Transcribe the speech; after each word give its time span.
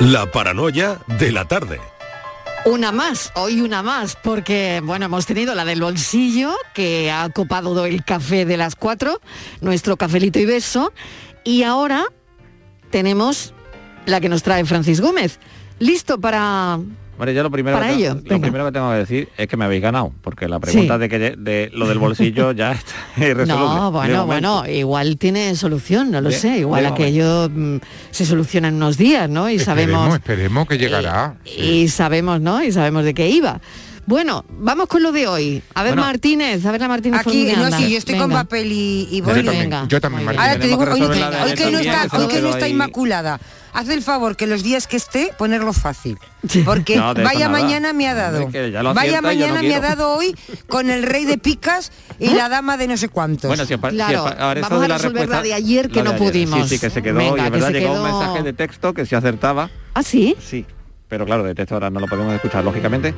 La 0.00 0.30
paranoia 0.30 1.00
de 1.18 1.32
la 1.32 1.46
tarde. 1.46 1.80
Una 2.64 2.92
más, 2.92 3.32
hoy 3.34 3.60
una 3.60 3.82
más, 3.82 4.16
porque 4.22 4.80
bueno, 4.84 5.06
hemos 5.06 5.26
tenido 5.26 5.56
la 5.56 5.64
del 5.64 5.80
bolsillo, 5.80 6.54
que 6.72 7.10
ha 7.10 7.28
copado 7.30 7.84
el 7.84 8.04
café 8.04 8.44
de 8.44 8.56
las 8.56 8.76
cuatro, 8.76 9.20
nuestro 9.60 9.96
cafelito 9.96 10.38
y 10.38 10.44
beso, 10.44 10.92
y 11.42 11.64
ahora 11.64 12.04
tenemos 12.90 13.54
la 14.06 14.20
que 14.20 14.28
nos 14.28 14.44
trae 14.44 14.64
Francis 14.64 15.00
Gómez. 15.00 15.40
¿Listo 15.80 16.20
para 16.20 16.78
Bueno, 17.18 17.32
yo 17.32 17.42
lo 17.42 17.50
primero, 17.50 17.76
Para 17.76 17.88
que, 17.90 17.94
ello, 17.96 18.14
lo 18.24 18.40
primero 18.40 18.64
que 18.66 18.72
tengo 18.72 18.90
que 18.92 18.96
decir 18.98 19.28
es 19.36 19.46
que 19.48 19.56
me 19.56 19.64
habéis 19.64 19.82
ganado, 19.82 20.12
porque 20.22 20.48
la 20.48 20.58
pregunta 20.60 20.94
Sí. 20.94 21.00
de 21.00 21.08
que 21.08 21.18
de 21.18 21.70
lo 21.74 21.88
del 21.88 21.98
bolsillo 21.98 22.52
ya 22.52 22.72
está 22.72 22.94
irresoluble. 23.16 23.74
No, 23.74 23.90
bueno, 23.92 24.26
bueno, 24.26 24.64
igual 24.68 25.18
tiene 25.18 25.54
solución, 25.56 26.10
no 26.12 26.20
lo 26.20 26.30
De- 26.30 26.36
sé, 26.36 26.58
igual 26.58 26.86
aquello 26.86 27.50
mm, 27.52 27.78
se 28.12 28.24
soluciona 28.24 28.68
en 28.68 28.74
unos 28.76 28.96
días, 28.96 29.28
¿no? 29.28 29.50
Y 29.50 29.56
Esperemos, 29.56 29.96
sabemos 29.96 30.14
esperemos 30.14 30.68
que 30.68 30.78
llegará. 30.78 31.34
y 31.44 31.88
sabemos, 31.88 32.40
¿no? 32.40 32.62
Y 32.62 32.70
sabemos 32.72 33.04
de 33.04 33.14
qué 33.14 33.28
iba. 33.28 33.60
Bueno, 34.06 34.42
vamos 34.48 34.86
con 34.86 35.02
lo 35.02 35.12
de 35.12 35.26
hoy. 35.26 35.62
A 35.74 35.82
ver, 35.82 35.92
Bueno. 35.92 36.06
Martínez, 36.06 36.64
a 36.64 36.72
ver 36.72 36.80
la 36.80 36.88
Martínez. 36.88 37.20
Aquí, 37.20 37.52
no, 37.54 37.70
sí, 37.76 37.90
yo 37.90 37.98
estoy 37.98 38.16
con 38.16 38.30
papel 38.30 38.72
y, 38.72 39.06
y 39.10 39.20
Yo 39.20 39.26
también, 39.26 39.46
venga. 39.58 39.86
yo 39.86 40.00
también, 40.00 40.24
Muy 40.24 40.32
bien. 40.32 40.36
Martín. 40.36 40.40
Ahora 40.40 40.60
te 40.62 40.66
digo, 40.66 40.78
que 40.84 40.90
hoy, 40.92 41.00
que 41.00 41.70
no 41.70 41.78
está, 41.78 42.16
hoy 42.18 42.28
que 42.28 42.40
no 42.40 42.48
está 42.48 42.64
ahí. 42.64 42.70
inmaculada. 42.72 43.38
Haz 43.78 43.88
el 43.90 44.02
favor 44.02 44.34
que 44.36 44.48
los 44.48 44.64
días 44.64 44.88
que 44.88 44.96
esté, 44.96 45.32
ponerlo 45.38 45.72
fácil. 45.72 46.18
Porque 46.64 46.96
No, 46.96 47.14
vaya 47.14 47.46
nada. 47.46 47.48
mañana 47.50 47.92
me 47.92 48.08
ha 48.08 48.14
dado. 48.14 48.40
Es 48.40 48.46
que 48.52 48.72
ya 48.72 48.82
lo 48.82 48.92
Vaya 48.92 49.20
no 49.20 49.28
mañana 49.28 49.62
me 49.62 49.72
ha 49.72 49.80
dado 49.80 50.16
hoy 50.16 50.34
con 50.68 50.90
el 50.90 51.04
rey 51.04 51.24
de 51.26 51.38
picas 51.38 51.92
y 52.18 52.30
la 52.30 52.48
dama 52.48 52.76
de 52.76 52.88
no 52.88 52.96
sé 52.96 53.08
cuántos. 53.08 53.46
Bueno, 53.46 53.64
si, 53.66 53.76
Claro, 53.78 54.26
ahora 54.36 54.60
vamos 54.62 54.80
de 54.80 54.84
a 54.86 54.88
la 54.88 54.96
resolver 54.96 55.22
respuesta- 55.28 55.36
la 55.36 55.42
de 55.42 55.54
ayer 55.54 55.90
que 55.90 56.02
no 56.02 56.10
ayer. 56.10 56.18
pudimos. 56.22 56.62
Sí, 56.68 56.74
sí, 56.74 56.80
que 56.80 56.90
se 56.90 57.02
quedó, 57.04 57.18
Venga, 57.18 57.44
y 57.44 57.46
es 57.46 57.50
verdad, 57.52 57.68
se 57.68 57.72
llegó 57.80 57.92
un 57.94 58.02
mensaje 58.02 58.42
de 58.42 58.52
texto 58.52 58.92
que 58.94 59.06
se 59.06 59.14
acertaba. 59.14 59.70
¿Ah, 59.94 60.02
sí? 60.02 60.34
Sí, 60.44 60.66
pero 61.06 61.24
claro, 61.24 61.44
de 61.44 61.54
texto 61.54 61.74
ahora 61.74 61.88
no 61.88 62.00
lo 62.00 62.08
podemos 62.08 62.34
escuchar, 62.34 62.64
lógicamente. 62.64 63.14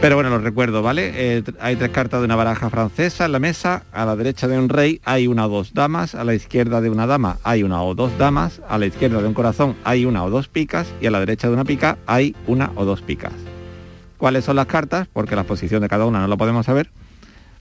Pero 0.00 0.16
bueno, 0.16 0.30
lo 0.30 0.38
recuerdo, 0.38 0.82
¿vale? 0.82 1.12
Eh, 1.14 1.44
hay 1.60 1.76
tres 1.76 1.90
cartas 1.90 2.20
de 2.20 2.24
una 2.24 2.34
baraja 2.34 2.68
francesa 2.70 3.26
en 3.26 3.32
la 3.32 3.38
mesa. 3.38 3.84
A 3.92 4.04
la 4.04 4.16
derecha 4.16 4.48
de 4.48 4.58
un 4.58 4.68
rey 4.68 5.00
hay 5.04 5.28
una 5.28 5.46
o 5.46 5.48
dos 5.48 5.74
damas. 5.74 6.16
A 6.16 6.24
la 6.24 6.34
izquierda 6.34 6.80
de 6.80 6.90
una 6.90 7.06
dama 7.06 7.38
hay 7.44 7.62
una 7.62 7.82
o 7.82 7.94
dos 7.94 8.16
damas. 8.18 8.60
A 8.68 8.78
la 8.78 8.86
izquierda 8.86 9.20
de 9.22 9.28
un 9.28 9.34
corazón 9.34 9.76
hay 9.84 10.04
una 10.04 10.24
o 10.24 10.30
dos 10.30 10.48
picas. 10.48 10.88
Y 11.00 11.06
a 11.06 11.12
la 11.12 11.20
derecha 11.20 11.46
de 11.46 11.54
una 11.54 11.64
pica 11.64 11.98
hay 12.06 12.34
una 12.48 12.72
o 12.74 12.84
dos 12.84 13.00
picas. 13.00 13.32
¿Cuáles 14.18 14.44
son 14.44 14.56
las 14.56 14.66
cartas? 14.66 15.06
Porque 15.12 15.36
la 15.36 15.44
posición 15.44 15.80
de 15.82 15.88
cada 15.88 16.04
una 16.04 16.18
no 16.20 16.26
lo 16.26 16.36
podemos 16.36 16.66
saber. 16.66 16.90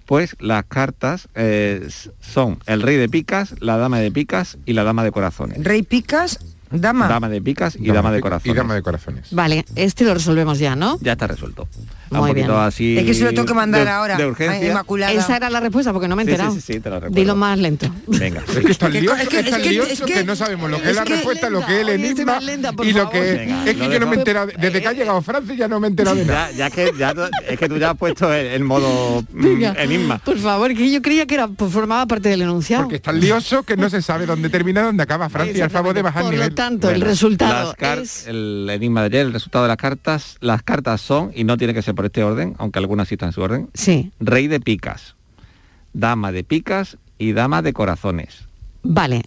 Pues 0.07 0.35
las 0.39 0.63
cartas 0.65 1.29
eh, 1.35 1.87
son 2.21 2.57
el 2.65 2.81
rey 2.81 2.97
de 2.97 3.07
picas, 3.07 3.53
la 3.59 3.77
dama 3.77 3.99
de 3.99 4.11
picas 4.11 4.57
y 4.65 4.73
la 4.73 4.83
dama 4.83 5.03
de 5.03 5.11
corazones. 5.11 5.63
Rey 5.63 5.83
picas, 5.83 6.39
dama. 6.71 7.07
Dama 7.07 7.29
de 7.29 7.39
picas 7.39 7.75
y 7.79 7.87
dama, 7.91 8.11
de 8.11 8.17
pica- 8.17 8.21
corazones. 8.29 8.55
Y 8.55 8.57
dama 8.57 8.73
de 8.73 8.81
corazones. 8.81 9.27
Vale, 9.31 9.63
este 9.75 10.05
lo 10.05 10.13
resolvemos 10.15 10.57
ya, 10.57 10.75
¿no? 10.75 10.97
Ya 11.01 11.11
está 11.13 11.27
resuelto. 11.27 11.67
Muy 12.11 12.21
un 12.21 12.27
poquito 12.35 12.47
bien. 12.53 12.59
así. 12.65 12.97
es 12.97 13.05
que 13.05 13.13
se 13.13 13.23
lo 13.23 13.29
tengo 13.31 13.45
que 13.45 13.53
mandar 13.53 13.85
de- 13.85 13.91
ahora. 13.91 14.17
De 14.17 14.23
a 14.23 14.27
urgencia. 14.27 14.67
Inmaculada. 14.69 15.11
Esa 15.13 15.37
era 15.37 15.49
la 15.49 15.59
respuesta 15.59 15.91
porque 15.93 16.07
no 16.07 16.15
me 16.15 16.23
he 16.23 16.25
Sí, 16.25 16.29
sí, 16.29 16.33
enterado. 16.33 16.55
sí, 16.55 16.61
sí, 16.61 16.79
te 16.79 16.89
lo 16.89 16.95
recuerdo. 16.99 17.15
Dilo 17.15 17.35
más 17.35 17.57
lento. 17.57 17.87
Venga. 18.07 18.43
Es 18.51 18.59
que 18.65 18.71
es 18.71 18.77
tan 18.77 18.89
Es 18.91 18.95
que- 18.95 19.01
lioso, 19.01 19.21
es 19.21 19.27
que- 19.29 19.39
es 19.39 19.57
que- 19.57 19.69
lioso 19.71 19.91
es 19.91 20.01
que, 20.01 20.13
que- 20.13 20.23
no 20.23 20.35
sabemos 20.35 20.69
lo 20.69 20.77
que 20.77 20.83
es, 20.83 20.89
es 20.89 20.95
la 20.97 21.03
que- 21.03 21.13
respuesta, 21.15 21.49
lo 21.49 21.65
que 21.65 21.73
es 21.75 21.81
el 21.81 21.89
enigma 21.89 22.39
lenta, 22.39 22.73
por 22.73 22.85
y 22.85 22.93
lo 22.93 23.09
que 23.09 23.21
Venga, 23.21 23.65
es 23.65 23.75
que 23.75 23.89
yo 23.89 23.99
no 23.99 24.07
me 24.07 24.15
he 24.15 24.19
enterado, 24.19 24.47
desde 24.59 24.81
que 24.81 24.87
ha 24.87 24.93
llegado 24.93 25.21
Francia 25.21 25.55
ya 25.55 25.67
no 25.67 25.79
me 25.79 25.87
he 25.87 25.89
enterado 25.89 26.15
de 26.17 26.25
nada. 26.25 26.51
Ya, 26.51 26.57
ya 26.57 26.69
que 26.69 26.91
ya, 26.97 27.13
es 27.47 27.57
que 27.59 27.69
tú 27.69 27.77
ya 27.77 27.91
has 27.91 27.97
puesto 27.97 28.33
el, 28.33 28.47
el 28.47 28.63
modo 28.63 29.23
mm, 29.31 29.43
Venga, 29.43 29.75
enigma. 29.77 30.17
Por 30.19 30.37
favor, 30.37 30.73
que 30.75 30.91
yo 30.91 31.01
creía 31.01 31.25
que 31.25 31.35
era 31.35 31.47
pues, 31.47 31.71
formaba 31.71 32.05
parte 32.05 32.29
del 32.29 32.41
enunciado. 32.41 32.83
Porque 32.83 32.97
es 32.97 33.01
tan 33.01 33.19
lioso 33.19 33.63
que 33.63 33.77
no 33.77 33.89
se 33.89 34.01
sabe 34.01 34.25
dónde 34.25 34.49
termina, 34.49 34.81
dónde 34.83 35.03
acaba 35.03 35.29
Francia, 35.29 35.63
al 35.63 35.69
favor 35.71 35.93
de 35.93 36.01
bajar 36.01 36.23
Por 36.23 36.31
nivel. 36.33 36.49
lo 36.49 36.55
tanto, 36.55 36.89
el 36.89 37.01
resultado 37.01 37.73
es... 37.79 38.27
El 38.27 38.67
enigma 38.69 39.01
de 39.01 39.07
ayer, 39.07 39.25
el 39.27 39.33
resultado 39.33 39.63
de 39.63 39.69
las 39.69 39.77
cartas. 39.77 40.37
Las 40.41 40.63
cartas 40.63 41.01
son, 41.01 41.31
y 41.35 41.43
no 41.43 41.57
tiene 41.57 41.73
que 41.73 41.81
ser 41.81 41.95
por 42.01 42.07
este 42.07 42.23
orden, 42.23 42.55
aunque 42.57 42.79
algunas 42.79 43.07
sí 43.07 43.13
están 43.13 43.29
en 43.29 43.33
su 43.33 43.41
orden, 43.43 43.69
Sí, 43.75 44.11
rey 44.19 44.47
de 44.47 44.59
picas, 44.59 45.15
dama 45.93 46.31
de 46.31 46.43
picas 46.43 46.97
y 47.19 47.33
dama 47.33 47.61
de 47.61 47.73
corazones. 47.73 48.47
vale. 48.81 49.21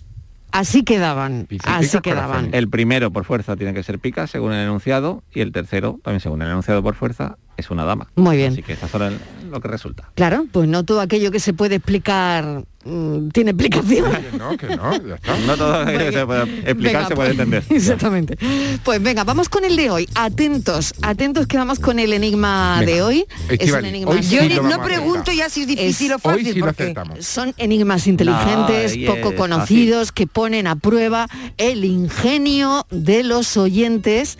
Así 0.50 0.84
quedaban, 0.84 1.46
Picas, 1.48 1.72
así 1.72 1.86
picas, 1.98 2.02
quedaban. 2.02 2.50
El 2.54 2.68
primero 2.68 3.10
por 3.12 3.24
fuerza 3.24 3.56
tiene 3.56 3.74
que 3.74 3.82
ser 3.82 3.98
picas, 3.98 4.30
según 4.30 4.52
el 4.52 4.60
enunciado, 4.64 5.24
y 5.34 5.40
el 5.40 5.50
tercero, 5.50 5.98
también 6.04 6.20
según 6.20 6.42
el 6.42 6.48
enunciado 6.48 6.80
por 6.80 6.94
fuerza, 6.94 7.38
es 7.56 7.70
una 7.70 7.84
dama. 7.84 8.08
Muy 8.16 8.36
bien. 8.36 8.52
Así 8.52 8.62
que 8.62 8.72
estas 8.72 8.90
son 8.90 9.18
lo 9.50 9.60
que 9.60 9.68
resulta. 9.68 10.10
Claro, 10.14 10.46
pues 10.50 10.68
no 10.68 10.84
todo 10.84 11.00
aquello 11.00 11.30
que 11.30 11.40
se 11.40 11.52
puede 11.52 11.76
explicar 11.76 12.64
mm, 12.84 13.28
tiene 13.28 13.52
explicación. 13.52 14.10
Que 14.10 14.36
no, 14.38 14.56
que 14.56 14.76
no, 14.76 15.06
ya 15.06 15.14
está. 15.14 15.38
No 15.46 15.56
todo 15.56 15.86
que 15.86 16.12
se 16.12 16.26
puede 16.26 16.42
explicar 16.42 16.76
Venga, 16.76 17.08
se 17.08 17.14
puede 17.14 17.28
pues, 17.28 17.30
entender. 17.30 17.64
Exactamente. 17.70 18.38
Pues 18.82 19.02
venga, 19.02 19.24
vamos 19.24 19.48
con 19.48 19.64
el 19.64 19.76
de 19.76 19.90
hoy. 19.90 20.08
Atentos, 20.14 20.94
atentos 21.02 21.46
que 21.46 21.56
vamos 21.56 21.78
con 21.78 21.98
el 21.98 22.12
enigma 22.12 22.80
Venga. 22.80 22.92
de 22.92 23.02
hoy. 23.02 23.26
Es 23.48 23.72
un 23.72 23.84
enigma 23.84 24.10
hoy 24.12 24.22
Yo 24.22 24.40
sí 24.42 24.58
no 24.62 24.82
pregunto 24.82 25.32
ya 25.32 25.48
si 25.48 25.62
es 25.62 25.66
difícil 25.68 26.10
Es- 26.10 26.16
o 26.16 26.18
fácil. 26.18 26.46
Hoy 26.46 26.52
sí 26.52 26.58
lo 26.58 26.66
porque. 26.66 26.94
Son 27.20 27.54
enigmas 27.58 28.06
inteligentes, 28.06 28.96
poco 29.06 29.30
es 29.30 29.34
conocidos, 29.36 30.10
que 30.12 30.26
ponen 30.26 30.66
a 30.66 30.76
prueba 30.76 31.28
el 31.58 31.84
ingenio 31.84 32.86
de 32.90 33.22
los 33.22 33.56
oyentes 33.56 34.38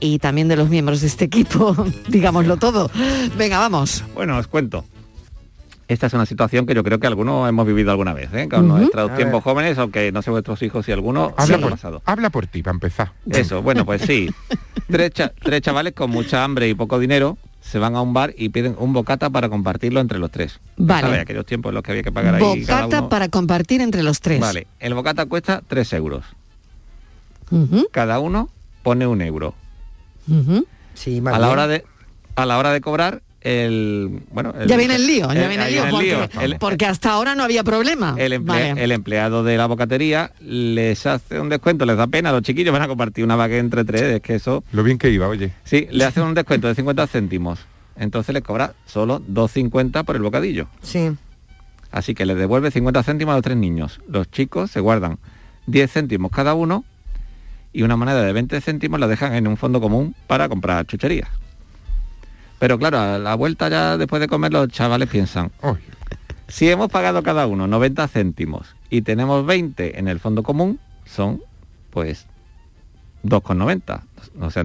y 0.00 0.18
también 0.18 0.48
de 0.48 0.56
los 0.56 0.68
miembros 0.68 1.00
de 1.00 1.06
este 1.06 1.24
equipo, 1.26 1.74
digámoslo 2.08 2.56
todo. 2.56 2.90
Venga, 3.36 3.58
vamos. 3.58 4.04
Bueno, 4.14 4.36
os 4.38 4.46
cuento. 4.46 4.84
Esta 5.88 6.08
es 6.08 6.12
una 6.14 6.26
situación 6.26 6.66
que 6.66 6.74
yo 6.74 6.82
creo 6.82 6.98
que 6.98 7.06
algunos 7.06 7.48
hemos 7.48 7.64
vivido 7.64 7.92
alguna 7.92 8.12
vez, 8.12 8.28
¿eh? 8.34 8.48
con 8.50 8.68
Ujú. 8.68 8.78
nuestros 8.78 9.08
A 9.10 9.14
tiempos 9.16 9.44
jóvenes, 9.44 9.78
aunque 9.78 10.10
no 10.10 10.20
sé 10.20 10.30
vuestros 10.32 10.60
hijos 10.62 10.84
si 10.84 10.90
alguno 10.90 11.32
Habla, 11.36 11.56
sí 11.56 11.62
por, 11.62 11.70
pasado. 11.70 12.02
habla 12.04 12.30
por 12.30 12.48
ti, 12.48 12.62
para 12.62 12.74
empezar. 12.74 13.12
Eso, 13.30 13.62
bueno, 13.62 13.86
pues 13.86 14.02
sí. 14.02 14.28
tres, 14.90 15.12
cha- 15.12 15.32
tres 15.40 15.60
chavales 15.60 15.92
con 15.92 16.10
mucha 16.10 16.42
hambre 16.42 16.68
y 16.68 16.74
poco 16.74 16.98
dinero 16.98 17.38
se 17.60 17.78
van 17.78 17.94
a 17.94 18.02
un 18.02 18.12
bar 18.12 18.34
y 18.36 18.48
piden 18.48 18.74
un 18.80 18.92
bocata 18.92 19.30
para 19.30 19.48
compartirlo 19.48 20.00
entre 20.00 20.18
los 20.18 20.30
tres. 20.32 20.58
Vale. 20.76 21.02
¿Sabes? 21.02 21.20
Aquellos 21.20 21.46
tiempos 21.46 21.70
en 21.70 21.74
los 21.74 21.84
que 21.84 21.92
había 21.92 22.02
que 22.02 22.10
pagar 22.12 22.34
ahí 22.34 22.64
cada 22.64 22.82
Bocata 22.86 22.98
uno. 23.02 23.08
para 23.08 23.28
compartir 23.28 23.80
entre 23.80 24.02
los 24.02 24.20
tres. 24.20 24.40
Vale, 24.40 24.66
el 24.80 24.92
bocata 24.94 25.26
cuesta 25.26 25.62
3 25.68 25.92
euros. 25.92 26.24
Cada 27.92 28.18
uno 28.18 28.48
pone 28.82 29.06
un 29.06 29.22
euro. 29.22 29.54
Sí, 30.94 31.22
A 31.24 31.38
la 31.38 31.50
hora 31.50 31.66
de 31.66 31.84
a 32.34 32.46
la 32.46 32.58
hora 32.58 32.72
de 32.72 32.80
cobrar 32.80 33.22
el 33.42 34.22
bueno 34.30 34.52
el- 34.58 34.68
Ya 34.68 34.76
viene 34.76 34.96
el 34.96 35.06
lío, 35.06 35.32
ya 35.32 35.42
el- 35.42 35.48
viene 35.48 35.66
el 35.66 35.72
lío, 35.72 35.84
porque, 35.90 36.06
lío. 36.06 36.28
El- 36.40 36.56
porque 36.58 36.86
hasta 36.86 37.12
ahora 37.12 37.34
no 37.34 37.44
había 37.44 37.62
problema. 37.62 38.14
el, 38.18 38.32
emple- 38.32 38.44
Vale. 38.46 38.82
el 38.84 38.92
empleado 38.92 39.44
de 39.44 39.56
la 39.56 39.66
bocatería 39.66 40.32
les 40.40 41.06
hace 41.06 41.38
un 41.38 41.48
descuento, 41.48 41.86
les 41.86 41.96
da 41.96 42.06
pena, 42.08 42.32
los 42.32 42.42
chiquillos 42.42 42.72
van 42.72 42.82
a 42.82 42.88
compartir 42.88 43.24
una 43.24 43.36
baguette 43.36 43.60
entre 43.60 43.84
tres, 43.84 44.02
es 44.02 44.20
que 44.20 44.34
eso, 44.34 44.64
Lo 44.72 44.82
bien 44.82 44.98
que 44.98 45.10
iba, 45.10 45.28
oye. 45.28 45.52
sí, 45.64 45.86
le 45.90 46.04
hacen 46.04 46.24
un 46.24 46.34
descuento 46.34 46.66
de 46.66 46.74
50 46.74 47.06
céntimos, 47.06 47.60
entonces 47.96 48.32
le 48.34 48.42
cobra 48.42 48.74
solo 48.84 49.20
2,50 49.28 50.02
por 50.04 50.16
el 50.16 50.22
bocadillo. 50.22 50.66
Sí. 50.82 51.10
Así 51.92 52.14
que 52.14 52.26
le 52.26 52.34
devuelve 52.34 52.70
50 52.72 53.02
céntimos 53.04 53.32
a 53.32 53.36
los 53.36 53.44
tres 53.44 53.56
niños. 53.56 54.00
Los 54.08 54.30
chicos 54.30 54.70
se 54.72 54.80
guardan 54.80 55.18
10 55.66 55.90
céntimos 55.92 56.30
cada 56.32 56.54
uno 56.54 56.84
y 57.76 57.82
una 57.82 57.94
moneda 57.94 58.22
de 58.22 58.32
20 58.32 58.58
céntimos 58.62 58.98
la 58.98 59.06
dejan 59.06 59.34
en 59.34 59.46
un 59.46 59.58
fondo 59.58 59.82
común 59.82 60.14
para 60.26 60.48
comprar 60.48 60.86
chucherías. 60.86 61.28
Pero 62.58 62.78
claro, 62.78 62.98
a 62.98 63.18
la 63.18 63.34
vuelta 63.34 63.68
ya 63.68 63.98
después 63.98 64.18
de 64.18 64.28
comer 64.28 64.50
los 64.50 64.68
chavales 64.68 65.10
piensan, 65.10 65.52
Oye, 65.60 65.82
si 66.48 66.70
hemos 66.70 66.90
pagado 66.90 67.22
cada 67.22 67.46
uno 67.46 67.66
90 67.66 68.08
céntimos 68.08 68.74
y 68.88 69.02
tenemos 69.02 69.44
20 69.44 69.98
en 69.98 70.08
el 70.08 70.20
fondo 70.20 70.42
común, 70.42 70.80
son 71.04 71.42
pues 71.90 72.26
2,90. 73.24 74.00
O 74.40 74.50
sea, 74.50 74.64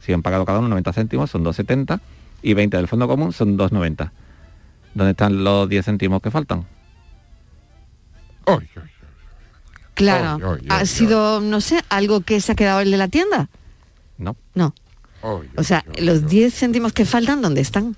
si 0.00 0.12
han 0.12 0.22
pagado 0.22 0.44
cada 0.44 0.58
uno 0.58 0.66
90 0.66 0.92
céntimos, 0.92 1.30
son 1.30 1.44
2,70 1.44 2.00
y 2.42 2.54
20 2.54 2.76
del 2.76 2.88
fondo 2.88 3.06
común 3.06 3.32
son 3.32 3.56
2,90. 3.56 4.10
¿Dónde 4.94 5.12
están 5.12 5.44
los 5.44 5.68
10 5.68 5.84
céntimos 5.84 6.20
que 6.20 6.32
faltan? 6.32 6.66
oye. 8.46 8.97
Claro. 9.98 10.36
Oy, 10.52 10.60
oy, 10.60 10.66
¿Ha 10.68 10.86
sido, 10.86 11.40
no 11.40 11.60
sé, 11.60 11.82
algo 11.88 12.20
que 12.22 12.40
se 12.40 12.52
ha 12.52 12.54
quedado 12.54 12.80
el 12.80 12.90
de 12.90 12.96
la 12.96 13.08
tienda? 13.08 13.48
No. 14.16 14.36
No. 14.54 14.74
oye, 15.22 15.48
O 15.56 15.62
sea, 15.64 15.84
los 15.98 16.18
oye. 16.18 16.26
10 16.28 16.54
céntimos 16.54 16.92
que 16.92 17.04
faltan, 17.04 17.42
¿dónde 17.42 17.60
están? 17.60 17.96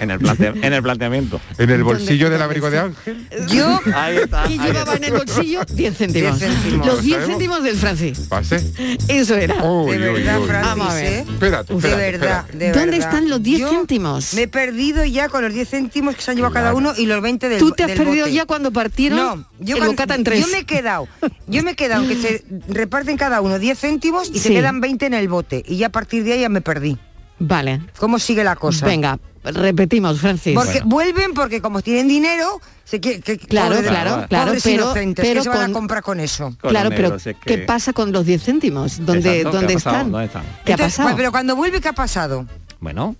En 0.00 0.10
el, 0.10 0.18
en 0.62 0.72
el 0.72 0.82
planteamiento. 0.82 1.40
En 1.58 1.70
el 1.70 1.78
¿Dónde- 1.78 1.82
bolsillo 1.84 2.30
del 2.30 2.38
dónde 2.38 2.44
abrigo 2.44 2.70
de 2.70 2.76
está? 2.78 2.86
Ángel. 2.88 3.26
Yo, 3.48 3.80
Ahí 3.94 4.16
está. 4.16 4.44
¿Qué 4.48 4.58
llevaba 4.58 4.94
en 4.96 5.04
el 5.04 5.12
bolsillo? 5.12 5.60
10 5.64 5.96
céntimos. 5.96 6.38
10 6.40 6.52
céntimos. 6.52 6.86
Los 6.86 7.02
10 7.02 7.12
¿Sabemos? 7.14 7.30
céntimos 7.38 7.62
del 7.62 7.76
Francis. 7.76 8.18
Pase. 8.28 8.72
Eso 9.08 9.36
era. 9.36 9.62
Oy, 9.62 9.96
de 9.98 10.12
verdad, 10.12 10.40
oy. 10.40 10.46
Francis, 10.48 10.68
Vamos 10.70 10.88
a 10.90 10.94
ver. 10.94 11.04
¿eh? 11.12 11.24
Espérate, 11.28 11.72
De 11.72 11.78
espérate, 11.78 12.02
verdad, 12.10 12.38
espérate. 12.46 12.58
de 12.58 12.72
¿Dónde 12.72 12.90
verdad. 12.98 13.08
están 13.08 13.28
los 13.30 13.42
10 13.42 13.60
Yo 13.60 13.70
céntimos? 13.70 14.34
Me 14.34 14.42
he 14.42 14.48
perdido 14.48 15.04
ya 15.04 15.28
con 15.28 15.42
los 15.44 15.52
10 15.54 15.68
céntimos 15.68 16.16
que 16.16 16.22
se 16.22 16.30
han 16.30 16.36
llevado 16.36 16.54
cada 16.54 16.70
Claro. 16.72 16.78
uno 16.78 16.92
y 16.96 17.06
los 17.06 17.20
20 17.22 17.48
del 17.48 17.58
¿Tú 17.58 17.70
te 17.72 17.84
has 17.84 17.92
perdido 17.92 18.24
bote. 18.26 18.32
ya 18.32 18.46
cuando 18.46 18.72
partieron 18.72 19.18
No, 19.18 19.44
yo 19.60 19.76
el 19.76 19.82
cuando- 19.94 20.14
en 20.14 20.24
tres? 20.24 20.40
Yo 20.40 20.48
me 20.48 20.58
he 20.58 20.64
quedado, 20.64 21.06
yo 21.46 21.62
me 21.62 21.70
he 21.72 21.74
quedado 21.76 22.06
que 22.08 22.16
se 22.16 22.44
reparten 22.68 23.16
cada 23.16 23.40
uno 23.40 23.58
10 23.58 23.78
céntimos 23.78 24.28
y 24.30 24.38
se 24.40 24.48
Sí. 24.48 24.54
quedan 24.54 24.80
20 24.80 25.06
en 25.06 25.14
el 25.14 25.28
bote 25.28 25.62
y 25.66 25.76
ya 25.76 25.86
a 25.86 25.90
partir 25.92 26.24
de 26.24 26.32
ahí 26.34 26.40
ya 26.40 26.48
me 26.48 26.60
perdí. 26.60 26.98
Vale. 27.38 27.80
¿Cómo 27.98 28.18
sigue 28.18 28.44
la 28.44 28.56
cosa? 28.56 28.86
Venga, 28.86 29.18
repetimos, 29.44 30.20
Francis. 30.20 30.54
Porque 30.54 30.80
Bueno. 30.80 30.86
vuelven 30.86 31.34
porque 31.34 31.60
como 31.60 31.82
tienen 31.82 32.08
dinero, 32.08 32.60
se 32.84 33.00
que, 33.00 33.20
que- 33.20 33.38
Claro, 33.38 33.76
claro, 33.82 34.26
claro, 34.28 34.52
pero- 34.62 34.74
inocentes, 34.84 35.24
pero 35.24 35.40
que 35.40 35.44
se 35.44 35.48
van 35.48 35.58
con- 35.58 35.70
a 35.70 35.72
comprar 35.72 36.02
con 36.02 36.20
eso. 36.20 36.54
Con 36.60 36.70
claro, 36.70 36.90
pero 36.90 37.16
es 37.16 37.28
¿qué 37.44 37.58
pasa 37.58 37.92
con 37.92 38.12
los 38.12 38.24
10 38.26 38.42
céntimos? 38.44 38.98
¿Dónde, 39.04 39.38
Exacto, 39.38 39.50
¿qué 39.50 39.56
¿dónde 39.56 39.74
pasado? 39.74 39.96
están? 39.96 40.12
¿Dónde 40.12 40.26
están? 40.26 40.42
¿Qué 40.64 40.72
ha 40.72 40.76
pasado? 40.76 41.16
Pero 41.16 41.30
cuando 41.32 41.56
vuelve, 41.56 41.80
¿qué 41.80 41.88
ha 41.88 41.92
pasado? 41.92 42.46
Bueno, 42.80 43.16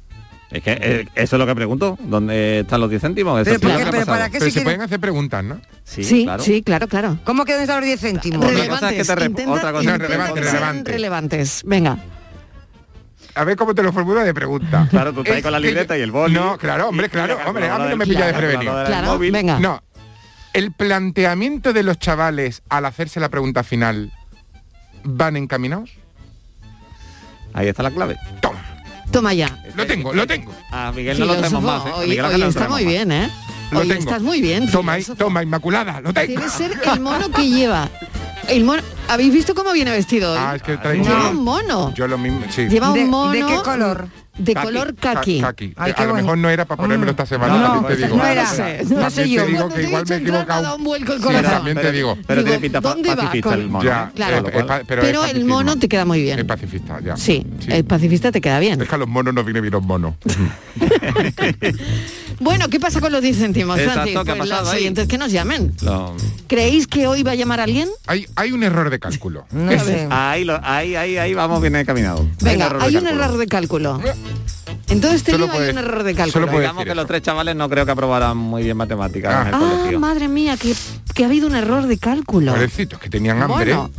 es 0.51 0.63
que 0.63 0.73
eh, 0.81 1.07
eso 1.15 1.37
es 1.37 1.41
lo 1.41 1.47
que 1.47 1.55
pregunto. 1.55 1.97
¿Dónde 2.01 2.61
están 2.61 2.81
los 2.81 2.91
10 2.91 3.01
céntimos? 3.03 3.33
¿para 4.07 4.31
qué 4.31 4.39
Pero 4.39 4.51
se 4.51 4.61
pueden 4.61 4.83
hacer 4.83 5.01
preguntas, 5.01 5.43
¿no? 5.43 5.61
Sí, 5.85 6.05
sí, 6.05 6.25
claro. 6.25 6.43
sí, 6.43 6.63
claro, 6.63 6.89
claro. 6.89 7.19
¿Cómo 7.25 7.45
que 7.45 7.53
dónde 7.53 7.65
están 7.65 7.79
los 7.81 7.87
10 7.87 8.01
céntimos? 8.01 8.45
Rele- 8.45 8.69
cosa 8.69 8.91
es 8.93 8.97
que 8.99 9.05
te 9.05 9.21
rep- 9.21 9.27
intenta- 9.31 9.53
otra 9.53 9.73
cosa 9.73 9.81
es 9.91 9.95
intenta 9.95 10.07
relevante, 10.09 10.35
que 10.41 10.47
sean 10.47 10.55
relevante. 10.55 10.93
relevantes. 10.93 11.63
Venga. 11.65 11.99
A 13.35 13.45
ver 13.45 13.57
cómo 13.57 13.75
te 13.75 13.83
lo 13.83 13.93
formula 13.93 14.25
de 14.25 14.35
pregunta. 14.35 14.87
Claro, 14.91 15.13
tú 15.13 15.21
estás 15.21 15.33
ahí 15.35 15.39
Es 15.39 15.43
con 15.43 15.53
la 15.53 15.61
libreta 15.61 15.97
y 15.97 16.03
el 16.03 16.11
boli. 16.11 16.35
No, 16.35 16.59
claro, 16.59 16.89
hombre, 16.89 17.09
claro, 17.09 17.39
la 17.39 17.49
hombre, 17.49 17.69
a 17.69 17.79
mí 17.79 17.89
no 17.91 17.97
me 17.97 18.07
pilla 18.07 18.31
calculadora 18.33 18.79
del 18.81 18.87
Claro, 18.87 19.19
venga. 19.19 19.59
No. 19.59 19.83
El 20.53 20.73
planteamiento 20.73 21.73
de 21.73 21.83
los 21.83 21.99
chavales 21.99 22.63
al 22.69 22.85
hacerse 22.85 23.21
la 23.21 23.31
pregunta 23.31 23.63
final 23.65 24.13
van 25.05 25.37
encaminados. 25.37 25.91
Ahí 27.55 27.69
está 27.69 27.83
la 27.83 27.91
clave. 27.91 28.17
Toma, 28.41 28.61
Toma 29.11 29.33
ya. 29.35 29.63
lo 29.77 29.87
tengo, 29.87 30.13
lo 30.13 30.27
tengo. 30.27 30.53
A 30.71 30.93
Miguel 30.93 31.19
no 31.19 31.27
lo 31.27 31.37
tenemos 31.37 31.63
más. 31.63 31.87
¿eh? 31.87 31.91
A 31.91 31.97
hoy, 31.97 32.09
Miguel 32.09 32.25
hoy 32.25 32.27
Ángel 32.27 32.41
no 32.41 32.47
lo 32.47 32.51
está 32.51 32.69
muy 32.69 32.83
más. 32.85 32.93
bien, 32.93 33.13
¿eh? 33.13 33.31
Lo 33.71 33.79
Hoy 33.81 33.89
tengo. 33.89 34.01
estás 34.01 34.23
muy 34.23 34.41
bien. 34.43 34.71
Toma, 34.71 34.93
filósofo. 34.95 35.19
toma, 35.25 35.43
Inmaculada, 35.43 36.01
lo 36.03 36.13
tengo. 36.13 36.39
Debe 36.39 36.51
ser 36.51 36.79
el 36.93 37.01
mono 37.01 37.31
que 37.31 37.49
lleva. 37.49 37.89
El 38.49 38.65
mono. 38.65 38.83
¿Habéis 39.09 39.33
visto 39.33 39.55
cómo 39.55 39.73
viene 39.73 39.91
vestido 39.91 40.33
hoy? 40.33 40.39
Ah, 40.41 40.57
es 40.57 40.63
que 40.63 40.77
traigo 40.79 41.05
Lleva 41.05 41.31
un 41.31 41.45
mono. 41.45 41.93
Yo 41.95 42.07
lo 42.09 42.17
mismo, 42.19 42.41
sí. 42.51 42.69
Lleva 42.69 42.91
un 42.91 42.95
¿De- 42.99 43.05
mono. 43.05 43.33
de 43.33 43.41
qué 43.45 43.57
color? 43.63 44.09
De 44.39 44.55
Kaki, 44.55 44.67
color 44.67 44.95
ka- 44.95 45.13
kaki. 45.15 45.41
kaki. 45.43 45.75
Ay, 45.77 45.91
a 45.91 45.95
qué 45.95 46.07
lo 46.07 46.15
mejor 46.15 46.39
no 46.39 46.49
era 46.49 46.65
para 46.65 46.81
ponérmelo 46.81 47.11
esta 47.11 47.27
semana, 47.27 47.53
No, 47.55 47.63
también 47.65 47.83
te 47.83 47.87
pues 47.89 47.99
digo. 47.99 48.17
no 48.17 48.25
era. 48.27 48.43
no 48.45 48.49
También 48.57 49.11
sé 49.11 49.23
te 49.25 49.29
yo. 49.31 49.45
digo 49.47 49.59
Cuando 49.59 49.75
que 49.75 49.83
te 49.83 49.89
igual 49.89 50.05
me 50.09 50.15
he 50.15 50.19
equivocado. 50.19 50.77
un 50.77 50.85
vuelco 50.85 51.13
el 51.13 51.19
Sí, 51.19 51.25
corazón. 51.25 51.51
también 51.51 51.77
te 51.77 51.93
digo. 51.93 52.19
Pero 52.27 52.41
Digo, 52.41 52.47
tiene 52.49 52.61
pinta 52.63 52.81
pa- 52.81 52.89
¿dónde 52.89 53.09
va 53.11 53.17
pacifista 53.17 53.51
con- 53.51 53.61
el 53.61 53.69
mono. 53.69 53.85
Ya, 53.85 54.05
¿eh? 54.09 54.13
Claro. 54.17 54.49
es- 54.49 54.55
es 54.55 54.65
pa- 54.65 54.81
pero, 54.87 55.03
Pero 55.03 55.25
es 55.27 55.35
el 55.35 55.45
mono 55.45 55.79
te 55.79 55.87
queda 55.87 56.07
muy 56.07 56.23
bien. 56.23 56.39
Es 56.39 56.45
pacifista, 56.47 56.99
ya. 57.05 57.15
Sí, 57.19 57.47
el 57.69 57.85
pacifista 57.85 58.33
te 58.33 58.41
queda 58.41 58.59
bien. 58.59 58.81
Es 58.81 58.89
que 58.89 58.95
a 58.95 58.99
los 58.99 59.09
monos 59.09 59.35
no 59.35 59.45
viene 59.45 59.61
bien 59.61 59.73
los 59.75 59.83
monos. 59.83 60.15
Bueno, 62.41 62.69
¿qué 62.69 62.81
pasa 62.81 63.01
con 63.01 63.13
los 63.13 63.23
10 63.23 63.37
céntimos, 63.39 63.79
Exacto, 63.79 64.01
Francis? 64.01 64.15
¿qué 64.25 64.31
ha 64.33 64.35
Pues 64.37 64.49
pasado 64.51 64.65
los 64.65 64.75
oyentes 64.75 65.07
que 65.07 65.17
nos 65.17 65.31
llamen. 65.31 65.75
¿Creéis 66.49 66.89
que 66.89 67.07
hoy 67.07 67.23
va 67.23 67.33
a 67.33 67.35
llamar 67.37 67.61
alguien? 67.61 67.89
hay, 68.09 68.27
hay 68.35 68.51
un 68.51 68.65
error 68.65 68.91
de 68.93 69.01
cálculo. 69.01 69.45
No 69.53 69.71
Es- 69.73 69.83
sé. 69.83 70.07
Ahí, 70.11 70.45
lo- 70.45 70.61
ahí, 70.63 70.95
ahí, 70.95 71.19
ahí 71.19 71.35
vamos 71.35 71.61
bien 71.61 71.75
encaminados. 71.77 72.23
Venga, 72.41 72.67
hay 72.81 72.97
un 72.97 73.03
cálculo. 73.05 73.25
error 73.25 73.39
de 73.39 73.47
cálculo. 73.49 74.01
En 74.89 75.01
todo 75.01 75.11
este 75.13 75.33
Solo 75.33 75.47
lío 75.47 75.53
hay 75.53 75.59
puede- 75.59 75.73
un 75.73 75.79
error 75.79 76.03
de 76.03 76.15
cálculo. 76.15 76.47
puede- 76.47 76.61
Digamos 76.61 76.81
decir 76.85 76.91
que 76.93 76.95
los 76.95 77.07
tres 77.07 77.23
chavales 77.23 77.57
no 77.57 77.69
creo 77.69 77.85
que 77.87 77.93
aprobaran 77.93 78.37
muy 78.37 78.63
bien 78.63 78.77
matemáticas 78.77 79.43
en 79.43 79.49
el 79.49 79.55
Ah, 79.55 79.59
colegio. 79.59 80.01
madre 80.01 80.29
mía, 80.29 80.57
que, 80.57 80.75
que 81.15 81.25
ha 81.25 81.27
habido 81.27 81.47
un 81.49 81.55
error 81.57 81.87
de 81.87 81.99
cálculo. 81.99 82.53
Pobrecitos, 82.53 82.99
que 83.01 83.09
tenían 83.11 83.43
hambre. 83.43 83.75
Bueno, 83.75 83.91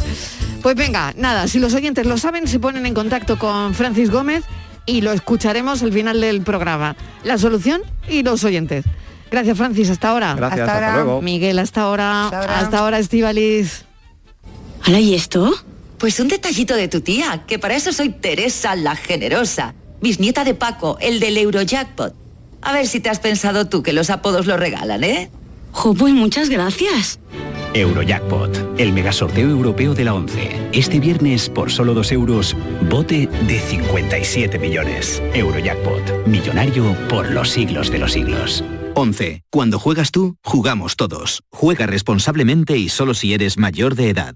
pues 0.61 0.75
venga, 0.75 1.13
nada, 1.17 1.47
si 1.47 1.59
los 1.59 1.73
oyentes 1.73 2.05
lo 2.05 2.17
saben, 2.17 2.47
se 2.47 2.59
ponen 2.59 2.85
en 2.85 2.93
contacto 2.93 3.37
con 3.39 3.73
Francis 3.73 4.09
Gómez 4.11 4.43
y 4.85 5.01
lo 5.01 5.11
escucharemos 5.13 5.81
al 5.83 5.91
final 5.93 6.21
del 6.21 6.41
programa. 6.41 6.95
La 7.23 7.37
solución 7.37 7.81
y 8.07 8.21
los 8.23 8.43
oyentes. 8.43 8.85
Gracias, 9.31 9.57
Francis, 9.57 9.89
hasta 9.89 10.09
ahora. 10.09 10.35
Gracias, 10.35 10.59
Hasta 10.61 10.73
hasta, 10.75 10.85
ahora. 10.91 11.03
luego. 11.03 11.21
Miguel, 11.23 11.57
hasta 11.57 11.81
ahora. 11.81 12.25
Hasta 12.25 12.39
ahora. 12.41 12.59
Hasta 12.59 12.77
ahora, 12.79 12.99
Estivaliz. 12.99 13.85
¿Hala 14.85 14.99
y 14.99 15.15
esto? 15.15 15.53
Pues 15.97 16.19
un 16.19 16.27
detallito 16.27 16.75
de 16.75 16.89
tu 16.89 16.99
tía, 16.99 17.45
que 17.47 17.57
para 17.57 17.75
eso 17.75 17.93
soy 17.93 18.09
Teresa 18.09 18.75
la 18.75 18.97
Generosa, 18.97 19.75
bisnieta 20.01 20.43
de 20.43 20.55
Paco, 20.55 20.97
el 20.99 21.21
del 21.21 21.37
Eurojackpot. 21.37 22.13
A 22.61 22.73
ver 22.73 22.85
si 22.85 22.99
te 22.99 23.09
has 23.09 23.19
pensado 23.19 23.69
tú 23.69 23.81
que 23.81 23.93
los 23.93 24.09
apodos 24.09 24.45
lo 24.45 24.57
regalan, 24.57 25.05
¿eh? 25.05 25.29
Jo, 25.71 25.93
pues 25.93 26.13
muchas 26.13 26.49
gracias. 26.49 27.19
Eurojackpot, 27.73 28.77
el 28.77 28.91
megasorteo 28.91 29.49
europeo 29.49 29.93
de 29.93 30.03
la 30.03 30.15
11. 30.15 30.69
Este 30.73 30.99
viernes, 30.99 31.49
por 31.49 31.71
solo 31.71 31.93
2 31.93 32.11
euros, 32.11 32.55
bote 32.89 33.29
de 33.47 33.59
57 33.61 34.59
millones. 34.59 35.23
Eurojackpot, 35.33 36.27
millonario 36.27 36.93
por 37.07 37.31
los 37.31 37.49
siglos 37.49 37.89
de 37.89 37.99
los 37.99 38.11
siglos. 38.11 38.65
11. 38.95 39.43
Cuando 39.49 39.79
juegas 39.79 40.11
tú, 40.11 40.35
jugamos 40.43 40.97
todos. 40.97 41.41
Juega 41.53 41.85
responsablemente 41.85 42.77
y 42.77 42.89
solo 42.89 43.13
si 43.13 43.33
eres 43.33 43.57
mayor 43.57 43.95
de 43.95 44.09
edad. 44.09 44.35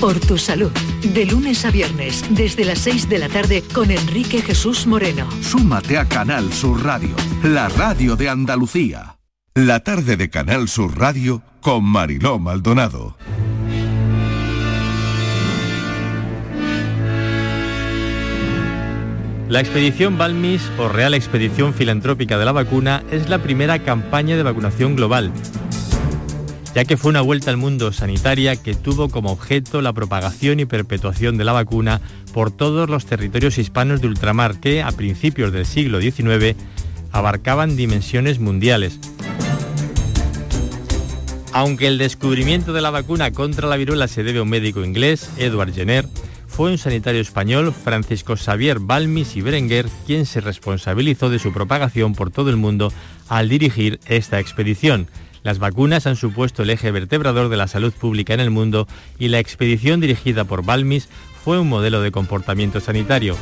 Por 0.00 0.18
tu 0.18 0.38
salud, 0.38 0.72
de 1.02 1.26
lunes 1.26 1.64
a 1.64 1.70
viernes, 1.70 2.24
desde 2.30 2.64
las 2.64 2.78
6 2.80 3.08
de 3.08 3.18
la 3.18 3.28
tarde, 3.28 3.62
con 3.74 3.90
Enrique 3.90 4.42
Jesús 4.42 4.86
Moreno. 4.86 5.28
Súmate 5.42 5.98
a 5.98 6.06
Canal 6.06 6.52
Sur 6.52 6.84
Radio, 6.84 7.14
la 7.42 7.68
radio 7.68 8.16
de 8.16 8.28
Andalucía. 8.28 9.16
La 9.54 9.80
tarde 9.80 10.16
de 10.16 10.28
Canal 10.28 10.68
Sur 10.68 10.98
Radio 10.98 11.42
con 11.60 11.84
Mariló 11.84 12.38
Maldonado. 12.38 13.16
La 19.48 19.60
expedición 19.60 20.18
Balmis 20.18 20.60
o 20.76 20.88
Real 20.88 21.14
Expedición 21.14 21.72
Filantrópica 21.72 22.36
de 22.36 22.44
la 22.44 22.50
Vacuna 22.50 23.04
es 23.12 23.28
la 23.28 23.38
primera 23.38 23.78
campaña 23.78 24.36
de 24.36 24.42
vacunación 24.42 24.96
global, 24.96 25.32
ya 26.76 26.84
que 26.84 26.98
fue 26.98 27.08
una 27.08 27.22
vuelta 27.22 27.50
al 27.50 27.56
mundo 27.56 27.90
sanitaria 27.90 28.54
que 28.56 28.74
tuvo 28.74 29.08
como 29.08 29.32
objeto 29.32 29.80
la 29.80 29.94
propagación 29.94 30.60
y 30.60 30.66
perpetuación 30.66 31.38
de 31.38 31.44
la 31.44 31.52
vacuna 31.52 32.02
por 32.34 32.50
todos 32.50 32.90
los 32.90 33.06
territorios 33.06 33.56
hispanos 33.56 34.02
de 34.02 34.08
ultramar 34.08 34.60
que, 34.60 34.82
a 34.82 34.92
principios 34.92 35.52
del 35.52 35.64
siglo 35.64 36.02
XIX, 36.02 36.54
abarcaban 37.12 37.76
dimensiones 37.76 38.40
mundiales. 38.40 39.00
Aunque 41.54 41.86
el 41.86 41.96
descubrimiento 41.96 42.74
de 42.74 42.82
la 42.82 42.90
vacuna 42.90 43.30
contra 43.30 43.68
la 43.68 43.78
viruela 43.78 44.06
se 44.06 44.22
debe 44.22 44.40
a 44.40 44.42
un 44.42 44.50
médico 44.50 44.84
inglés, 44.84 45.30
Edward 45.38 45.72
Jenner, 45.72 46.06
fue 46.46 46.70
un 46.70 46.76
sanitario 46.76 47.22
español, 47.22 47.72
Francisco 47.72 48.36
Xavier 48.36 48.80
Balmis 48.80 49.34
y 49.36 49.40
Berenguer, 49.40 49.86
quien 50.04 50.26
se 50.26 50.42
responsabilizó 50.42 51.30
de 51.30 51.38
su 51.38 51.54
propagación 51.54 52.14
por 52.14 52.30
todo 52.30 52.50
el 52.50 52.56
mundo 52.56 52.92
al 53.30 53.48
dirigir 53.48 53.98
esta 54.06 54.40
expedición. 54.40 55.08
Las 55.46 55.60
vacunas 55.60 56.08
han 56.08 56.16
supuesto 56.16 56.64
el 56.64 56.70
eje 56.70 56.90
vertebrador 56.90 57.48
de 57.48 57.56
la 57.56 57.68
salud 57.68 57.92
pública 57.92 58.34
en 58.34 58.40
el 58.40 58.50
mundo 58.50 58.88
y 59.16 59.28
la 59.28 59.38
expedición 59.38 60.00
dirigida 60.00 60.42
por 60.42 60.64
Balmis 60.64 61.08
fue 61.44 61.60
un 61.60 61.68
modelo 61.68 62.00
de 62.00 62.10
comportamiento 62.10 62.80
sanitario. 62.80 63.36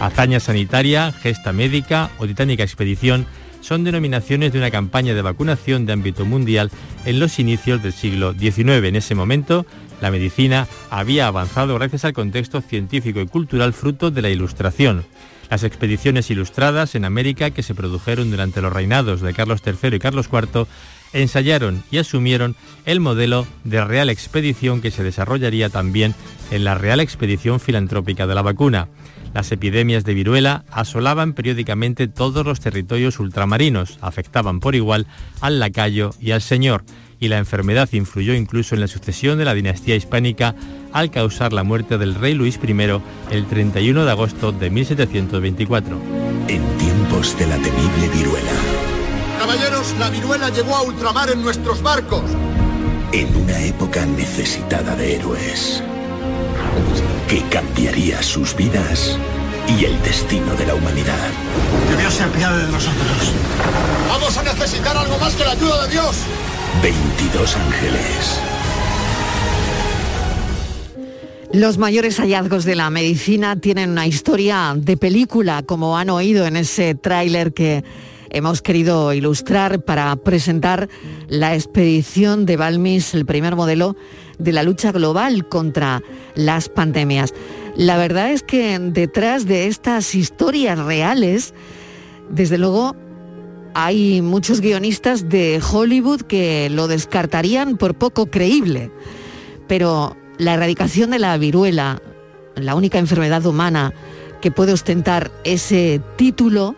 Hazaña 0.00 0.40
sanitaria, 0.40 1.12
gesta 1.12 1.52
médica 1.52 2.10
o 2.18 2.26
titánica 2.26 2.64
expedición 2.64 3.26
son 3.60 3.84
denominaciones 3.84 4.52
de 4.52 4.58
una 4.58 4.72
campaña 4.72 5.14
de 5.14 5.22
vacunación 5.22 5.86
de 5.86 5.92
ámbito 5.92 6.24
mundial 6.24 6.72
en 7.04 7.20
los 7.20 7.38
inicios 7.38 7.80
del 7.80 7.92
siglo 7.92 8.34
XIX. 8.34 8.82
En 8.82 8.96
ese 8.96 9.14
momento, 9.14 9.66
la 10.00 10.10
medicina 10.10 10.66
había 10.90 11.28
avanzado 11.28 11.76
gracias 11.76 12.04
al 12.04 12.12
contexto 12.12 12.60
científico 12.60 13.20
y 13.20 13.28
cultural 13.28 13.72
fruto 13.72 14.10
de 14.10 14.22
la 14.22 14.30
Ilustración. 14.30 15.04
Las 15.52 15.64
expediciones 15.64 16.30
ilustradas 16.30 16.94
en 16.94 17.04
América 17.04 17.50
que 17.50 17.62
se 17.62 17.74
produjeron 17.74 18.30
durante 18.30 18.62
los 18.62 18.72
reinados 18.72 19.20
de 19.20 19.34
Carlos 19.34 19.60
III 19.62 19.96
y 19.96 19.98
Carlos 19.98 20.30
IV 20.32 20.66
ensayaron 21.12 21.84
y 21.90 21.98
asumieron 21.98 22.56
el 22.86 23.00
modelo 23.00 23.46
de 23.62 23.84
Real 23.84 24.08
Expedición 24.08 24.80
que 24.80 24.90
se 24.90 25.02
desarrollaría 25.02 25.68
también 25.68 26.14
en 26.50 26.64
la 26.64 26.74
Real 26.74 27.00
Expedición 27.00 27.60
Filantrópica 27.60 28.26
de 28.26 28.34
la 28.34 28.40
Vacuna. 28.40 28.88
Las 29.34 29.50
epidemias 29.50 30.04
de 30.04 30.14
viruela 30.14 30.64
asolaban 30.70 31.32
periódicamente 31.32 32.06
todos 32.06 32.44
los 32.44 32.60
territorios 32.60 33.18
ultramarinos, 33.18 33.98
afectaban 34.02 34.60
por 34.60 34.74
igual 34.74 35.06
al 35.40 35.58
lacayo 35.58 36.10
y 36.20 36.32
al 36.32 36.42
señor, 36.42 36.84
y 37.18 37.28
la 37.28 37.38
enfermedad 37.38 37.88
influyó 37.92 38.34
incluso 38.34 38.74
en 38.74 38.82
la 38.82 38.88
sucesión 38.88 39.38
de 39.38 39.44
la 39.44 39.54
dinastía 39.54 39.96
hispánica 39.96 40.54
al 40.92 41.10
causar 41.10 41.52
la 41.52 41.62
muerte 41.62 41.96
del 41.96 42.14
rey 42.14 42.34
Luis 42.34 42.58
I 42.62 42.72
el 43.30 43.46
31 43.46 44.04
de 44.04 44.10
agosto 44.10 44.52
de 44.52 44.68
1724. 44.70 45.96
En 46.48 46.62
tiempos 46.76 47.38
de 47.38 47.46
la 47.46 47.56
temible 47.56 48.08
viruela. 48.12 48.52
Caballeros, 49.38 49.94
la 49.98 50.10
viruela 50.10 50.50
llegó 50.50 50.76
a 50.76 50.82
ultramar 50.82 51.30
en 51.30 51.42
nuestros 51.42 51.82
barcos. 51.82 52.24
En 53.12 53.34
una 53.36 53.62
época 53.62 54.04
necesitada 54.04 54.94
de 54.96 55.16
héroes 55.16 55.82
que 57.28 57.42
cambiaría 57.48 58.22
sus 58.22 58.54
vidas 58.56 59.18
y 59.68 59.84
el 59.84 60.02
destino 60.02 60.54
de 60.54 60.66
la 60.66 60.74
humanidad. 60.74 61.28
Que 61.88 61.96
Dios 61.96 62.14
se 62.14 62.24
apiade 62.24 62.66
de 62.66 62.72
nosotros. 62.72 63.32
Vamos 64.08 64.36
a 64.36 64.42
necesitar 64.42 64.96
algo 64.96 65.18
más 65.18 65.34
que 65.34 65.44
la 65.44 65.52
ayuda 65.52 65.86
de 65.86 65.92
Dios. 65.92 66.16
22 66.82 67.56
ángeles. 67.56 68.40
Los 71.52 71.76
mayores 71.76 72.18
hallazgos 72.18 72.64
de 72.64 72.76
la 72.76 72.88
medicina 72.88 73.56
tienen 73.56 73.90
una 73.90 74.06
historia 74.06 74.74
de 74.74 74.96
película, 74.96 75.62
como 75.62 75.98
han 75.98 76.08
oído 76.08 76.46
en 76.46 76.56
ese 76.56 76.94
tráiler 76.94 77.52
que 77.52 77.84
hemos 78.30 78.62
querido 78.62 79.12
ilustrar 79.12 79.84
para 79.84 80.16
presentar 80.16 80.88
la 81.28 81.54
expedición 81.54 82.46
de 82.46 82.56
Balmis, 82.56 83.12
el 83.12 83.26
primer 83.26 83.54
modelo 83.54 83.96
de 84.38 84.52
la 84.52 84.62
lucha 84.62 84.92
global 84.92 85.48
contra 85.48 86.02
las 86.34 86.68
pandemias. 86.68 87.34
La 87.76 87.96
verdad 87.96 88.30
es 88.30 88.42
que 88.42 88.78
detrás 88.78 89.46
de 89.46 89.66
estas 89.66 90.14
historias 90.14 90.78
reales, 90.78 91.54
desde 92.30 92.58
luego, 92.58 92.94
hay 93.74 94.20
muchos 94.20 94.60
guionistas 94.60 95.28
de 95.28 95.60
Hollywood 95.62 96.22
que 96.22 96.68
lo 96.70 96.88
descartarían 96.88 97.76
por 97.76 97.94
poco 97.94 98.26
creíble. 98.26 98.90
Pero 99.68 100.16
la 100.38 100.54
erradicación 100.54 101.10
de 101.10 101.18
la 101.18 101.36
viruela, 101.38 102.02
la 102.56 102.74
única 102.74 102.98
enfermedad 102.98 103.44
humana 103.46 103.94
que 104.40 104.50
puede 104.50 104.72
ostentar 104.72 105.30
ese 105.44 106.00
título 106.16 106.74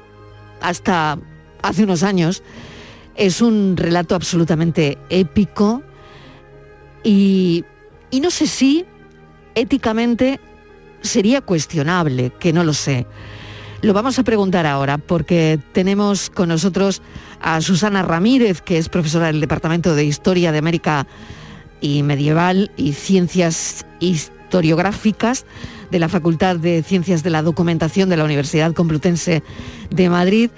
hasta 0.61 1.19
hace 1.63 1.85
unos 1.85 2.03
años, 2.03 2.43
es 3.17 3.41
un 3.41 3.77
relato 3.77 4.15
absolutamente 4.15 4.99
épico 5.09 5.83
y, 7.05 7.65
no 8.21 8.31
sé 8.31 8.47
si 8.47 8.85
éticamente 9.55 10.41
sería 11.03 11.43
cuestionable, 11.43 12.33
que 12.41 12.53
no 12.53 12.65
lo 12.65 12.73
sé. 12.73 13.07
Lo 13.83 13.93
vamos 13.93 14.19
a 14.19 14.23
preguntar 14.25 14.67
ahora 14.67 14.97
porque 14.97 15.61
tenemos 15.73 16.31
con 16.31 16.49
nosotros 16.49 17.03
a 17.41 17.61
Susana 17.61 18.03
Ramírez, 18.03 18.63
que 18.63 18.79
es 18.79 18.89
profesora 18.89 19.27
del 19.27 19.41
Departamento 19.41 19.95
de 19.95 20.05
Historia 20.05 20.51
de 20.53 20.59
América 20.59 21.07
y 21.83 22.03
Medieval 22.03 22.71
y 22.79 22.95
Ciencias 22.95 23.85
Historiográficas 24.01 25.45
de 25.91 25.99
la 25.99 26.09
Facultad 26.09 26.57
de 26.57 26.83
Ciencias 26.83 27.23
de 27.23 27.31
la 27.31 27.43
Documentación 27.43 28.09
de 28.09 28.17
la 28.17 28.25
Universidad 28.25 28.73
Complutense 28.73 29.43
de 29.91 30.09
Madrid. 30.09 30.51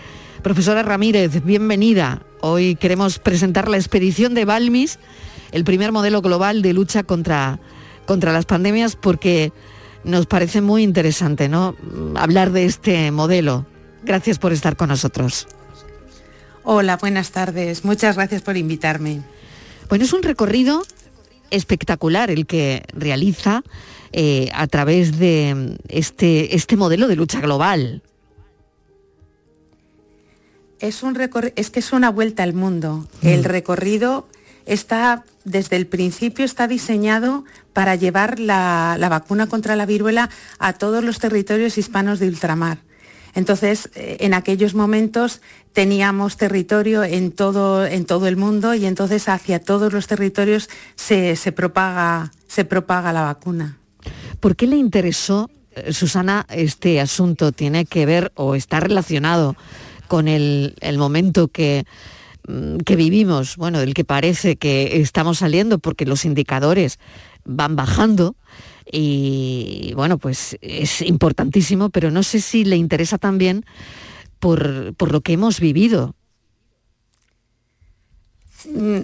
Profesora 0.42 0.84
Ramírez, 0.84 1.44
bienvenida. 1.44 2.22
Hoy 2.40 2.76
queremos 2.76 3.18
presentar 3.18 3.68
la 3.68 3.78
expedición 3.78 4.34
de 4.34 4.44
Balmis, 4.44 5.00
el 5.52 5.64
primer 5.64 5.92
modelo 5.92 6.22
global 6.22 6.62
de 6.62 6.72
lucha 6.72 7.02
contra, 7.02 7.58
contra 8.06 8.32
las 8.32 8.46
pandemias, 8.46 8.96
porque 8.96 9.52
nos 10.04 10.26
parece 10.26 10.60
muy 10.60 10.82
interesante 10.82 11.48
¿no? 11.48 11.74
hablar 12.16 12.52
de 12.52 12.64
este 12.64 13.10
modelo. 13.10 13.66
Gracias 14.04 14.38
por 14.38 14.52
estar 14.52 14.76
con 14.76 14.88
nosotros. 14.88 15.48
Hola, 16.62 16.96
buenas 16.96 17.30
tardes. 17.30 17.84
Muchas 17.84 18.16
gracias 18.16 18.42
por 18.42 18.56
invitarme. 18.56 19.20
Bueno, 19.88 20.04
es 20.04 20.12
un 20.12 20.22
recorrido 20.22 20.82
espectacular 21.50 22.30
el 22.30 22.46
que 22.46 22.84
realiza 22.92 23.62
eh, 24.12 24.50
a 24.54 24.66
través 24.66 25.18
de 25.18 25.76
este, 25.88 26.56
este 26.56 26.76
modelo 26.76 27.08
de 27.08 27.16
lucha 27.16 27.40
global. 27.40 28.02
Es, 30.80 31.02
un 31.02 31.18
es 31.56 31.70
que 31.70 31.80
es 31.80 31.92
una 31.92 32.10
vuelta 32.10 32.42
al 32.42 32.52
mundo. 32.52 33.08
El 33.22 33.40
mm. 33.40 33.44
recorrido 33.44 34.28
está, 34.66 35.24
desde 35.46 35.76
el 35.76 35.86
principio, 35.86 36.44
está 36.44 36.68
diseñado 36.68 37.44
para 37.72 37.94
llevar 37.94 38.38
la, 38.40 38.98
vacuna 39.08 39.46
contra 39.46 39.76
la 39.76 39.86
viruela 39.86 40.28
a 40.58 40.74
todos 40.74 41.02
los 41.02 41.18
territorios 41.18 41.78
hispanos 41.78 42.18
de 42.18 42.28
ultramar. 42.28 42.78
Entonces, 43.34 43.90
eh, 43.94 44.16
en 44.20 44.34
aquellos 44.34 44.74
momentos 44.74 45.40
teníamos 45.72 46.36
territorio 46.36 47.04
en 47.04 47.32
todo, 47.32 47.86
en 47.86 48.06
todo 48.06 48.26
el 48.26 48.36
mundo 48.36 48.74
y 48.74 48.86
entonces 48.86 49.28
hacia 49.28 49.60
todos 49.60 49.92
los 49.92 50.06
territorios 50.06 50.68
se, 50.96 51.36
propaga, 51.52 52.32
se 52.48 52.64
propaga 52.64 53.12
la 53.12 53.22
vacuna. 53.22 53.78
¿Por 54.40 54.56
qué 54.56 54.66
le 54.66 54.76
interesó, 54.76 55.48
eh, 55.72 55.92
Susana, 55.92 56.46
este 56.48 57.00
asunto? 57.00 57.52
¿Tiene 57.52 57.84
que 57.84 58.04
ver 58.04 58.32
o 58.34 58.54
está 58.54 58.80
relacionado 58.80 59.54
con 60.08 60.28
el, 60.28 60.74
momento 60.96 61.48
que, 61.48 61.84
que 62.84 62.96
vivimos, 62.96 63.56
bueno, 63.56 63.80
del 63.80 63.94
que 63.94 64.04
parece 64.04 64.56
que 64.56 65.00
estamos 65.00 65.38
saliendo 65.38 65.78
porque 65.78 66.06
los 66.06 66.24
indicadores 66.24 66.98
van 67.44 67.76
bajando 67.76 68.36
y 68.90 69.92
bueno, 69.96 70.18
pues 70.18 70.56
es 70.60 71.02
importantísimo, 71.02 71.90
pero 71.90 72.10
no 72.10 72.22
sé 72.22 72.40
si 72.40 72.64
le 72.64 72.76
interesa 72.76 73.18
también 73.18 73.64
por, 74.38 74.94
por 74.94 75.12
lo 75.12 75.22
que 75.22 75.32
hemos 75.32 75.60
vivido. 75.60 76.14
Mm, 78.72 79.00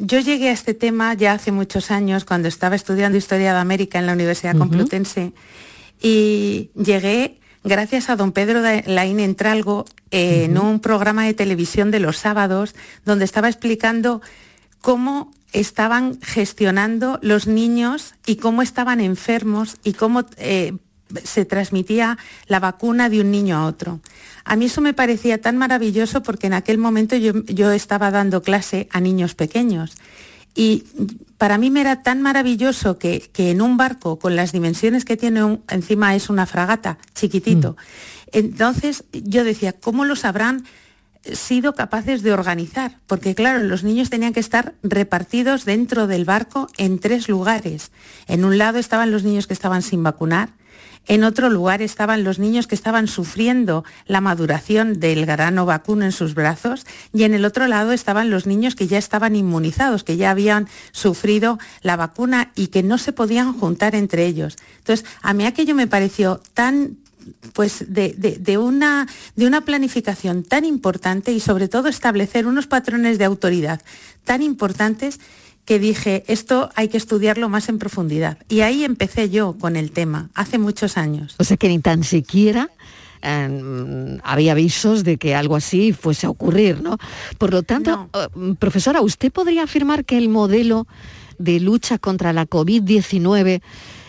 yo 0.00 0.20
llegué 0.20 0.48
a 0.48 0.52
este 0.52 0.74
tema 0.74 1.14
ya 1.14 1.32
hace 1.32 1.52
muchos 1.52 1.90
años, 1.90 2.24
cuando 2.24 2.48
estaba 2.48 2.76
estudiando 2.76 3.18
Historia 3.18 3.52
de 3.52 3.58
América 3.58 3.98
en 3.98 4.06
la 4.06 4.12
Universidad 4.12 4.56
Complutense, 4.56 5.32
y 6.02 6.70
llegué 6.74 7.39
gracias 7.64 8.10
a 8.10 8.16
don 8.16 8.32
Pedro 8.32 8.60
Laín 8.86 9.20
Entralgo 9.20 9.84
en 10.10 10.58
un 10.58 10.80
programa 10.80 11.24
de 11.24 11.34
televisión 11.34 11.90
de 11.90 12.00
los 12.00 12.16
sábados 12.16 12.74
donde 13.04 13.24
estaba 13.24 13.48
explicando 13.48 14.22
cómo 14.80 15.32
estaban 15.52 16.20
gestionando 16.22 17.18
los 17.22 17.46
niños 17.46 18.14
y 18.26 18.36
cómo 18.36 18.62
estaban 18.62 19.00
enfermos 19.00 19.76
y 19.84 19.94
cómo 19.94 20.24
eh, 20.36 20.74
se 21.24 21.44
transmitía 21.44 22.18
la 22.46 22.60
vacuna 22.60 23.08
de 23.08 23.20
un 23.20 23.30
niño 23.30 23.56
a 23.56 23.66
otro. 23.66 24.00
A 24.44 24.56
mí 24.56 24.66
eso 24.66 24.80
me 24.80 24.94
parecía 24.94 25.40
tan 25.40 25.56
maravilloso 25.58 26.22
porque 26.22 26.46
en 26.46 26.54
aquel 26.54 26.78
momento 26.78 27.16
yo 27.16 27.72
estaba 27.72 28.10
dando 28.10 28.42
clase 28.42 28.88
a 28.90 29.00
niños 29.00 29.34
pequeños 29.34 29.96
y 30.54 30.84
para 31.40 31.56
mí 31.56 31.70
me 31.70 31.80
era 31.80 32.02
tan 32.02 32.20
maravilloso 32.20 32.98
que, 32.98 33.30
en 33.34 33.62
un 33.62 33.78
barco 33.78 34.18
con 34.18 34.36
las 34.36 34.52
dimensiones 34.52 35.06
que 35.06 35.16
tiene, 35.16 35.58
encima 35.70 36.14
es 36.14 36.28
una 36.28 36.44
fragata, 36.44 36.98
chiquitito. 37.14 37.70
Mm. 37.70 38.36
Entonces 38.36 39.04
yo 39.10 39.42
decía, 39.42 39.72
¿cómo 39.72 40.04
los 40.04 40.26
habrán 40.26 40.66
sido 41.24 41.74
capaces 41.74 42.22
de 42.22 42.34
organizar? 42.34 42.98
Porque 43.06 43.34
claro, 43.34 43.60
los 43.60 43.84
niños 43.84 44.10
tenían 44.10 44.34
que 44.34 44.40
estar 44.40 44.74
repartidos 44.82 45.64
dentro 45.64 46.06
del 46.06 46.26
barco 46.26 46.68
en 46.76 46.98
tres 46.98 47.26
lugares. 47.26 47.90
En 48.28 48.44
un 48.44 48.58
lado 48.58 48.78
estaban 48.78 49.10
los 49.10 49.24
niños 49.24 49.46
que 49.46 49.54
estaban 49.54 49.80
sin 49.80 50.02
vacunar, 50.02 50.50
en 51.10 51.24
otro 51.24 51.50
lugar 51.50 51.82
estaban 51.82 52.22
los 52.22 52.38
niños 52.38 52.68
que 52.68 52.76
estaban 52.76 53.08
sufriendo 53.08 53.84
la 54.06 54.20
maduración 54.20 55.00
del 55.00 55.26
grano 55.26 55.66
vacuno 55.66 56.04
en 56.04 56.12
sus 56.12 56.34
brazos 56.34 56.86
y 57.12 57.24
en 57.24 57.34
el 57.34 57.44
otro 57.44 57.66
lado 57.66 57.90
estaban 57.90 58.30
los 58.30 58.46
niños 58.46 58.76
que 58.76 58.86
ya 58.86 58.96
estaban 58.96 59.34
inmunizados, 59.34 60.04
que 60.04 60.16
ya 60.16 60.30
habían 60.30 60.68
sufrido 60.92 61.58
la 61.82 61.96
vacuna 61.96 62.52
y 62.54 62.68
que 62.68 62.84
no 62.84 62.96
se 62.96 63.12
podían 63.12 63.58
juntar 63.58 63.96
entre 63.96 64.24
ellos. 64.24 64.56
Entonces, 64.78 65.04
a 65.20 65.34
mí 65.34 65.46
aquello 65.46 65.74
me 65.74 65.88
pareció 65.88 66.40
tan 66.54 66.98
pues 67.54 67.86
de, 67.88 68.58
una, 68.58 69.08
de 69.34 69.46
una 69.48 69.62
planificación 69.62 70.44
tan 70.44 70.64
importante 70.64 71.32
y 71.32 71.40
sobre 71.40 71.66
todo 71.66 71.88
establecer 71.88 72.46
unos 72.46 72.68
patrones 72.68 73.18
de 73.18 73.24
autoridad 73.24 73.82
tan 74.22 74.42
importantes 74.42 75.18
que 75.70 75.78
dije, 75.78 76.24
esto 76.26 76.68
hay 76.74 76.88
que 76.88 76.96
estudiarlo 76.96 77.48
más 77.48 77.68
en 77.68 77.78
profundidad. 77.78 78.38
Y 78.48 78.62
ahí 78.62 78.82
empecé 78.82 79.30
yo 79.30 79.52
con 79.56 79.76
el 79.76 79.92
tema, 79.92 80.28
hace 80.34 80.58
muchos 80.58 80.96
años. 80.96 81.36
O 81.38 81.44
sea 81.44 81.56
que 81.56 81.68
ni 81.68 81.78
tan 81.78 82.02
siquiera 82.02 82.70
em, 83.22 84.18
había 84.24 84.50
avisos 84.50 85.04
de 85.04 85.16
que 85.16 85.36
algo 85.36 85.54
así 85.54 85.92
fuese 85.92 86.26
a 86.26 86.30
ocurrir, 86.30 86.82
¿no? 86.82 86.98
Por 87.38 87.52
lo 87.52 87.62
tanto, 87.62 88.10
eh, 88.14 88.54
profesora, 88.58 89.00
¿usted 89.00 89.30
podría 89.30 89.62
afirmar 89.62 90.04
que 90.04 90.18
el 90.18 90.28
modelo 90.28 90.88
de 91.38 91.60
lucha 91.60 91.98
contra 91.98 92.32
la 92.32 92.48
COVID-19 92.48 93.62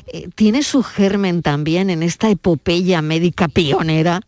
eh, 0.08 0.30
tiene 0.34 0.64
su 0.64 0.82
germen 0.82 1.44
también 1.44 1.92
en 1.92 2.02
esta 2.02 2.32
epopeya 2.32 3.04
médica 3.04 3.48
pionera? 3.50 4.22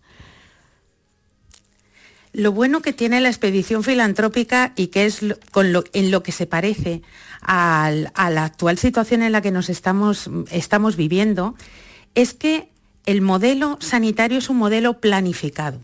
Lo 2.34 2.52
bueno 2.52 2.82
que 2.82 2.94
tiene 2.94 3.22
la 3.22 3.30
expedición 3.30 3.84
filantrópica 3.84 4.74
y 4.76 4.88
que 4.88 5.06
es 5.06 5.20
con 5.52 5.72
lo, 5.72 5.84
en 5.94 6.10
lo 6.10 6.24
que 6.24 6.32
se 6.32 6.48
parece 6.48 7.02
a 7.42 7.92
la 7.92 8.44
actual 8.44 8.78
situación 8.78 9.22
en 9.22 9.32
la 9.32 9.42
que 9.42 9.52
nos 9.52 9.70
estamos, 9.70 10.30
estamos 10.50 10.96
viviendo 10.96 11.56
es 12.16 12.34
que 12.34 12.70
el 13.06 13.22
modelo 13.22 13.78
sanitario 13.82 14.38
es 14.38 14.50
un 14.50 14.58
modelo 14.58 15.00
planificado. 15.00 15.80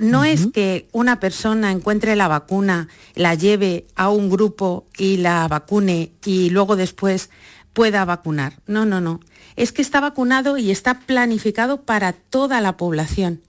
No 0.00 0.24
es 0.24 0.46
que 0.46 0.86
una 0.92 1.18
persona 1.18 1.72
encuentre 1.72 2.14
la 2.14 2.28
vacuna, 2.28 2.88
la 3.14 3.34
lleve 3.34 3.86
a 3.96 4.10
un 4.10 4.30
grupo 4.30 4.86
y 4.96 5.16
la 5.16 5.48
vacune 5.48 6.12
y 6.24 6.50
luego 6.50 6.76
después 6.76 7.30
pueda 7.72 8.04
vacunar. 8.04 8.54
No, 8.66 8.86
no, 8.86 9.00
no. 9.00 9.20
Es 9.56 9.72
que 9.72 9.82
está 9.82 10.00
vacunado 10.00 10.56
y 10.56 10.70
está 10.70 11.00
planificado 11.00 11.82
para 11.82 12.12
toda 12.12 12.60
la 12.60 12.76
población. 12.76 13.42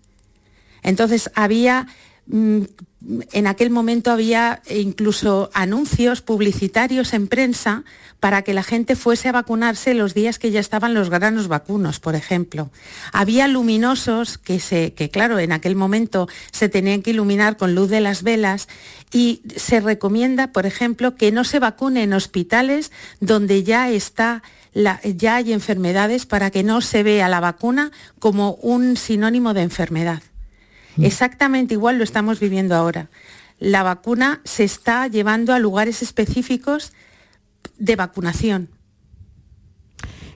Entonces 0.82 1.30
había 1.36 1.88
en 2.32 3.48
aquel 3.48 3.70
momento 3.70 4.12
había 4.12 4.62
incluso 4.70 5.50
anuncios 5.54 6.22
publicitarios 6.22 7.14
en 7.14 7.28
prensa 7.28 7.84
para 8.22 8.44
que 8.44 8.54
la 8.54 8.64
gente 8.64 8.96
fuese 8.96 9.28
a 9.28 9.34
vacunarse 9.34 9.94
los 9.94 10.14
días 10.14 10.40
que 10.40 10.52
ya 10.52 10.62
estaban 10.62 10.94
los 10.94 11.10
granos 11.10 11.50
vacunos, 11.50 12.00
por 12.00 12.16
ejemplo. 12.16 12.72
Había 13.12 13.50
luminosos 13.50 14.38
que, 14.38 14.62
se, 14.62 14.94
que 14.94 15.10
claro, 15.10 15.40
en 15.40 15.52
aquel 15.52 15.76
momento 15.76 16.30
se 16.52 16.70
tenían 16.70 17.02
que 17.02 17.12
iluminar 17.12 17.58
con 17.58 17.76
luz 17.76 17.90
de 17.90 18.00
las 18.00 18.24
velas 18.24 18.70
y 19.12 19.42
se 19.58 19.82
recomienda, 19.82 20.54
por 20.54 20.66
ejemplo, 20.66 21.16
que 21.16 21.34
no 21.34 21.44
se 21.44 21.60
vacune 21.60 22.04
en 22.04 22.14
hospitales 22.14 22.92
donde 23.20 23.64
ya 23.64 23.90
está 23.90 24.44
ya 25.04 25.36
hay 25.36 25.54
enfermedades 25.54 26.26
para 26.26 26.50
que 26.50 26.64
no 26.64 26.82
se 26.82 27.04
vea 27.04 27.30
la 27.30 27.40
vacuna 27.40 27.92
como 28.18 28.56
un 28.56 28.98
sinónimo 28.98 29.54
de 29.54 29.62
enfermedad. 29.62 30.24
Mm. 30.98 31.06
Exactamente 31.06 31.74
igual 31.74 31.98
lo 31.98 32.04
estamos 32.04 32.40
viviendo 32.40 32.76
ahora. 32.76 33.10
La 33.60 33.84
vacuna 33.84 34.42
se 34.44 34.64
está 34.64 35.08
llevando 35.08 35.54
a 35.54 35.60
lugares 35.60 36.02
específicos 36.02 36.94
de 37.78 37.96
vacunación. 37.96 38.70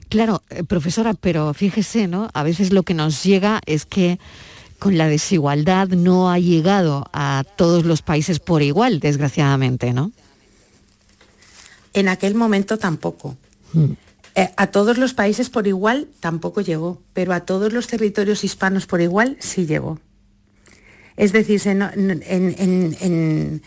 Claro, 0.08 0.42
eh, 0.48 0.64
profesora, 0.64 1.14
pero 1.14 1.52
fíjese, 1.52 2.08
¿no? 2.08 2.30
A 2.32 2.42
veces 2.42 2.72
lo 2.72 2.82
que 2.82 2.94
nos 2.94 3.22
llega 3.22 3.60
es 3.66 3.84
que 3.84 4.18
con 4.78 4.96
la 4.96 5.08
desigualdad 5.08 5.88
no 5.88 6.30
ha 6.30 6.38
llegado 6.38 7.04
a 7.12 7.44
todos 7.56 7.84
los 7.84 8.00
países 8.00 8.38
por 8.38 8.62
igual, 8.62 9.00
desgraciadamente, 9.00 9.92
¿no? 9.92 10.12
En 11.92 12.08
aquel 12.08 12.34
momento 12.34 12.78
tampoco. 12.78 13.36
Mm. 13.72 13.92
Eh, 14.34 14.50
a 14.56 14.68
todos 14.68 14.98
los 14.98 15.14
países 15.14 15.50
por 15.50 15.66
igual 15.66 16.08
tampoco 16.20 16.60
llegó, 16.60 17.02
pero 17.12 17.34
a 17.34 17.40
todos 17.40 17.72
los 17.72 17.88
territorios 17.88 18.44
hispanos 18.44 18.86
por 18.86 19.00
igual 19.00 19.36
sí 19.40 19.66
llegó. 19.66 19.98
Es 21.18 21.32
decir, 21.32 21.60
en, 21.66 23.60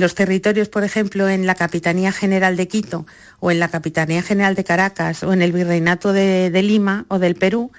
los 0.00 0.14
territorios, 0.14 0.68
por 0.70 0.82
ejemplo, 0.82 1.28
en 1.28 1.46
la 1.46 1.54
Capitanía 1.54 2.10
General 2.10 2.56
de 2.56 2.66
Quito 2.68 3.06
o 3.38 3.50
en 3.50 3.60
la 3.60 3.68
Capitanía 3.68 4.22
General 4.22 4.54
de 4.54 4.64
Caracas 4.64 5.22
o 5.22 5.32
en 5.32 5.42
el 5.42 5.52
Virreinato 5.52 6.12
de, 6.12 6.50
Lima 6.62 7.04
o 7.08 7.18
del 7.18 7.34
Perú, 7.36 7.70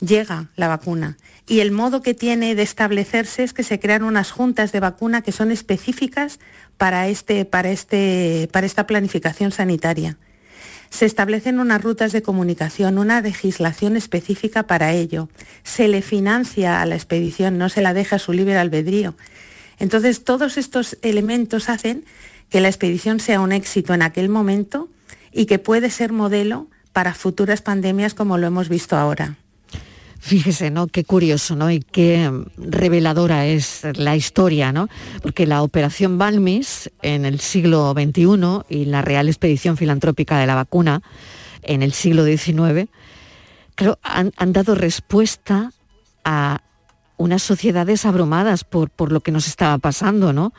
llega 0.00 0.50
la 0.54 0.68
vacuna. 0.68 1.18
Y 1.48 1.60
el 1.60 1.72
modo 1.72 2.00
que 2.00 2.14
tiene 2.14 2.54
de 2.54 2.62
establecerse 2.62 3.42
es 3.42 3.52
que 3.52 3.64
se 3.64 3.80
crean 3.80 4.04
unas 4.04 4.30
juntas 4.30 4.70
de 4.70 4.80
vacuna 4.80 5.20
que 5.20 5.32
son 5.32 5.50
específicas 5.50 6.38
para, 6.78 7.08
este, 7.08 7.48
este, 7.64 8.48
esta 8.52 8.86
planificación 8.86 9.50
sanitaria 9.50 10.16
se 10.94 11.06
establecen 11.06 11.58
unas 11.58 11.82
rutas 11.82 12.12
de 12.12 12.22
comunicación, 12.22 12.98
una 12.98 13.20
legislación 13.20 13.96
específica 13.96 14.68
para 14.68 14.92
ello. 14.92 15.28
Se 15.64 15.88
le 15.88 16.02
financia 16.02 16.80
a 16.80 16.86
la 16.86 16.94
expedición, 16.94 17.58
no 17.58 17.68
se 17.68 17.82
la 17.82 17.92
deja 17.92 18.16
a 18.16 18.18
su 18.20 18.32
libre 18.32 18.56
albedrío. 18.56 19.16
Entonces, 19.80 20.22
todos 20.22 20.56
estos 20.56 20.96
elementos 21.02 21.68
hacen 21.68 22.04
que 22.48 22.60
la 22.60 22.68
expedición 22.68 23.18
sea 23.18 23.40
un 23.40 23.50
éxito 23.50 23.92
en 23.92 24.02
aquel 24.02 24.28
momento 24.28 24.88
y 25.32 25.46
que 25.46 25.58
puede 25.58 25.90
ser 25.90 26.12
modelo 26.12 26.68
para 26.92 27.12
futuras 27.12 27.60
pandemias 27.60 28.14
como 28.14 28.38
lo 28.38 28.46
hemos 28.46 28.68
visto 28.68 28.96
ahora. 28.96 29.36
Fíjese, 30.26 30.70
¿no? 30.70 30.86
Qué 30.86 31.04
curioso, 31.04 31.54
¿no? 31.54 31.70
Y 31.70 31.80
qué 31.80 32.32
reveladora 32.56 33.44
es 33.44 33.82
la 33.94 34.16
historia, 34.16 34.72
¿no? 34.72 34.88
Porque 35.22 35.46
la 35.46 35.60
Operación 35.60 36.16
Balmis 36.16 36.90
en 37.02 37.26
el 37.26 37.40
siglo 37.40 37.92
XXI 37.92 38.62
y 38.70 38.86
la 38.86 39.02
Real 39.02 39.28
Expedición 39.28 39.76
Filantrópica 39.76 40.38
de 40.38 40.46
la 40.46 40.54
Vacuna 40.54 41.02
en 41.62 41.82
el 41.82 41.92
siglo 41.92 42.24
XIX, 42.24 42.88
han 44.02 44.52
dado 44.54 44.74
respuesta 44.74 45.72
a 46.24 46.62
unas 47.16 47.42
sociedades 47.42 48.06
abrumadas 48.06 48.64
por, 48.64 48.90
por, 48.90 49.12
lo 49.12 49.20
que 49.20 49.30
nos 49.30 49.46
estaba 49.46 49.78
pasando, 49.78 50.32
¿no? 50.32 50.52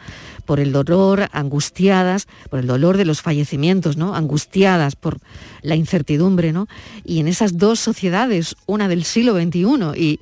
Por 0.45 0.59
el 0.59 0.71
dolor, 0.71 1.27
angustiadas, 1.31 2.27
por 2.49 2.59
el 2.59 2.67
dolor 2.67 2.97
de 2.97 3.05
los 3.05 3.21
fallecimientos, 3.21 3.97
¿no? 3.97 4.15
Angustiadas 4.15 4.95
por 4.95 5.19
la 5.61 5.75
incertidumbre, 5.75 6.53
¿no? 6.53 6.67
Y 7.03 7.19
en 7.19 7.27
esas 7.27 7.57
dos 7.57 7.79
sociedades, 7.79 8.55
una 8.65 8.87
del 8.87 9.03
siglo 9.03 9.33
XXI 9.33 9.65
y, 9.95 10.19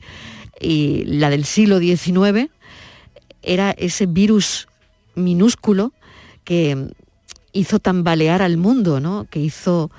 y 0.60 1.06
la 1.06 1.30
del 1.30 1.46
siglo 1.46 1.80
XIX, 1.80 2.50
era 3.44 3.72
ese 3.72 4.06
virus 4.06 4.68
minúsculo 5.16 5.94
que 6.44 6.90
hizo 7.52 7.80
tambalear 7.80 8.42
al 8.42 8.58
mundo, 8.58 9.00
¿no? 9.00 9.28
Que 9.30 9.40
hizo 9.40 9.92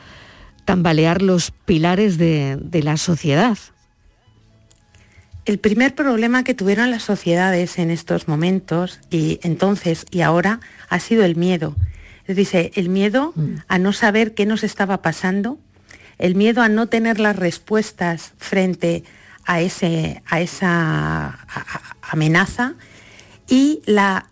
tambalear 0.65 1.23
los 1.23 1.53
pilares 1.53 2.19
de, 2.19 2.59
de 2.61 2.83
la 2.83 2.97
sociedad. 2.97 3.57
El 5.45 5.59
primer 5.59 5.95
problema 5.95 6.43
que 6.43 6.55
tuvieron 6.55 6.91
las 6.91 7.03
sociedades 7.03 7.79
en 7.79 7.91
estos 7.91 8.29
momentos 8.29 9.01
y 9.11 9.41
entonces 9.43 10.07
y 10.11 10.23
ahora 10.23 10.61
ha 10.89 11.01
sido 11.01 11.25
el 11.25 11.37
miedo. 11.37 11.77
Es 12.27 12.37
decir, 12.37 12.73
el 12.75 12.89
miedo 12.89 13.33
mm. 13.37 13.57
a 13.69 13.79
no 13.79 13.93
saber 13.93 14.35
qué 14.35 14.47
nos 14.47 14.65
estaba 14.65 15.03
pasando, 15.03 15.59
el 16.19 16.35
miedo 16.35 16.63
a 16.63 16.69
no 16.69 16.87
tener 16.87 17.21
las 17.21 17.37
respuestas 17.37 18.33
frente 18.39 19.05
a, 19.45 19.61
ese, 19.61 20.23
a 20.27 20.41
esa 20.41 21.47
amenaza 22.01 22.75
y 23.49 23.83
la 23.85 24.31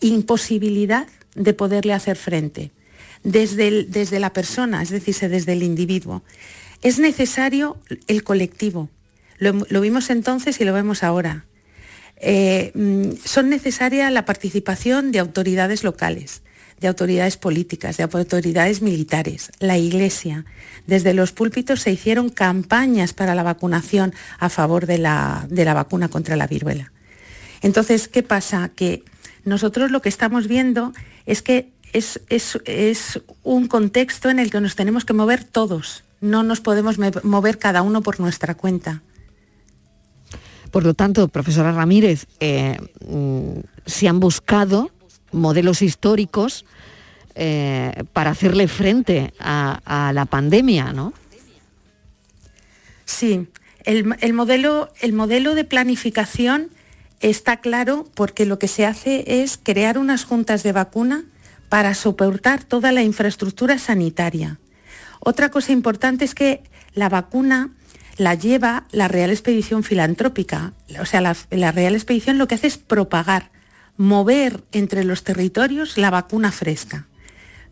imposibilidad 0.00 1.06
de 1.34 1.52
poderle 1.52 1.92
hacer 1.92 2.16
frente 2.16 2.72
desde, 3.22 3.84
desde 3.84 4.18
la 4.18 4.32
persona, 4.32 4.82
es 4.82 4.90
decir, 4.90 5.14
desde 5.28 5.52
el 5.52 5.62
individuo. 5.62 6.22
Es 6.82 6.98
necesario 6.98 7.78
el 8.06 8.24
colectivo, 8.24 8.88
lo, 9.38 9.80
vimos 9.80 10.10
entonces 10.10 10.60
y 10.60 10.64
lo 10.64 10.72
vemos 10.72 11.02
ahora. 11.02 11.44
Eh, 12.18 12.72
mm, 12.74 13.18
son 13.24 13.50
necesarias 13.50 14.10
la 14.12 14.24
participación 14.24 15.12
de 15.12 15.18
autoridades 15.18 15.84
locales, 15.84 16.42
de 16.80 16.88
autoridades 16.88 17.36
políticas, 17.36 17.96
de 17.96 18.04
autoridades 18.04 18.82
militares, 18.82 19.50
la 19.60 19.76
Iglesia. 19.76 20.44
Desde 20.86 21.14
los 21.14 21.32
púlpitos 21.32 21.80
se 21.80 21.92
hicieron 21.92 22.30
campañas 22.30 23.12
para 23.12 23.34
la 23.34 23.42
vacunación 23.42 24.14
a 24.38 24.48
favor 24.48 24.86
de 24.86 24.98
la, 24.98 25.46
vacuna 25.74 26.08
contra 26.08 26.36
la 26.36 26.46
viruela. 26.46 26.92
Entonces, 27.62 28.08
¿qué 28.08 28.22
pasa? 28.22 28.70
Que 28.74 29.02
nosotros 29.44 29.90
lo 29.90 30.02
que 30.02 30.08
estamos 30.08 30.48
viendo 30.48 30.92
es 31.24 31.42
que 31.42 31.70
es, 31.92 32.20
es, 32.28 33.20
un 33.42 33.68
contexto 33.68 34.28
en 34.28 34.38
el 34.38 34.50
que 34.50 34.60
nos 34.60 34.76
tenemos 34.76 35.04
que 35.04 35.14
mover 35.14 35.44
todos, 35.44 36.04
no 36.20 36.42
nos 36.42 36.60
podemos 36.60 36.96
mover 37.24 37.58
cada 37.58 37.82
uno 37.82 38.02
por 38.02 38.20
nuestra 38.20 38.54
cuenta. 38.54 39.02
Por 40.76 40.84
lo 40.84 40.92
tanto, 40.92 41.28
profesora 41.28 41.72
Ramírez, 41.72 42.26
eh, 42.38 42.76
mm, 43.08 43.60
se 43.86 44.08
han 44.08 44.20
buscado 44.20 44.90
modelos 45.32 45.80
históricos 45.80 46.66
eh, 47.34 48.04
para 48.12 48.32
hacerle 48.32 48.68
frente 48.68 49.32
a, 49.40 50.10
la 50.12 50.26
pandemia, 50.26 50.92
¿no? 50.92 51.14
Sí, 53.06 53.48
el, 53.84 54.34
modelo, 54.34 54.90
el 55.00 55.14
modelo 55.14 55.54
de 55.54 55.64
planificación 55.64 56.68
está 57.20 57.56
claro 57.56 58.06
porque 58.12 58.44
lo 58.44 58.58
que 58.58 58.68
se 58.68 58.84
hace 58.84 59.24
es 59.42 59.58
crear 59.62 59.96
unas 59.96 60.24
juntas 60.24 60.62
de 60.62 60.72
vacuna 60.72 61.24
para 61.70 61.94
soportar 61.94 62.64
toda 62.64 62.92
la 62.92 63.02
infraestructura 63.02 63.78
sanitaria. 63.78 64.58
Otra 65.20 65.48
cosa 65.48 65.72
importante 65.72 66.26
es 66.26 66.34
que 66.34 66.62
la 66.92 67.08
vacuna 67.08 67.70
la 68.16 68.34
lleva 68.34 68.86
la 68.92 69.08
Real 69.08 69.30
Expedición 69.30 69.82
Filantrópica. 69.82 70.72
O 71.00 71.06
sea, 71.06 71.20
la, 71.20 71.36
la 71.50 71.72
Real 71.72 71.94
Expedición 71.94 72.38
lo 72.38 72.48
que 72.48 72.54
hace 72.54 72.66
es 72.66 72.78
propagar, 72.78 73.50
mover 73.96 74.64
entre 74.72 75.04
los 75.04 75.24
territorios 75.24 75.98
la 75.98 76.10
vacuna 76.10 76.52
fresca. 76.52 77.06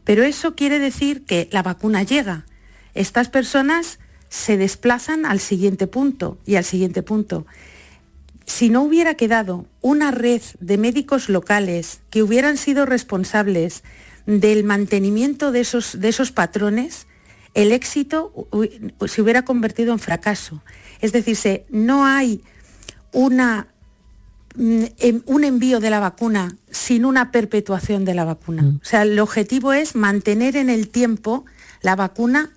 Pero 0.04 0.22
eso 0.22 0.54
quiere 0.54 0.78
decir 0.78 1.24
que 1.24 1.48
la 1.50 1.62
vacuna 1.62 2.02
llega. 2.02 2.44
Estas 2.94 3.28
personas 3.28 3.98
se 4.28 4.56
desplazan 4.56 5.26
al 5.26 5.40
siguiente 5.40 5.86
punto 5.86 6.38
y 6.44 6.56
al 6.56 6.64
siguiente 6.64 7.02
punto. 7.02 7.46
Si 8.46 8.68
no 8.68 8.82
hubiera 8.82 9.14
quedado 9.14 9.66
una 9.80 10.10
red 10.10 10.42
de 10.60 10.76
médicos 10.76 11.28
locales 11.28 12.00
que 12.10 12.22
hubieran 12.22 12.58
sido 12.58 12.84
responsables 12.84 13.82
del 14.26 14.64
mantenimiento 14.64 15.52
de 15.52 15.60
esos, 15.60 15.98
de 16.00 16.08
esos 16.08 16.30
patrones, 16.30 17.06
el 17.54 17.72
éxito 17.72 18.48
se 19.06 19.22
hubiera 19.22 19.44
convertido 19.44 19.92
en 19.92 19.98
fracaso. 19.98 20.62
Es 21.00 21.12
decir, 21.12 21.64
no 21.70 22.04
hay 22.04 22.42
una, 23.12 23.68
mm, 24.56 24.84
em, 24.98 25.22
un 25.26 25.44
envío 25.44 25.80
de 25.80 25.90
la 25.90 26.00
vacuna 26.00 26.56
sin 26.70 27.04
una 27.04 27.30
perpetuación 27.30 28.04
de 28.04 28.14
la 28.14 28.24
vacuna. 28.24 28.62
Mm. 28.62 28.80
O 28.82 28.84
sea, 28.84 29.02
el 29.02 29.18
objetivo 29.18 29.72
es 29.72 29.94
mantener 29.94 30.56
en 30.56 30.68
el 30.68 30.88
tiempo 30.88 31.44
la 31.80 31.96
vacuna 31.96 32.50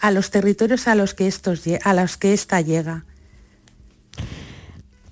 a 0.00 0.10
los 0.10 0.30
territorios 0.30 0.86
a 0.86 0.94
los 0.94 1.12
que, 1.12 1.26
estos, 1.26 1.62
a 1.82 1.94
los 1.94 2.16
que 2.16 2.32
esta 2.32 2.60
llega. 2.60 3.04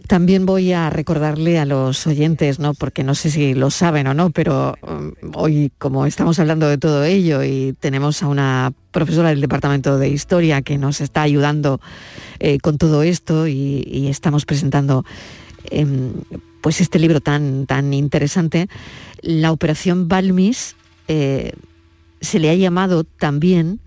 También 0.09 0.47
voy 0.47 0.73
a 0.73 0.90
recordarle 0.90 1.59
a 1.59 1.64
los 1.64 2.07
oyentes, 2.07 2.59
¿no? 2.59 2.75
porque 2.75 3.03
no 3.03 3.14
sé 3.14 3.31
si 3.31 3.55
lo 3.55 3.71
saben 3.71 4.07
o 4.07 4.14
no, 4.14 4.31
pero 4.31 4.77
um, 4.83 5.12
hoy 5.35 5.73
como 5.79 6.07
estamos 6.07 6.38
hablando 6.38 6.69
de 6.69 6.79
todo 6.79 7.05
ello 7.05 7.42
y 7.42 7.75
tenemos 7.81 8.23
a 8.23 8.29
una 8.29 8.73
profesora 8.92 9.31
del 9.31 9.40
Departamento 9.40 9.99
de 9.99 10.09
Historia 10.09 10.62
que 10.62 10.79
nos 10.79 11.01
está 11.01 11.23
ayudando 11.23 11.81
eh, 12.38 12.59
con 12.59 12.79
todo 12.79 13.03
esto 13.03 13.49
y, 13.49 14.07
estamos 14.09 14.45
presentando 14.45 15.05
em, 15.71 16.12
pues 16.61 16.81
este 16.81 16.99
libro 16.99 17.21
tan, 17.21 17.66
tan 17.66 17.92
interesante, 17.92 18.69
la 19.23 19.51
operación 19.51 20.09
Balmis 20.09 20.77
eh, 21.09 21.53
se 22.21 22.38
le 22.38 22.51
ha 22.51 22.55
llamado 22.55 23.05
también 23.05 23.81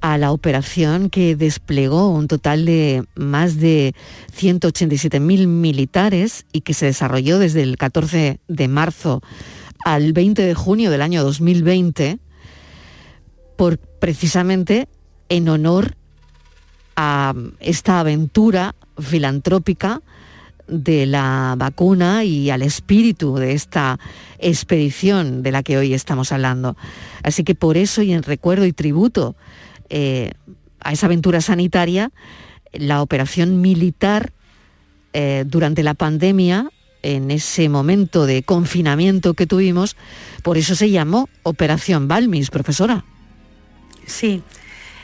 a 0.00 0.18
la 0.18 0.32
operación 0.32 1.10
que 1.10 1.36
desplegó 1.36 2.10
un 2.10 2.28
total 2.28 2.64
de 2.64 3.04
más 3.14 3.58
de 3.58 3.94
187.000 4.38 5.46
militares 5.46 6.46
y 6.52 6.62
que 6.62 6.74
se 6.74 6.86
desarrolló 6.86 7.38
desde 7.38 7.62
el 7.62 7.76
14 7.76 8.40
de 8.48 8.68
marzo 8.68 9.22
al 9.84 10.12
20 10.12 10.42
de 10.42 10.54
junio 10.54 10.90
del 10.90 11.02
año 11.02 11.22
2020, 11.22 12.18
por 13.56 13.78
precisamente 13.78 14.88
en 15.28 15.48
honor 15.48 15.96
a 16.96 17.34
esta 17.60 18.00
aventura 18.00 18.74
filantrópica 18.98 20.02
de 20.66 21.06
la 21.06 21.54
vacuna 21.58 22.24
y 22.24 22.50
al 22.50 22.62
espíritu 22.62 23.36
de 23.36 23.52
esta 23.52 23.98
expedición 24.38 25.42
de 25.42 25.52
la 25.52 25.62
que 25.62 25.76
hoy 25.76 25.94
estamos 25.94 26.32
hablando. 26.32 26.76
Así 27.22 27.42
que 27.44 27.54
por 27.54 27.76
eso 27.76 28.02
y 28.02 28.12
en 28.12 28.22
recuerdo 28.22 28.66
y 28.66 28.72
tributo 28.72 29.34
eh, 29.90 30.32
a 30.80 30.92
esa 30.92 31.06
aventura 31.06 31.40
sanitaria, 31.40 32.10
la 32.72 33.02
operación 33.02 33.60
militar 33.60 34.32
eh, 35.12 35.44
durante 35.46 35.82
la 35.82 35.94
pandemia, 35.94 36.70
en 37.02 37.30
ese 37.30 37.68
momento 37.68 38.26
de 38.26 38.42
confinamiento 38.42 39.34
que 39.34 39.46
tuvimos, 39.46 39.96
por 40.42 40.58
eso 40.58 40.74
se 40.74 40.90
llamó 40.90 41.28
Operación 41.42 42.08
Balmis, 42.08 42.50
profesora. 42.50 43.04
Sí. 44.06 44.42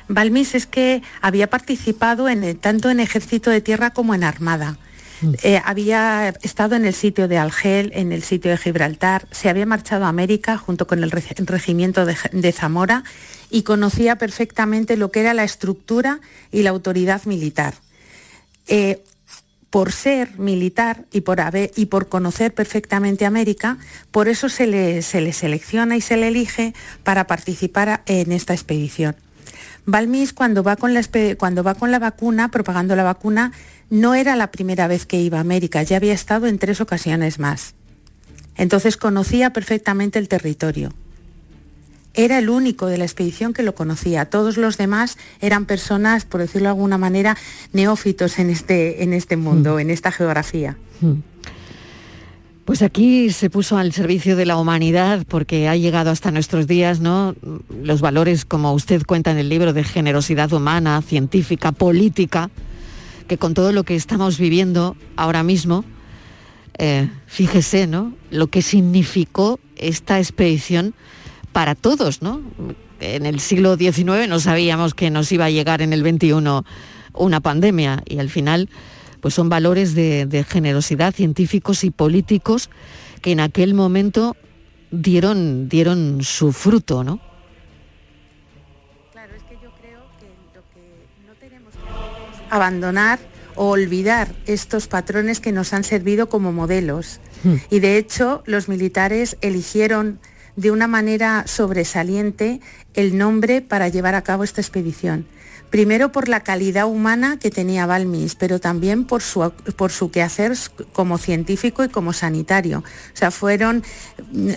Balmis 0.09 0.55
es 0.55 0.66
que 0.66 1.03
había 1.20 1.49
participado 1.49 2.29
en, 2.29 2.57
tanto 2.59 2.90
en 2.90 3.01
ejército 3.01 3.51
de 3.51 3.61
tierra 3.61 3.90
como 3.90 4.14
en 4.14 4.25
armada. 4.25 4.79
Mm. 5.22 5.33
Eh, 5.42 5.62
había 5.64 6.29
estado 6.42 6.77
en 6.77 6.85
el 6.85 6.94
sitio 6.94 7.27
de 7.27 7.38
Algel, 7.38 7.90
en 7.94 8.12
el 8.12 8.22
sitio 8.22 8.51
de 8.51 8.59
Gibraltar, 8.59 9.27
se 9.31 9.49
había 9.49 9.66
marchado 9.66 10.05
a 10.05 10.09
América 10.09 10.59
junto 10.59 10.87
con 10.87 11.03
el 11.03 11.11
regimiento 11.11 12.07
de 12.07 12.53
Zamora 12.53 13.03
y 13.51 13.63
conocía 13.63 14.17
perfectamente 14.17 14.97
lo 14.97 15.11
que 15.11 15.21
era 15.21 15.35
la 15.35 15.45
estructura 15.45 16.21
y 16.53 16.63
la 16.63 16.71
autoridad 16.71 17.25
militar. 17.25 17.75
Eh, 18.69 19.03
por 19.71 19.93
ser 19.93 20.39
militar 20.39 21.05
y 21.13 21.21
por, 21.23 21.41
haber, 21.41 21.71
y 21.77 21.87
por 21.87 22.09
conocer 22.09 22.55
perfectamente 22.55 23.27
América, 23.27 23.79
por 24.11 24.29
eso 24.29 24.49
se 24.49 24.67
le, 24.67 25.03
se 25.03 25.21
le 25.21 25.33
selecciona 25.33 25.97
y 25.97 26.01
se 26.01 26.17
le 26.17 26.29
elige 26.29 26.73
para 27.03 27.27
participar 27.27 28.03
en 28.07 28.33
esta 28.33 28.55
expedición. 28.55 29.17
Balmis 29.85 30.33
cuando 30.33 30.63
va 30.63 30.77
con 30.77 30.95
la 30.95 31.99
vacuna, 31.99 32.51
propagando 32.51 32.97
la 32.97 33.03
vacuna, 33.03 33.53
no 33.91 34.15
era 34.15 34.35
la 34.35 34.51
primera 34.51 34.89
vez 34.89 35.07
que 35.07 35.21
iba 35.21 35.39
a 35.39 35.43
América, 35.43 35.83
ya 35.83 35.97
había 35.97 36.15
estado 36.15 36.47
en 36.47 36.59
tres 36.59 36.81
ocasiones 36.81 37.39
más. 37.39 37.75
Entonces 38.57 38.97
conocía 38.97 39.51
perfectamente 39.51 40.19
el 40.19 40.29
territorio 40.29 40.93
era 42.16 42.38
el 42.38 42.48
único 42.48 42.87
de 42.87 42.98
la 42.98 43.05
expedición 43.05 43.52
que 43.52 43.62
lo 43.62 43.74
conocía. 43.74 44.24
Todos 44.24 44.57
los 44.57 44.79
demás 44.79 45.18
eran 45.40 45.66
personas, 45.66 46.24
por 46.24 46.40
decirlo 46.40 46.64
de 46.64 46.70
alguna 46.70 46.98
manera, 46.98 47.37
neófitos 47.72 48.38
en 48.38 48.50
este, 48.50 49.02
en 49.02 49.12
este 49.12 49.37
mundo, 49.37 49.76
mm. 49.76 49.81
en 49.81 49.90
esta 49.90 50.11
geografía. 50.11 50.76
Mm. 51.00 51.12
Pues 52.64 52.83
aquí 52.83 53.31
se 53.31 53.48
puso 53.48 53.79
al 53.79 53.92
servicio 53.92 54.35
de 54.35 54.44
la 54.44 54.57
humanidad 54.57 55.24
porque 55.29 55.68
ha 55.68 55.76
llegado 55.76 56.11
hasta 56.11 56.33
nuestros 56.33 56.66
días, 56.66 56.98
¿no? 56.98 57.37
Los 57.81 58.00
valores, 58.00 58.44
como 58.44 58.72
usted 58.72 59.05
cuenta 59.07 59.31
en 59.31 59.38
el 59.38 59.48
libro, 59.48 59.72
de 59.72 59.85
generosidad 59.85 60.52
humana, 60.52 61.00
científica, 61.00 61.70
política, 61.70 62.50
que 63.29 63.38
con 63.38 63.55
todo 63.55 63.70
lo 63.70 63.85
que 63.85 63.94
estamos 63.94 64.38
viviendo 64.38 64.96
ahora 65.14 65.44
mismo, 65.44 65.85
eh, 66.79 67.09
fíjese, 67.26 67.87
¿no? 67.87 68.12
Lo 68.33 68.48
que 68.48 68.62
significó 68.62 69.61
esta 69.76 70.18
expedición 70.18 70.92
para 71.57 71.75
todos, 71.75 72.21
¿no? 72.21 72.42
En 73.01 73.25
el 73.25 73.40
siglo 73.40 73.79
XIX 73.79 74.29
no 74.29 74.40
sabíamos 74.40 74.92
que 74.92 75.09
nos 75.09 75.33
iba 75.33 75.47
a 75.47 75.51
llegar 75.51 75.81
en 75.81 75.95
el 75.95 76.03
XXI 76.03 76.35
una 77.14 77.40
pandemia 77.40 78.03
y 78.05 78.19
al 78.19 78.29
final 78.29 78.69
pues 79.23 79.33
son 79.33 79.49
valores 79.49 79.95
de, 79.95 80.45
generosidad 80.47 81.14
científicos 81.14 81.83
y 81.83 81.88
políticos 81.90 82.69
que 83.23 83.33
en 83.33 83.40
aquel 83.40 83.73
momento 83.73 84.37
dieron, 84.90 85.71
dieron 85.71 86.23
su 86.23 86.53
fruto, 86.53 87.03
¿no? 87.03 87.21
Claro, 89.12 89.35
es 89.35 89.42
que 89.45 89.55
yo 89.55 89.71
creo 89.81 90.03
que 90.21 90.29
lo 90.55 90.62
que 90.75 91.27
no 91.27 91.33
tenemos 91.40 91.73
que 91.73 92.55
abandonar 92.55 93.19
o 93.55 93.71
olvidar 93.71 94.35
estos 94.45 94.88
patrones 94.88 95.40
que 95.40 95.53
nos 95.53 95.73
han 95.73 95.85
servido 95.85 96.29
como 96.29 96.53
modelos. 96.53 97.19
Hmm. 97.45 97.55
Y 97.71 97.81
de 97.81 97.97
hecho, 97.97 98.42
los 98.45 98.69
militares 98.69 99.38
eligieron 99.40 100.21
de 100.57 100.71
una 100.71 100.87
manera 100.87 101.45
sobresaliente 101.47 102.61
el 102.95 103.16
nombre 103.16 103.61
para 103.61 103.88
llevar 103.88 104.14
a 104.14 104.23
cabo 104.23 104.42
esta 104.42 104.61
expedición. 104.61 105.27
Primero 105.77 106.11
por 106.11 106.31
la 106.31 106.41
calidad 106.41 106.87
humana 106.87 107.39
que 107.39 107.51
tenía 107.51 107.85
Balmis, 107.85 108.35
pero 108.35 108.59
también 108.61 109.05
por 109.05 109.21
su, 109.21 109.53
por 109.77 109.93
su 109.93 110.11
quehacer 110.11 110.55
como 110.95 111.19
científico 111.19 111.85
y 111.85 111.91
como 111.91 112.15
sanitario. 112.15 112.79
O 112.79 112.83
sea, 113.12 113.31
fueron 113.31 113.85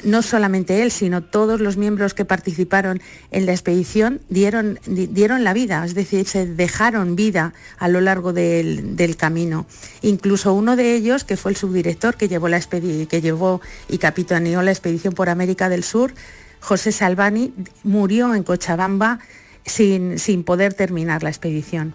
no 0.05 0.21
solamente 0.21 0.81
él, 0.81 0.91
sino 0.91 1.21
todos 1.21 1.59
los 1.59 1.75
miembros 1.75 2.13
que 2.13 2.23
participaron 2.23 3.01
en 3.31 3.45
la 3.45 3.51
expedición 3.51 4.21
dieron, 4.29 4.79
dieron 4.85 5.43
la 5.43 5.51
vida, 5.51 5.83
es 5.83 5.93
decir, 5.93 6.25
se 6.25 6.45
dejaron 6.45 7.17
vida 7.17 7.51
a 7.79 7.89
lo 7.89 7.99
largo 7.99 8.31
del, 8.31 9.17
camino. 9.17 9.65
Incluso 10.01 10.53
uno 10.53 10.77
de 10.77 10.93
ellos, 10.93 11.25
que 11.25 11.35
fue 11.35 11.51
el 11.51 11.57
subdirector 11.57 12.15
que 12.15 12.29
llevó, 12.29 12.47
la 12.47 12.61
que 12.61 13.21
llevó 13.21 13.59
y 13.89 13.97
capitaneó 13.97 14.61
la 14.61 14.71
expedición 14.71 15.13
por 15.13 15.27
América 15.27 15.67
del 15.67 15.83
Sur, 15.83 16.13
José 16.61 16.93
Salvani, 16.93 17.53
murió 17.83 18.33
en 18.35 18.43
Cochabamba 18.43 19.19
sin, 19.65 20.43
poder 20.43 20.73
terminar 20.73 21.23
la 21.23 21.29
expedición. 21.29 21.93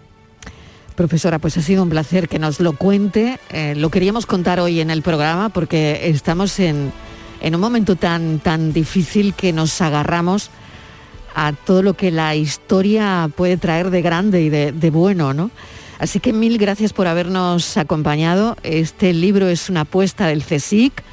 Profesora, 0.95 1.39
pues 1.39 1.57
ha 1.57 1.61
sido 1.61 1.83
un 1.83 1.89
placer 1.89 2.29
que 2.29 2.39
nos 2.39 2.59
lo 2.59 2.73
cuente. 2.73 3.39
Eh, 3.49 3.75
lo 3.75 3.89
queríamos 3.89 4.25
contar 4.25 4.59
hoy 4.59 4.79
en 4.79 4.89
el 4.89 5.01
programa 5.01 5.49
porque 5.49 6.07
estamos 6.09 6.59
en, 6.59 6.93
un 7.41 7.59
momento 7.59 7.95
tan, 7.95 8.39
tan 8.39 8.71
difícil 8.71 9.33
que 9.33 9.51
nos 9.51 9.81
agarramos 9.81 10.49
a 11.35 11.51
todo 11.51 11.83
lo 11.83 11.95
que 11.95 12.11
la 12.11 12.35
historia 12.35 13.29
puede 13.35 13.57
traer 13.57 13.89
de 13.89 14.01
grande 14.01 14.41
y 14.41 14.49
de, 14.49 14.71
de 14.71 14.89
bueno, 14.89 15.33
¿no? 15.33 15.51
Así 15.99 16.19
que 16.19 16.33
mil 16.33 16.57
gracias 16.57 16.93
por 16.93 17.07
habernos 17.07 17.77
acompañado. 17.77 18.57
Este 18.63 19.13
libro 19.13 19.47
es 19.47 19.69
una 19.69 19.81
apuesta 19.81 20.27
del 20.27 20.43
CSIC 20.43 21.03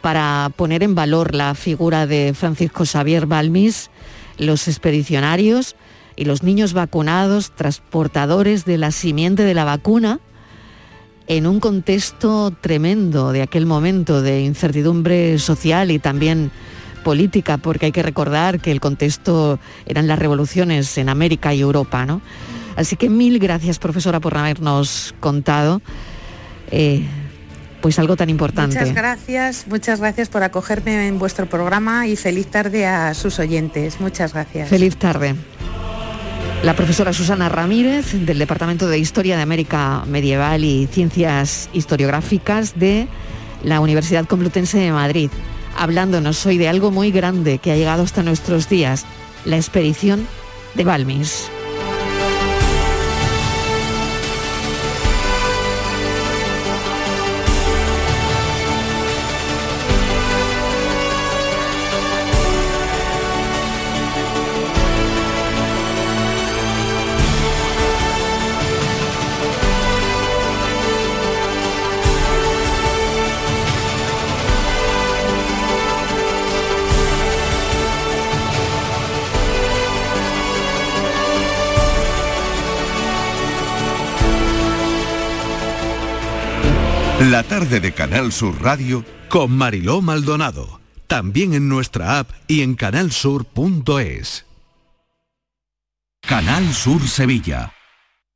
para 0.00 0.50
poner 0.54 0.82
en 0.82 0.94
valor 0.94 1.34
la 1.34 1.54
figura 1.54 2.06
de 2.06 2.34
Francisco 2.34 2.84
Xavier 2.84 3.24
Balmis, 3.24 3.90
los 4.36 4.68
expedicionarios, 4.68 5.76
y 6.16 6.24
los 6.24 6.42
niños 6.42 6.72
vacunados, 6.72 7.52
transportadores 7.52 8.64
de 8.64 8.78
la 8.78 8.90
simiente 8.90 9.42
de 9.42 9.54
la 9.54 9.64
vacuna, 9.64 10.20
en 11.26 11.46
un 11.46 11.60
contexto 11.60 12.52
tremendo 12.60 13.32
de 13.32 13.42
aquel 13.42 13.66
momento 13.66 14.20
de 14.20 14.42
incertidumbre 14.42 15.38
social 15.38 15.90
y 15.90 15.98
también 15.98 16.50
política, 17.02 17.58
porque 17.58 17.86
hay 17.86 17.92
que 17.92 18.02
recordar 18.02 18.60
que 18.60 18.70
el 18.70 18.80
contexto 18.80 19.58
eran 19.86 20.06
las 20.06 20.18
revoluciones 20.18 20.96
en 20.98 21.08
América 21.08 21.54
y 21.54 21.60
Europa, 21.60 22.06
¿no? 22.06 22.20
Así 22.76 22.96
que 22.96 23.08
mil 23.08 23.38
gracias, 23.38 23.78
profesora, 23.78 24.20
por 24.20 24.36
habernos 24.36 25.14
contado. 25.20 25.80
eh, 26.70 27.06
pues 27.84 27.98
algo 27.98 28.16
tan 28.16 28.30
importante. 28.30 28.78
Muchas 28.78 28.94
gracias, 28.94 29.66
muchas 29.68 30.00
gracias 30.00 30.30
por 30.30 30.42
acogerme 30.42 31.06
en 31.06 31.18
vuestro 31.18 31.44
programa 31.50 32.06
y 32.06 32.16
feliz 32.16 32.46
tarde 32.46 32.86
a 32.86 33.12
sus 33.12 33.38
oyentes. 33.38 34.00
Muchas 34.00 34.32
gracias. 34.32 34.70
Feliz 34.70 34.96
tarde. 34.96 35.34
La 36.64 36.74
profesora 36.74 37.12
Susana 37.12 37.50
Ramírez 37.50 38.14
del 38.14 38.38
Departamento 38.38 38.88
de 38.88 38.98
Historia 38.98 39.36
de 39.36 39.42
América 39.42 40.02
Medieval 40.06 40.64
y 40.64 40.86
Ciencias 40.86 41.68
Historiográficas 41.74 42.78
de 42.78 43.06
la 43.62 43.80
Universidad 43.80 44.24
Complutense 44.24 44.78
de 44.78 44.90
Madrid, 44.90 45.28
hablándonos 45.76 46.46
hoy 46.46 46.56
de 46.56 46.68
algo 46.68 46.90
muy 46.90 47.10
grande 47.10 47.58
que 47.58 47.70
ha 47.70 47.76
llegado 47.76 48.02
hasta 48.02 48.22
nuestros 48.22 48.70
días, 48.70 49.04
la 49.44 49.56
expedición 49.56 50.26
de 50.74 50.84
Balmis. 50.84 51.50
La 87.34 87.42
tarde 87.42 87.80
de 87.80 87.92
Canal 87.92 88.30
Sur 88.30 88.62
Radio 88.62 89.04
con 89.28 89.50
Mariló 89.50 90.00
Maldonado. 90.00 90.78
También 91.08 91.52
en 91.52 91.68
nuestra 91.68 92.20
app 92.20 92.30
y 92.46 92.62
en 92.62 92.76
canalsur.es. 92.76 94.46
Canal 96.20 96.72
Sur 96.72 97.08
Sevilla. 97.08 97.72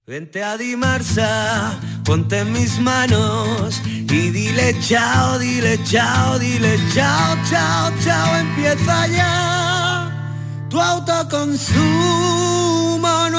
Vente 0.04 0.42
a 0.42 0.56
Dimarsa, 0.56 1.78
ponte 2.04 2.40
en 2.40 2.52
mis 2.52 2.80
manos 2.80 3.80
y 3.86 4.30
dile 4.30 4.74
chao, 4.80 5.38
dile 5.38 5.78
chao, 5.84 6.36
dile 6.40 6.76
chao, 6.92 7.36
chao, 7.48 7.92
chao, 8.02 8.36
empieza 8.36 9.06
ya 9.06 10.66
tu 10.68 10.80
autoconsumo, 10.80 12.77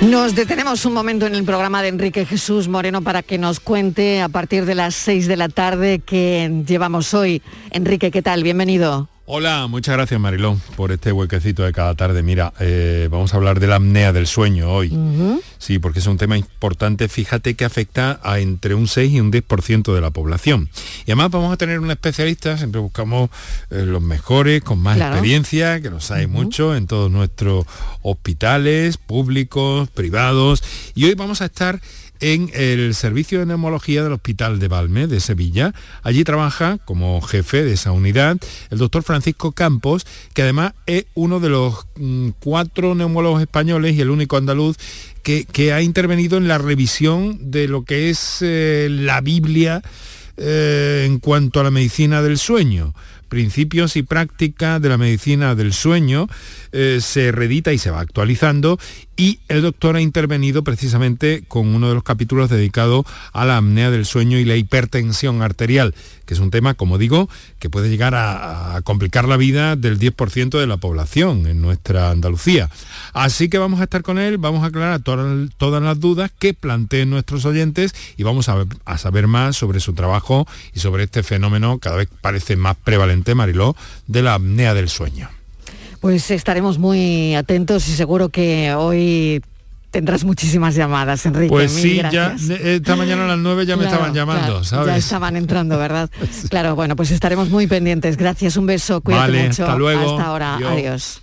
Nos 0.00 0.36
detenemos 0.36 0.84
un 0.84 0.92
momento 0.92 1.26
en 1.26 1.34
el 1.34 1.42
programa 1.42 1.82
de 1.82 1.88
Enrique 1.88 2.24
Jesús 2.24 2.68
Moreno 2.68 3.02
para 3.02 3.24
que 3.24 3.36
nos 3.36 3.58
cuente 3.58 4.22
a 4.22 4.28
partir 4.28 4.64
de 4.64 4.76
las 4.76 4.94
6 4.94 5.26
de 5.26 5.36
la 5.36 5.48
tarde 5.48 5.98
que 5.98 6.62
llevamos 6.64 7.14
hoy. 7.14 7.42
Enrique, 7.72 8.12
¿qué 8.12 8.22
tal? 8.22 8.44
Bienvenido. 8.44 9.08
Hola, 9.30 9.66
muchas 9.66 9.94
gracias 9.94 10.18
Marilón 10.18 10.58
por 10.74 10.90
este 10.90 11.12
huequecito 11.12 11.62
de 11.62 11.72
cada 11.74 11.94
tarde. 11.94 12.22
Mira, 12.22 12.54
eh, 12.60 13.08
vamos 13.10 13.34
a 13.34 13.36
hablar 13.36 13.60
de 13.60 13.66
la 13.66 13.76
apnea 13.76 14.10
del 14.14 14.26
sueño 14.26 14.70
hoy. 14.72 14.90
Sí, 15.58 15.78
porque 15.78 15.98
es 15.98 16.06
un 16.06 16.16
tema 16.16 16.38
importante. 16.38 17.08
Fíjate 17.08 17.54
que 17.54 17.66
afecta 17.66 18.20
a 18.22 18.38
entre 18.38 18.74
un 18.74 18.88
6 18.88 19.12
y 19.12 19.20
un 19.20 19.30
10% 19.30 19.94
de 19.94 20.00
la 20.00 20.10
población. 20.12 20.70
Y 21.00 21.10
además 21.10 21.30
vamos 21.30 21.52
a 21.52 21.58
tener 21.58 21.78
un 21.78 21.90
especialista, 21.90 22.56
siempre 22.56 22.80
buscamos 22.80 23.28
eh, 23.70 23.84
los 23.84 24.00
mejores, 24.00 24.62
con 24.62 24.78
más 24.78 24.96
Claro. 24.96 25.16
experiencia, 25.16 25.78
que 25.82 25.90
los 25.90 26.10
hay 26.10 26.26
mucho 26.26 26.74
en 26.74 26.86
todos 26.86 27.10
nuestros 27.10 27.66
hospitales 28.00 28.96
públicos, 28.96 29.90
privados. 29.90 30.64
Y 30.94 31.04
hoy 31.04 31.12
vamos 31.12 31.42
a 31.42 31.44
estar 31.44 31.82
en 32.20 32.50
el 32.54 32.94
servicio 32.94 33.38
de 33.40 33.46
neumología 33.46 34.02
del 34.02 34.12
Hospital 34.12 34.58
de 34.58 34.68
Valme 34.68 35.06
de 35.06 35.20
Sevilla. 35.20 35.74
Allí 36.02 36.24
trabaja 36.24 36.78
como 36.84 37.20
jefe 37.20 37.64
de 37.64 37.74
esa 37.74 37.92
unidad 37.92 38.38
el 38.70 38.78
doctor 38.78 39.02
Francisco 39.02 39.52
Campos, 39.52 40.06
que 40.34 40.42
además 40.42 40.74
es 40.86 41.06
uno 41.14 41.40
de 41.40 41.48
los 41.48 41.86
mm, 41.96 42.30
cuatro 42.40 42.94
neumólogos 42.94 43.40
españoles 43.40 43.96
y 43.96 44.00
el 44.00 44.10
único 44.10 44.36
andaluz 44.36 44.76
que, 45.22 45.72
ha 45.72 45.82
intervenido 45.82 46.38
en 46.38 46.48
la 46.48 46.56
revisión 46.56 47.50
de 47.50 47.68
lo 47.68 47.84
que 47.84 48.08
es 48.08 48.38
eh, 48.40 48.88
la 48.90 49.20
Biblia 49.20 49.82
eh, 50.38 51.04
en 51.06 51.18
cuanto 51.18 51.60
a 51.60 51.64
la 51.64 51.70
medicina 51.70 52.22
del 52.22 52.38
sueño. 52.38 52.94
Principios 53.28 53.96
y 53.96 54.02
práctica 54.02 54.80
de 54.80 54.88
la 54.88 54.96
medicina 54.96 55.54
del 55.54 55.74
sueño 55.74 56.28
eh, 56.72 57.00
se 57.02 57.30
reedita 57.30 57.74
y 57.74 57.78
se 57.78 57.90
va 57.90 58.00
actualizando 58.00 58.78
y 59.18 59.40
el 59.48 59.62
doctor 59.62 59.96
ha 59.96 60.00
intervenido 60.00 60.62
precisamente 60.62 61.42
con 61.48 61.74
uno 61.74 61.88
de 61.88 61.94
los 61.94 62.04
capítulos 62.04 62.48
dedicado 62.48 63.04
a 63.32 63.44
la 63.44 63.56
apnea 63.56 63.90
del 63.90 64.06
sueño 64.06 64.38
y 64.38 64.44
la 64.44 64.54
hipertensión 64.54 65.42
arterial, 65.42 65.92
que 66.24 66.34
es 66.34 66.40
un 66.40 66.52
tema, 66.52 66.74
como 66.74 66.98
digo, 66.98 67.28
que 67.58 67.68
puede 67.68 67.90
llegar 67.90 68.14
a, 68.14 68.80
complicar 68.84 69.26
la 69.26 69.36
vida 69.36 69.74
del 69.74 69.98
10% 69.98 70.60
de 70.60 70.66
la 70.68 70.76
población 70.76 71.48
en 71.48 71.60
nuestra 71.60 72.10
Andalucía. 72.10 72.70
Así 73.12 73.48
que 73.48 73.58
vamos 73.58 73.80
a 73.80 73.84
estar 73.84 74.02
con 74.02 74.20
él, 74.20 74.38
vamos 74.38 74.62
a 74.62 74.66
aclarar 74.66 75.00
todas, 75.00 75.82
las 75.82 75.98
dudas 75.98 76.30
que 76.38 76.54
planteen 76.54 77.10
nuestros 77.10 77.44
oyentes 77.44 77.96
y 78.16 78.22
vamos 78.22 78.48
a 78.48 78.98
saber 78.98 79.26
más 79.26 79.56
sobre 79.56 79.80
su 79.80 79.94
trabajo 79.94 80.46
y 80.72 80.78
sobre 80.78 81.02
este 81.02 81.24
fenómeno 81.24 81.80
cada 81.80 81.96
vez 81.96 82.08
parece 82.20 82.54
más 82.54 82.76
prevalente, 82.76 83.34
Mariló, 83.34 83.74
de 84.06 84.22
la 84.22 84.34
apnea 84.34 84.74
del 84.74 84.88
sueño. 84.88 85.37
Pues 86.00 86.30
estaremos 86.30 86.78
muy 86.78 87.34
atentos 87.34 87.88
y 87.88 87.92
seguro 87.92 88.28
que 88.28 88.72
hoy 88.74 89.42
tendrás 89.90 90.22
muchísimas 90.24 90.74
llamadas, 90.74 91.26
Enrique. 91.26 91.48
Pues 91.50 91.72
sí, 91.72 91.96
ya 91.96 92.10
gracias. 92.10 92.50
eh, 92.50 92.74
esta 92.76 92.94
mañana 92.94 93.24
a 93.24 93.28
las 93.28 93.38
9 93.38 93.66
ya 93.66 93.76
me 93.76 93.82
Claro, 93.82 93.96
estaban 93.96 94.14
llamando, 94.14 94.46
claro, 94.46 94.64
¿sabes? 94.64 94.86
Ya 94.86 94.96
estaban 94.96 95.36
entrando, 95.36 95.76
¿verdad? 95.78 96.08
Claro, 96.50 96.76
bueno, 96.76 96.94
pues 96.94 97.10
estaremos 97.10 97.50
muy 97.50 97.66
pendientes. 97.66 98.16
Gracias, 98.16 98.56
un 98.56 98.66
beso, 98.66 99.00
cuídate 99.00 99.32
Vale, 99.32 99.48
mucho. 99.48 99.64
hasta 99.64 99.76
luego. 99.76 100.10
Hasta 100.12 100.26
ahora, 100.26 100.56
adiós. 100.56 101.22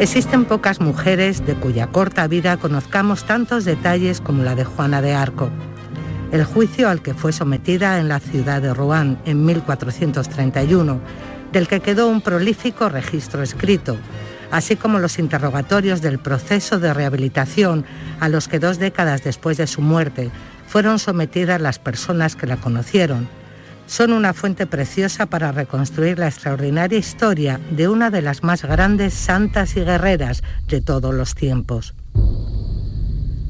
Existen 0.00 0.44
pocas 0.44 0.80
mujeres 0.80 1.46
de 1.46 1.54
cuya 1.54 1.86
corta 1.86 2.26
vida 2.26 2.56
conozcamos 2.56 3.24
tantos 3.24 3.64
detalles 3.64 4.20
como 4.20 4.42
la 4.42 4.56
de 4.56 4.64
Juana 4.64 5.00
de 5.00 5.14
Arco. 5.14 5.50
El 6.32 6.44
juicio 6.44 6.88
al 6.88 7.00
que 7.00 7.14
fue 7.14 7.32
sometida 7.32 8.00
en 8.00 8.08
la 8.08 8.18
ciudad 8.18 8.60
de 8.60 8.74
Rouen 8.74 9.18
en 9.24 9.44
1431, 9.44 10.98
del 11.52 11.68
que 11.68 11.78
quedó 11.78 12.08
un 12.08 12.22
prolífico 12.22 12.88
registro 12.88 13.44
escrito, 13.44 13.96
así 14.50 14.74
como 14.74 14.98
los 14.98 15.20
interrogatorios 15.20 16.02
del 16.02 16.18
proceso 16.18 16.80
de 16.80 16.92
rehabilitación 16.92 17.84
a 18.18 18.28
los 18.28 18.48
que 18.48 18.58
dos 18.58 18.80
décadas 18.80 19.22
después 19.22 19.58
de 19.58 19.68
su 19.68 19.80
muerte 19.80 20.32
fueron 20.66 20.98
sometidas 20.98 21.60
las 21.60 21.78
personas 21.78 22.34
que 22.34 22.48
la 22.48 22.56
conocieron, 22.56 23.28
son 23.86 24.12
una 24.12 24.32
fuente 24.32 24.66
preciosa 24.66 25.26
para 25.26 25.52
reconstruir 25.52 26.18
la 26.18 26.28
extraordinaria 26.28 26.98
historia 26.98 27.60
de 27.70 27.88
una 27.88 28.10
de 28.10 28.22
las 28.22 28.42
más 28.42 28.62
grandes 28.62 29.14
santas 29.14 29.76
y 29.76 29.80
guerreras 29.80 30.42
de 30.68 30.80
todos 30.80 31.14
los 31.14 31.34
tiempos. 31.34 31.94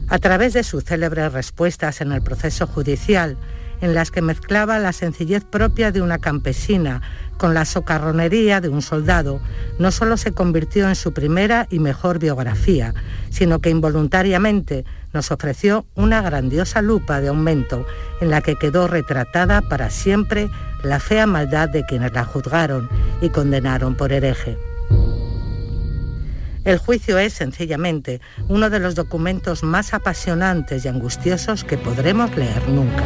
A 0.08 0.18
través 0.18 0.52
de 0.52 0.64
sus 0.64 0.84
célebres 0.84 1.32
respuestas 1.32 2.00
en 2.00 2.12
el 2.12 2.22
proceso 2.22 2.66
judicial, 2.66 3.38
en 3.80 3.94
las 3.94 4.10
que 4.10 4.22
mezclaba 4.22 4.78
la 4.78 4.92
sencillez 4.92 5.44
propia 5.44 5.92
de 5.92 6.02
una 6.02 6.18
campesina 6.18 7.02
con 7.38 7.54
la 7.54 7.64
socarronería 7.64 8.60
de 8.60 8.68
un 8.68 8.82
soldado, 8.82 9.40
no 9.78 9.90
solo 9.90 10.16
se 10.16 10.32
convirtió 10.32 10.88
en 10.88 10.94
su 10.94 11.12
primera 11.12 11.66
y 11.70 11.78
mejor 11.78 12.18
biografía, 12.18 12.94
sino 13.30 13.60
que 13.60 13.70
involuntariamente 13.70 14.84
nos 15.12 15.30
ofreció 15.30 15.86
una 15.94 16.22
grandiosa 16.22 16.82
lupa 16.82 17.20
de 17.20 17.28
aumento 17.28 17.86
en 18.20 18.30
la 18.30 18.40
que 18.40 18.56
quedó 18.56 18.88
retratada 18.88 19.62
para 19.62 19.90
siempre 19.90 20.50
la 20.82 21.00
fea 21.00 21.26
maldad 21.26 21.68
de 21.68 21.84
quienes 21.84 22.12
la 22.12 22.24
juzgaron 22.24 22.88
y 23.20 23.30
condenaron 23.30 23.94
por 23.94 24.12
hereje. 24.12 24.58
El 26.64 26.78
juicio 26.78 27.18
es, 27.18 27.34
sencillamente, 27.34 28.22
uno 28.48 28.70
de 28.70 28.80
los 28.80 28.94
documentos 28.94 29.62
más 29.62 29.92
apasionantes 29.92 30.84
y 30.84 30.88
angustiosos 30.88 31.62
que 31.62 31.76
podremos 31.76 32.34
leer 32.36 32.66
nunca. 32.68 33.04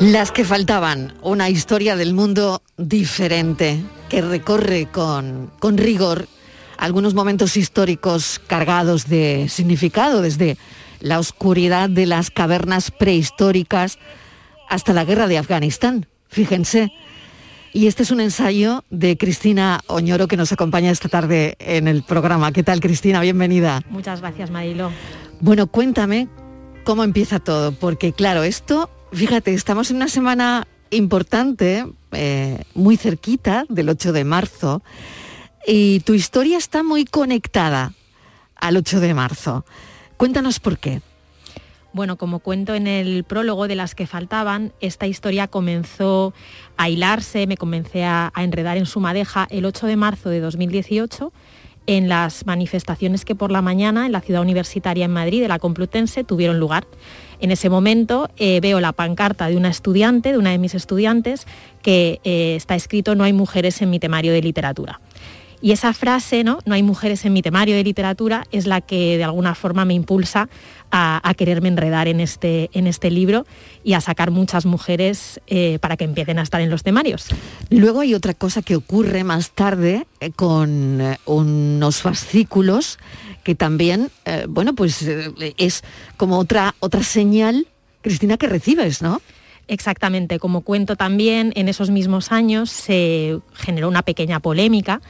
Las 0.00 0.32
que 0.32 0.44
faltaban, 0.44 1.14
una 1.22 1.48
historia 1.50 1.94
del 1.94 2.14
mundo 2.14 2.62
diferente, 2.76 3.80
que 4.08 4.22
recorre 4.22 4.86
con, 4.90 5.52
con 5.60 5.78
rigor 5.78 6.26
algunos 6.76 7.14
momentos 7.14 7.56
históricos 7.56 8.40
cargados 8.46 9.08
de 9.08 9.48
significado, 9.48 10.20
desde 10.20 10.58
la 11.00 11.20
oscuridad 11.20 11.88
de 11.88 12.06
las 12.06 12.30
cavernas 12.30 12.90
prehistóricas 12.90 13.98
hasta 14.68 14.92
la 14.92 15.04
guerra 15.04 15.28
de 15.28 15.38
Afganistán. 15.38 16.06
Fíjense. 16.28 16.92
Y 17.72 17.86
este 17.86 18.02
es 18.02 18.10
un 18.10 18.20
ensayo 18.20 18.84
de 18.90 19.16
Cristina 19.16 19.80
Oñoro 19.86 20.26
que 20.28 20.36
nos 20.36 20.52
acompaña 20.52 20.90
esta 20.90 21.08
tarde 21.08 21.56
en 21.60 21.86
el 21.86 22.02
programa. 22.02 22.52
¿Qué 22.52 22.62
tal, 22.62 22.80
Cristina? 22.80 23.20
Bienvenida. 23.20 23.82
Muchas 23.90 24.20
gracias, 24.20 24.50
Marilo. 24.50 24.90
Bueno, 25.40 25.68
cuéntame 25.68 26.28
cómo 26.84 27.04
empieza 27.04 27.38
todo, 27.38 27.72
porque 27.72 28.12
claro, 28.12 28.42
esto 28.42 28.90
Fíjate, 29.14 29.54
estamos 29.54 29.92
en 29.92 29.96
una 29.98 30.08
semana 30.08 30.66
importante, 30.90 31.86
eh, 32.10 32.64
muy 32.74 32.96
cerquita 32.96 33.64
del 33.68 33.88
8 33.88 34.12
de 34.12 34.24
marzo, 34.24 34.82
y 35.64 36.00
tu 36.00 36.14
historia 36.14 36.58
está 36.58 36.82
muy 36.82 37.04
conectada 37.04 37.92
al 38.56 38.76
8 38.76 38.98
de 38.98 39.14
marzo. 39.14 39.64
Cuéntanos 40.16 40.58
por 40.58 40.78
qué. 40.78 41.00
Bueno, 41.92 42.16
como 42.16 42.40
cuento 42.40 42.74
en 42.74 42.88
el 42.88 43.22
prólogo 43.22 43.68
de 43.68 43.76
las 43.76 43.94
que 43.94 44.08
faltaban, 44.08 44.72
esta 44.80 45.06
historia 45.06 45.46
comenzó 45.46 46.34
a 46.76 46.88
hilarse, 46.88 47.46
me 47.46 47.56
comencé 47.56 48.02
a, 48.04 48.32
a 48.34 48.42
enredar 48.42 48.78
en 48.78 48.86
su 48.86 48.98
madeja 48.98 49.46
el 49.48 49.64
8 49.64 49.86
de 49.86 49.94
marzo 49.94 50.28
de 50.28 50.40
2018 50.40 51.32
en 51.86 52.08
las 52.08 52.46
manifestaciones 52.46 53.24
que 53.24 53.34
por 53.34 53.50
la 53.50 53.62
mañana 53.62 54.06
en 54.06 54.12
la 54.12 54.20
ciudad 54.20 54.42
universitaria 54.42 55.04
en 55.04 55.10
Madrid 55.10 55.42
de 55.42 55.48
la 55.48 55.58
Complutense 55.58 56.24
tuvieron 56.24 56.58
lugar. 56.58 56.86
En 57.40 57.50
ese 57.50 57.68
momento 57.68 58.30
eh, 58.36 58.60
veo 58.60 58.80
la 58.80 58.92
pancarta 58.92 59.48
de 59.48 59.56
una 59.56 59.68
estudiante, 59.68 60.32
de 60.32 60.38
una 60.38 60.50
de 60.50 60.58
mis 60.58 60.74
estudiantes, 60.74 61.46
que 61.82 62.20
eh, 62.24 62.56
está 62.56 62.74
escrito 62.74 63.14
No 63.14 63.24
hay 63.24 63.32
mujeres 63.32 63.82
en 63.82 63.90
mi 63.90 63.98
temario 63.98 64.32
de 64.32 64.40
literatura. 64.40 65.00
Y 65.60 65.72
esa 65.72 65.94
frase, 65.94 66.44
¿no? 66.44 66.58
no 66.66 66.74
hay 66.74 66.82
mujeres 66.82 67.24
en 67.24 67.32
mi 67.32 67.40
temario 67.40 67.74
de 67.74 67.82
literatura, 67.82 68.44
es 68.52 68.66
la 68.66 68.82
que 68.82 69.16
de 69.16 69.24
alguna 69.24 69.54
forma 69.54 69.86
me 69.86 69.94
impulsa 69.94 70.50
a, 70.96 71.34
quererme 71.36 71.68
enredar 71.68 72.06
en 72.06 72.20
este, 72.20 72.70
en 72.72 72.86
este 72.86 73.10
libro 73.10 73.46
y 73.82 73.94
a 73.94 74.00
sacar 74.00 74.30
muchas 74.30 74.64
mujeres 74.64 75.40
eh, 75.48 75.78
para 75.80 75.96
que 75.96 76.04
empiecen 76.04 76.38
a 76.38 76.42
estar 76.42 76.60
en 76.60 76.70
los 76.70 76.84
temarios. 76.84 77.26
Luego 77.68 78.00
hay 78.00 78.14
otra 78.14 78.32
cosa 78.32 78.62
que 78.62 78.76
ocurre 78.76 79.24
más 79.24 79.50
tarde 79.50 80.06
con 80.36 81.02
unos 81.26 81.96
fascículos 82.00 82.98
que 83.42 83.56
también, 83.56 84.10
eh, 84.24 84.46
bueno, 84.48 84.74
pues 84.74 85.02
eh, 85.02 85.54
es 85.58 85.82
como 86.16 86.38
otra, 86.38 86.76
otra 86.78 87.02
señal, 87.02 87.66
Cristina, 88.00 88.36
que 88.36 88.46
recibes, 88.46 89.02
¿no? 89.02 89.20
Exactamente, 89.66 90.38
como 90.38 90.60
cuento 90.60 90.94
también, 90.94 91.52
en 91.56 91.68
esos 91.68 91.90
mismos 91.90 92.30
años 92.30 92.70
se 92.70 93.40
generó 93.54 93.88
una 93.88 94.02
pequeña 94.02 94.38
polémica 94.38 95.00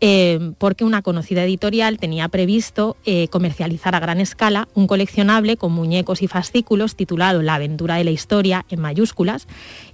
eh, 0.00 0.52
porque 0.58 0.84
una 0.84 1.02
conocida 1.02 1.44
editorial 1.44 1.98
tenía 1.98 2.28
previsto 2.28 2.96
comercializar 3.30 3.94
a 3.94 4.00
gran 4.00 4.20
escala 4.20 4.68
un 4.74 4.86
coleccionable 4.86 5.56
con 5.56 5.72
muñecos 5.72 6.22
y 6.22 6.28
fascículos 6.28 6.94
titulado 6.94 7.42
La 7.42 7.54
aventura 7.54 7.96
de 7.96 8.04
la 8.04 8.10
historia 8.10 8.64
en 8.68 8.80
mayúsculas 8.80 9.46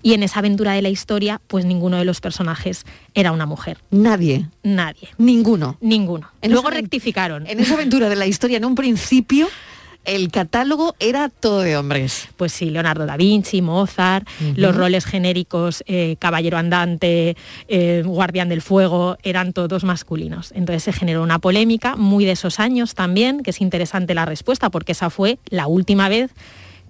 y 0.03 0.14
en 0.14 0.23
esa 0.23 0.40
aventura 0.40 0.73
de 0.73 0.83
la 0.83 0.88
historia 0.88 1.40
pues 1.47 1.64
ninguno 1.64 1.97
de 1.97 2.05
los 2.05 2.21
personajes 2.21 2.85
era 3.14 3.33
una 3.33 3.47
mujer. 3.47 3.79
Nadie. 3.90 4.49
Nadie. 4.62 5.09
Ninguno. 5.19 5.79
Ninguno. 5.81 6.31
Luego 6.43 6.71
rectificaron. 6.71 7.47
En 7.47 7.61
esa 7.61 7.75
aventura 7.75 8.09
de 8.09 8.17
la 8.17 8.27
historia, 8.27 8.59
en 8.59 8.64
un 8.64 8.75
principio, 8.75 9.49
el 10.05 10.31
catálogo 10.31 10.95
era 10.99 11.29
todo 11.29 11.61
de 11.61 11.77
hombres. 11.77 12.29
Pues 12.37 12.53
sí, 12.53 12.71
Leonardo 12.71 13.07
da 13.07 13.17
Vinci, 13.17 13.62
Mozart, 13.62 14.29
los 14.57 14.75
roles 14.75 15.05
genéricos, 15.05 15.83
eh, 15.87 16.17
caballero 16.19 16.59
andante, 16.59 17.37
eh, 17.69 18.03
guardián 18.05 18.49
del 18.49 18.62
fuego, 18.62 19.17
eran 19.23 19.53
todos 19.53 19.85
masculinos. 19.85 20.53
Entonces 20.55 20.83
se 20.83 20.93
generó 20.93 21.23
una 21.23 21.38
polémica 21.38 21.97
muy 21.97 22.25
de 22.25 22.33
esos 22.33 22.61
años 22.61 22.95
también, 22.95 23.43
que 23.43 23.51
es 23.51 23.61
interesante 23.61 24.14
la 24.14 24.25
respuesta, 24.25 24.71
porque 24.71 24.93
esa 24.93 25.11
fue 25.11 25.38
la 25.51 25.67
última 25.67 26.09
vez 26.09 26.31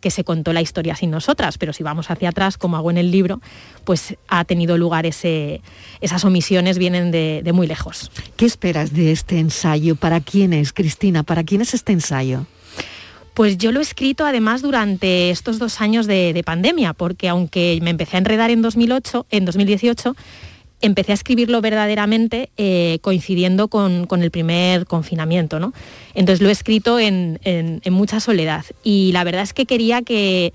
que 0.04 0.10
se 0.10 0.22
contó 0.22 0.52
la 0.52 0.60
historia 0.60 0.94
sin 0.94 1.10
nosotras, 1.10 1.56
pero 1.56 1.72
si 1.72 1.82
vamos 1.82 2.10
hacia 2.10 2.28
atrás, 2.28 2.58
como 2.58 2.76
hago 2.76 2.90
en 2.90 2.98
el 2.98 3.10
libro, 3.10 3.40
pues 3.84 4.16
ha 4.28 4.44
tenido 4.44 4.76
lugar 4.76 5.06
ese, 5.06 5.62
esas 6.02 6.26
omisiones 6.26 6.76
vienen 6.76 7.10
de, 7.10 7.50
muy 7.54 7.66
lejos. 7.66 8.10
¿Qué 8.36 8.44
esperas 8.44 8.92
de 8.92 9.12
este 9.12 9.38
ensayo? 9.38 9.96
¿Para 9.96 10.20
quién 10.20 10.52
es, 10.52 10.74
Cristina? 10.74 11.22
¿Para 11.22 11.42
quién 11.42 11.62
es 11.62 11.72
este 11.72 11.92
ensayo? 11.92 12.44
Pues 13.34 13.58
yo 13.58 13.72
lo 13.72 13.80
he 13.80 13.82
escrito 13.82 14.24
además 14.24 14.62
durante 14.62 15.30
estos 15.30 15.58
dos 15.58 15.80
años 15.80 16.06
de, 16.06 16.32
de, 16.32 16.42
pandemia, 16.44 16.92
porque 16.92 17.28
aunque 17.28 17.78
me 17.82 17.90
empecé 17.90 18.16
a 18.16 18.20
enredar 18.20 18.50
en 18.50 18.62
2008, 18.62 19.26
en 19.30 19.44
2018, 19.44 20.14
empecé 20.84 21.12
a 21.12 21.14
escribirlo 21.14 21.60
verdaderamente 21.60 22.50
eh, 22.56 22.98
coincidiendo 23.00 23.68
con, 23.68 24.06
el 24.22 24.30
primer 24.30 24.86
confinamiento. 24.86 25.58
¿no? 25.58 25.72
Entonces 26.14 26.42
lo 26.42 26.48
he 26.48 26.52
escrito 26.52 26.98
en, 26.98 27.40
mucha 27.90 28.20
soledad 28.20 28.64
y 28.82 29.12
la 29.12 29.24
verdad 29.24 29.42
es 29.42 29.52
que 29.52 29.66
quería 29.66 30.02
que, 30.02 30.52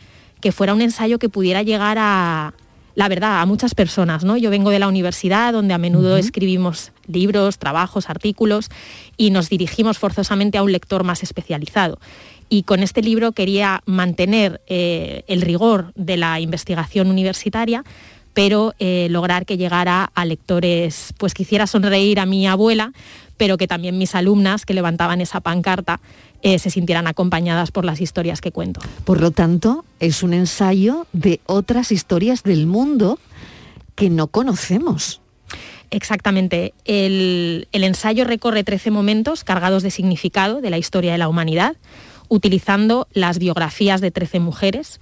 fuera 0.52 0.74
un 0.74 0.82
ensayo 0.82 1.20
que 1.20 1.30
pudiera 1.30 1.63
llegar 1.63 1.98
a, 2.00 2.54
la 2.96 3.08
verdad, 3.10 3.42
a 3.42 3.46
muchas 3.46 3.74
personas. 3.74 4.24
¿no? 4.24 4.38
Yo 4.38 4.52
vengo 4.52 4.70
de 4.70 4.80
la 4.80 4.88
universidad 4.88 5.52
donde 5.52 5.74
a 5.74 5.80
menudo 5.80 6.18
escribimos 6.18 6.92
libros, 7.08 7.58
trabajos, 7.58 8.10
artículos 8.10 8.70
y 9.18 9.32
nos 9.32 9.50
dirigimos 9.50 9.98
forzosamente 9.98 10.60
a 10.60 10.63
un 10.63 10.72
lector 10.72 11.04
más 11.04 11.24
especializado. 11.24 12.00
Y 12.49 12.63
con 12.63 12.81
este 12.81 13.01
libro 13.01 13.31
quería 13.31 13.81
mantener 13.85 14.62
eh, 14.67 15.23
el 15.27 15.41
rigor 15.41 15.91
de 15.95 16.17
la 16.17 16.39
investigación 16.39 17.09
universitaria, 17.09 17.83
pero 18.33 18.73
eh, 18.79 19.07
lograr 19.12 19.45
que 19.45 19.57
llegara 19.57 20.12
a 20.15 20.25
lectores, 20.25 21.13
pues 21.17 21.33
quisiera 21.33 21.67
sonreír 21.67 22.19
a 22.19 22.25
mi 22.25 22.47
abuela, 22.47 22.91
pero 23.38 23.57
que 23.57 23.67
también 23.67 23.97
mis 23.97 24.15
alumnas 24.15 24.65
que 24.65 24.73
levantaban 24.73 25.21
esa 25.21 25.41
pancarta 25.41 25.99
eh, 26.41 26.57
se 26.57 26.69
sintieran 26.69 27.07
acompañadas 27.07 27.71
por 27.71 27.85
las 27.85 28.01
historias 28.01 28.41
que 28.41 28.51
cuento. 28.51 28.81
Por 29.05 29.21
lo 29.21 29.31
tanto, 29.31 29.85
es 30.00 30.23
un 30.23 30.33
ensayo 30.33 31.06
de 31.13 31.41
otras 31.45 31.91
historias 31.91 32.43
del 32.43 32.65
mundo 32.65 33.19
que 33.95 34.10
no 34.10 34.27
conocemos. 34.27 35.21
Exactamente. 35.91 36.73
El, 36.85 37.67
el, 37.71 37.83
ensayo 37.83 38.23
recorre 38.23 38.63
13 38.63 38.91
momentos 38.91 39.43
cargados 39.43 39.83
de 39.83 39.91
significado 39.91 40.62
de 40.62 40.69
la 40.69 40.77
historia 40.77 41.12
de 41.12 41.17
la 41.17 41.27
humanidad, 41.27 41.75
utilizando 42.30 43.08
las 43.12 43.40
biografías 43.40 44.00
de 44.02 44.12
13 44.12 44.40
mujeres, 44.40 45.00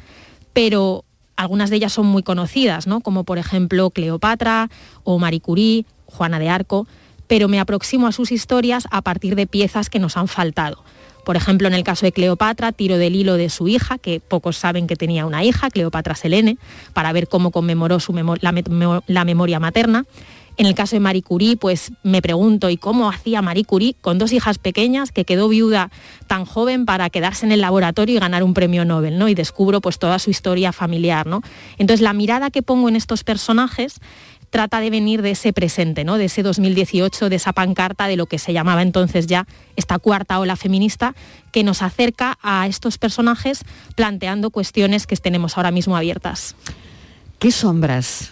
pero 0.53 1.05
algunas 1.36 1.69
de 1.69 1.75
ellas 1.75 1.93
son 1.93 2.07
muy 2.07 2.23
conocidas, 2.23 2.88
¿no? 2.88 3.01
como 3.01 3.23
por 3.23 3.38
ejemplo 3.38 3.91
Cleopatra 3.91 4.69
o 5.03 5.19
Marie 5.19 5.41
Curie, 5.41 5.86
Juana 6.07 6.39
de 6.39 6.49
Arco, 6.49 6.88
pero 7.28 7.47
me 7.47 7.59
aproximo 7.59 8.07
a 8.07 8.11
sus 8.11 8.32
historias 8.32 8.88
a 8.89 9.01
partir 9.01 9.36
de 9.36 9.47
piezas 9.47 9.89
que 9.89 9.99
nos 9.99 10.17
han 10.17 10.28
faltado. 10.28 10.84
Por 11.25 11.36
ejemplo, 11.36 11.67
en 11.67 11.73
el 11.73 11.84
caso 11.84 12.05
de 12.05 12.13
Cleopatra, 12.13 12.71
tiro 12.71 12.97
del 12.97 13.13
hilo 13.13 13.36
de 13.36 13.49
su 13.49 13.67
hija, 13.67 13.97
que 13.97 14.21
pocos 14.21 14.55
saben 14.55 14.88
que 14.88 14.95
tenía 14.95 15.25
una 15.25 15.43
hija, 15.43 15.69
Cleopatra 15.69 16.15
Selene, 16.15 16.57
para 16.93 17.11
ver 17.11 17.28
cómo 17.28 17.51
conmemoró 17.51 17.99
su 17.99 18.13
la 18.13 19.25
memoria 19.25 19.59
materna. 19.59 20.05
En 20.57 20.65
el 20.65 20.73
caso 20.73 20.95
de 20.95 20.99
Marie 20.99 21.21
Curie, 21.21 21.55
pues 21.55 21.91
me 22.01 22.19
pregunto, 22.19 22.71
¿y 22.71 22.77
cómo 22.77 23.09
hacía 23.09 23.43
Marie 23.43 23.63
Curie 23.63 23.95
con 24.01 24.17
dos 24.17 24.33
hijas 24.33 24.57
pequeñas 24.57 25.11
que 25.11 25.23
quedó 25.23 25.47
viuda 25.49 25.91
tan 26.25 26.45
joven 26.45 26.85
para 26.85 27.11
quedarse 27.11 27.45
en 27.45 27.51
el 27.51 27.61
laboratorio 27.61 28.15
y 28.15 28.19
ganar 28.19 28.41
un 28.41 28.55
premio 28.55 28.83
Nobel, 28.83 29.19
¿no? 29.19 29.29
Y 29.29 29.35
descubro 29.35 29.81
pues 29.81 29.99
toda 29.99 30.17
su 30.17 30.31
historia 30.31 30.73
familiar, 30.73 31.27
¿no? 31.27 31.43
Entonces 31.77 32.01
la 32.01 32.13
mirada 32.13 32.49
que 32.49 32.63
pongo 32.63 32.89
en 32.89 32.95
estos 32.95 33.23
personajes 33.23 33.99
trata 34.49 34.79
de 34.79 34.89
venir 34.89 35.21
de 35.21 35.31
ese 35.31 35.53
presente, 35.53 36.03
¿no? 36.03 36.17
de 36.17 36.25
ese 36.25 36.41
2018, 36.41 37.29
de 37.29 37.35
esa 37.35 37.51
pancarta 37.53 38.07
de 38.07 38.15
lo 38.15 38.27
que 38.27 38.39
se 38.39 38.53
llamaba 38.53 38.81
entonces 38.81 39.27
ya 39.27 39.45
esta 39.75 39.99
cuarta 39.99 40.39
ola 40.39 40.55
feminista, 40.55 41.15
que 41.51 41.63
nos 41.63 41.81
acerca 41.81 42.39
a 42.41 42.65
estos 42.65 42.97
personajes 42.97 43.63
planteando 43.95 44.49
cuestiones 44.49 45.05
que 45.05 45.17
tenemos 45.17 45.57
ahora 45.57 45.71
mismo 45.71 45.97
abiertas. 45.97 46.55
¿Qué 47.39 47.51
sombras 47.51 48.31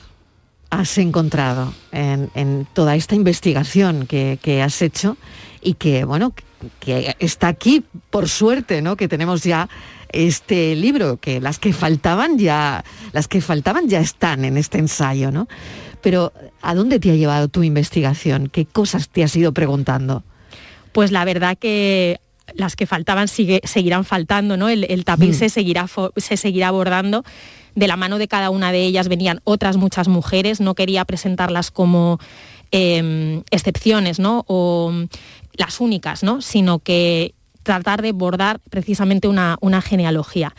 has 0.80 0.98
encontrado 0.98 1.74
en, 1.92 2.68
toda 2.74 2.96
esta 2.96 3.16
investigación 3.16 4.06
que, 4.08 4.62
has 4.64 4.82
hecho 4.82 5.18
y 5.62 5.74
que, 5.76 6.06
bueno, 6.06 6.34
que 6.80 7.16
está 7.20 7.48
aquí, 7.48 7.84
por 8.10 8.30
suerte, 8.30 8.82
¿no? 8.82 8.96
Que 8.96 9.08
tenemos 9.08 9.44
ya 9.44 9.70
este 10.10 10.76
libro, 10.76 11.18
que 11.18 11.42
las 11.42 11.60
que 11.60 11.74
faltaban 11.74 12.38
ya, 12.38 12.84
las 13.12 13.28
que 13.28 13.42
faltaban 13.42 13.88
ya 13.90 14.00
están 14.00 14.46
en 14.46 14.58
este 14.58 14.78
ensayo, 14.78 15.32
¿no? 15.32 15.48
Pero, 16.02 16.34
¿a 16.62 16.76
dónde 16.76 17.00
te 17.00 17.12
ha 17.12 17.16
llevado 17.16 17.48
tu 17.48 17.64
investigación? 17.64 18.48
¿Qué 18.48 18.66
cosas 18.66 19.10
te 19.10 19.24
has 19.24 19.36
ido 19.36 19.54
preguntando? 19.54 20.24
Pues 20.92 21.12
la 21.12 21.26
verdad 21.26 21.58
que 21.58 22.20
las 22.54 22.76
que 22.76 22.86
faltaban 22.86 23.28
seguirán 23.28 24.06
faltando, 24.06 24.58
¿no? 24.58 24.70
El, 24.70 25.04
tapiz 25.06 25.36
mm. 25.36 25.40
se, 25.40 25.50
seguirá, 25.50 25.88
se 26.18 26.38
seguirá 26.38 26.70
abordando 26.70 27.24
de 27.76 27.88
la 27.88 27.98
mano 27.98 28.18
de 28.18 28.28
cada 28.28 28.50
una 28.50 28.72
de 28.72 28.84
ellas 28.86 29.08
venían 29.08 29.42
otras 29.44 29.78
muchas 29.78 30.08
mujeres, 30.08 30.62
no 30.62 30.76
quería 30.76 31.06
presentarlas 31.06 31.72
como 31.72 32.20
em, 32.72 33.44
excepciones 33.52 34.18
¿no? 34.18 34.46
o 34.48 34.92
las 35.54 35.82
únicas, 35.82 36.24
¿no? 36.24 36.42
sino 36.42 36.80
que 36.80 37.36
tratar 37.64 38.02
de 38.02 38.14
bordar 38.14 38.60
precisamente 38.70 39.28
una, 39.28 39.58
una 39.60 39.82
genealogía. 39.82 40.56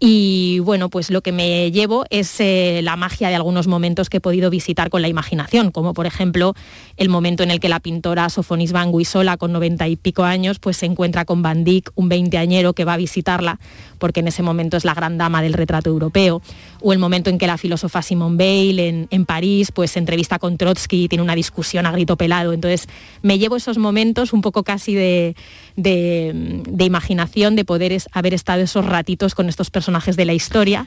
Y 0.00 0.58
bueno, 0.58 0.90
pues 0.90 1.10
lo 1.10 1.22
que 1.22 1.30
me 1.30 1.70
llevo 1.70 2.04
es 2.10 2.40
eh, 2.40 2.80
la 2.82 2.96
magia 2.96 3.28
de 3.28 3.36
algunos 3.36 3.68
momentos 3.68 4.10
que 4.10 4.16
he 4.16 4.20
podido 4.20 4.50
visitar 4.50 4.90
con 4.90 5.02
la 5.02 5.08
imaginación, 5.08 5.70
como 5.70 5.94
por 5.94 6.06
ejemplo 6.06 6.54
el 6.96 7.08
momento 7.08 7.42
en 7.44 7.50
el 7.52 7.60
que 7.60 7.68
la 7.68 7.78
pintora 7.78 8.28
Sofonis 8.28 8.72
Van 8.72 8.92
sola 9.04 9.36
con 9.36 9.52
noventa 9.52 9.86
y 9.86 9.96
pico 9.96 10.24
años, 10.24 10.58
pues 10.58 10.76
se 10.76 10.86
encuentra 10.86 11.24
con 11.24 11.42
Van 11.42 11.64
Dyck, 11.64 11.92
un 11.94 12.08
veinteañero 12.08 12.72
que 12.72 12.84
va 12.84 12.94
a 12.94 12.96
visitarla, 12.96 13.60
porque 13.98 14.20
en 14.20 14.28
ese 14.28 14.42
momento 14.42 14.76
es 14.76 14.84
la 14.84 14.94
gran 14.94 15.16
dama 15.16 15.42
del 15.42 15.52
retrato 15.52 15.90
europeo, 15.90 16.42
o 16.82 16.92
el 16.92 16.98
momento 16.98 17.30
en 17.30 17.38
que 17.38 17.46
la 17.46 17.56
filósofa 17.56 18.02
Simone 18.02 18.36
Weil 18.36 19.06
en, 19.10 19.24
París, 19.24 19.72
pues 19.72 19.92
se 19.92 20.00
entrevista 20.00 20.38
con 20.38 20.58
Trotsky 20.58 21.04
y 21.04 21.08
tiene 21.08 21.22
una 21.22 21.34
discusión 21.34 21.86
a 21.86 21.92
grito 21.92 22.16
pelado. 22.16 22.52
Entonces 22.52 22.88
me 23.22 23.38
llevo 23.38 23.56
esos 23.56 23.78
momentos 23.78 24.32
un 24.32 24.42
poco 24.42 24.64
casi 24.64 24.94
de, 24.94 25.34
de 25.76 26.84
imaginación, 26.84 27.56
de 27.56 27.64
poder 27.64 27.96
haber 28.12 28.34
estado 28.34 28.62
esos 28.62 28.84
ratitos 28.84 29.34
con 29.34 29.48
estos 29.48 29.70
personajes 29.70 29.83
de 29.86 30.24
la 30.24 30.34
historia. 30.34 30.86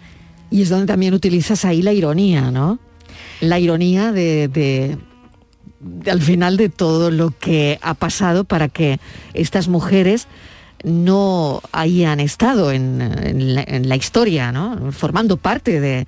Y 0.49 0.61
es 0.61 0.69
donde 0.69 0.85
también 0.85 1.13
utilizas 1.13 1.65
ahí 1.65 1.81
la 1.81 1.93
ironía, 1.93 2.51
¿no? 2.51 2.79
La 3.41 3.59
ironía 3.59 4.11
de, 4.11 4.97
al 6.09 6.21
final 6.21 6.57
de 6.57 6.69
todo 6.69 7.11
lo 7.11 7.31
que 7.31 7.79
ha 7.81 7.93
pasado 7.93 8.43
para 8.43 8.69
que 8.69 8.99
estas 9.33 9.67
mujeres 9.67 10.27
no 10.83 11.61
hayan 11.71 12.19
estado 12.19 12.71
en, 12.71 12.99
la, 13.89 13.95
historia, 13.95 14.51
¿no? 14.51 14.91
formando 14.91 15.37
parte 15.37 15.79
de... 15.79 16.07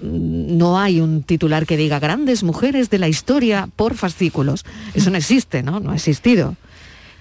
No 0.00 0.78
hay 0.78 1.00
un 1.00 1.24
titular 1.24 1.66
que 1.66 1.76
diga 1.76 1.98
grandes 1.98 2.44
mujeres 2.44 2.88
de 2.88 3.00
la 3.00 3.08
historia 3.08 3.68
por 3.74 3.96
fascículos. 3.96 4.64
Eso 4.94 5.10
no 5.10 5.16
existe, 5.16 5.64
¿no? 5.64 5.80
No 5.80 5.90
ha 5.90 5.96
existido. 5.96 6.54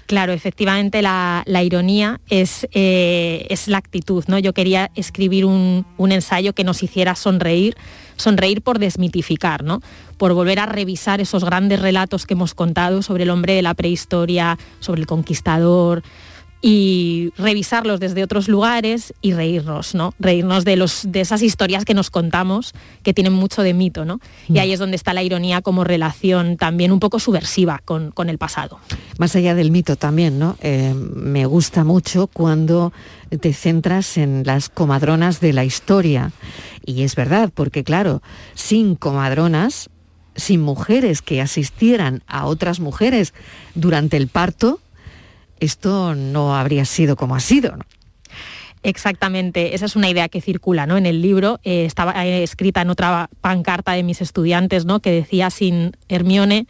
Claro, 0.08 0.32
efectivamente 0.32 1.01
la, 1.01 1.43
ironía 1.64 2.22
es, 2.30 2.66
eh, 2.72 3.45
es, 3.49 3.68
la 3.68 3.78
actitud, 3.78 4.24
¿no? 4.28 4.39
Yo 4.39 4.53
quería 4.53 4.89
escribir 4.95 5.43
un, 5.45 5.86
un 5.97 6.12
ensayo 6.14 6.53
que 6.53 6.64
nos 6.64 6.82
hiciera 6.82 7.14
sonreír 7.14 7.76
sonreír 8.18 8.62
por 8.62 8.80
desmitificar, 8.80 9.64
¿no? 9.64 9.82
por 10.18 10.34
volver 10.34 10.60
a 10.60 10.66
revisar 10.66 11.22
esos 11.22 11.45
grandes 11.45 11.80
relatos 11.80 12.26
que 12.26 12.34
hemos 12.34 12.53
contado 12.53 13.01
sobre 13.03 13.24
el 13.24 13.30
hombre 13.30 13.53
de 13.53 13.62
la 13.62 13.76
prehistoria, 13.76 14.58
sobre 14.80 15.01
el 15.01 15.08
conquistador, 15.08 16.03
y 16.62 17.32
revisarlos 17.38 17.99
desde 17.99 18.24
otros 18.24 18.47
lugares 18.47 19.14
y 19.22 19.34
reírnos, 19.34 19.93
¿no? 19.93 20.14
Reírnos 20.20 20.66
de, 20.66 20.76
los, 20.76 21.03
de 21.12 21.22
esas 21.22 21.43
historias 21.43 21.86
que 21.86 21.93
nos 21.93 22.10
contamos, 22.10 22.74
que 23.03 23.14
tienen 23.14 23.34
mucho 23.34 23.62
de 23.62 23.74
mito, 23.74 24.05
¿no? 24.05 24.20
Y 24.47 24.53
mm. 24.53 24.58
ahí 24.58 24.74
es 24.74 24.80
donde 24.80 24.95
está 24.95 25.14
la 25.14 25.24
ironía 25.24 25.62
como 25.62 25.84
relación 25.84 26.58
también 26.58 26.91
un 26.91 26.99
poco 26.99 27.20
subversiva 27.20 27.82
con, 27.86 28.12
el 28.28 28.38
pasado. 28.38 28.80
Más 29.20 29.36
allá 29.36 29.55
del 29.55 29.72
mito 29.72 29.95
también, 29.95 30.39
¿no? 30.39 30.58
Eh, 30.62 30.93
me 30.93 31.45
gusta 31.45 31.84
mucho 31.84 32.28
cuando 32.28 32.91
te 33.39 33.53
centras 33.53 34.18
en 34.18 34.43
las 34.45 34.70
comadronas 34.70 35.39
de 35.39 35.53
la 35.53 35.64
historia 35.64 36.32
y 36.86 37.03
es 37.03 37.16
verdad, 37.16 37.51
porque 37.53 37.84
claro, 37.84 38.22
sin 38.55 38.95
comadronas, 38.95 39.89
sin 40.36 40.62
mujeres 40.62 41.22
que 41.22 41.41
asistieran 41.41 42.24
a 42.28 42.45
otras 42.45 42.80
mujeres 42.80 43.34
durante 43.76 44.18
el 44.18 44.28
parto, 44.28 44.80
esto 45.60 46.16
no 46.16 46.55
habría 46.55 46.86
sido 46.86 47.16
como 47.16 47.36
ha 47.36 47.39
sido. 47.39 47.78
Exactamente, 48.84 49.76
esa 49.76 49.86
es 49.86 49.95
una 49.95 50.10
idea 50.10 50.30
que 50.30 50.39
circula 50.39 50.86
¿no? 50.86 50.97
en 50.97 51.05
el 51.05 51.22
libro. 51.22 51.60
Eh, 51.64 51.86
estaba 51.86 52.26
eh, 52.26 52.43
escrita 52.43 52.82
en 52.82 52.89
otra 52.89 53.30
pancarta 53.41 53.93
de 53.93 54.03
mis 54.03 54.22
estudiantes 54.22 54.86
¿no? 54.86 54.99
que 54.99 55.12
decía 55.12 55.49
sin 55.49 55.97
Hermione 56.08 56.68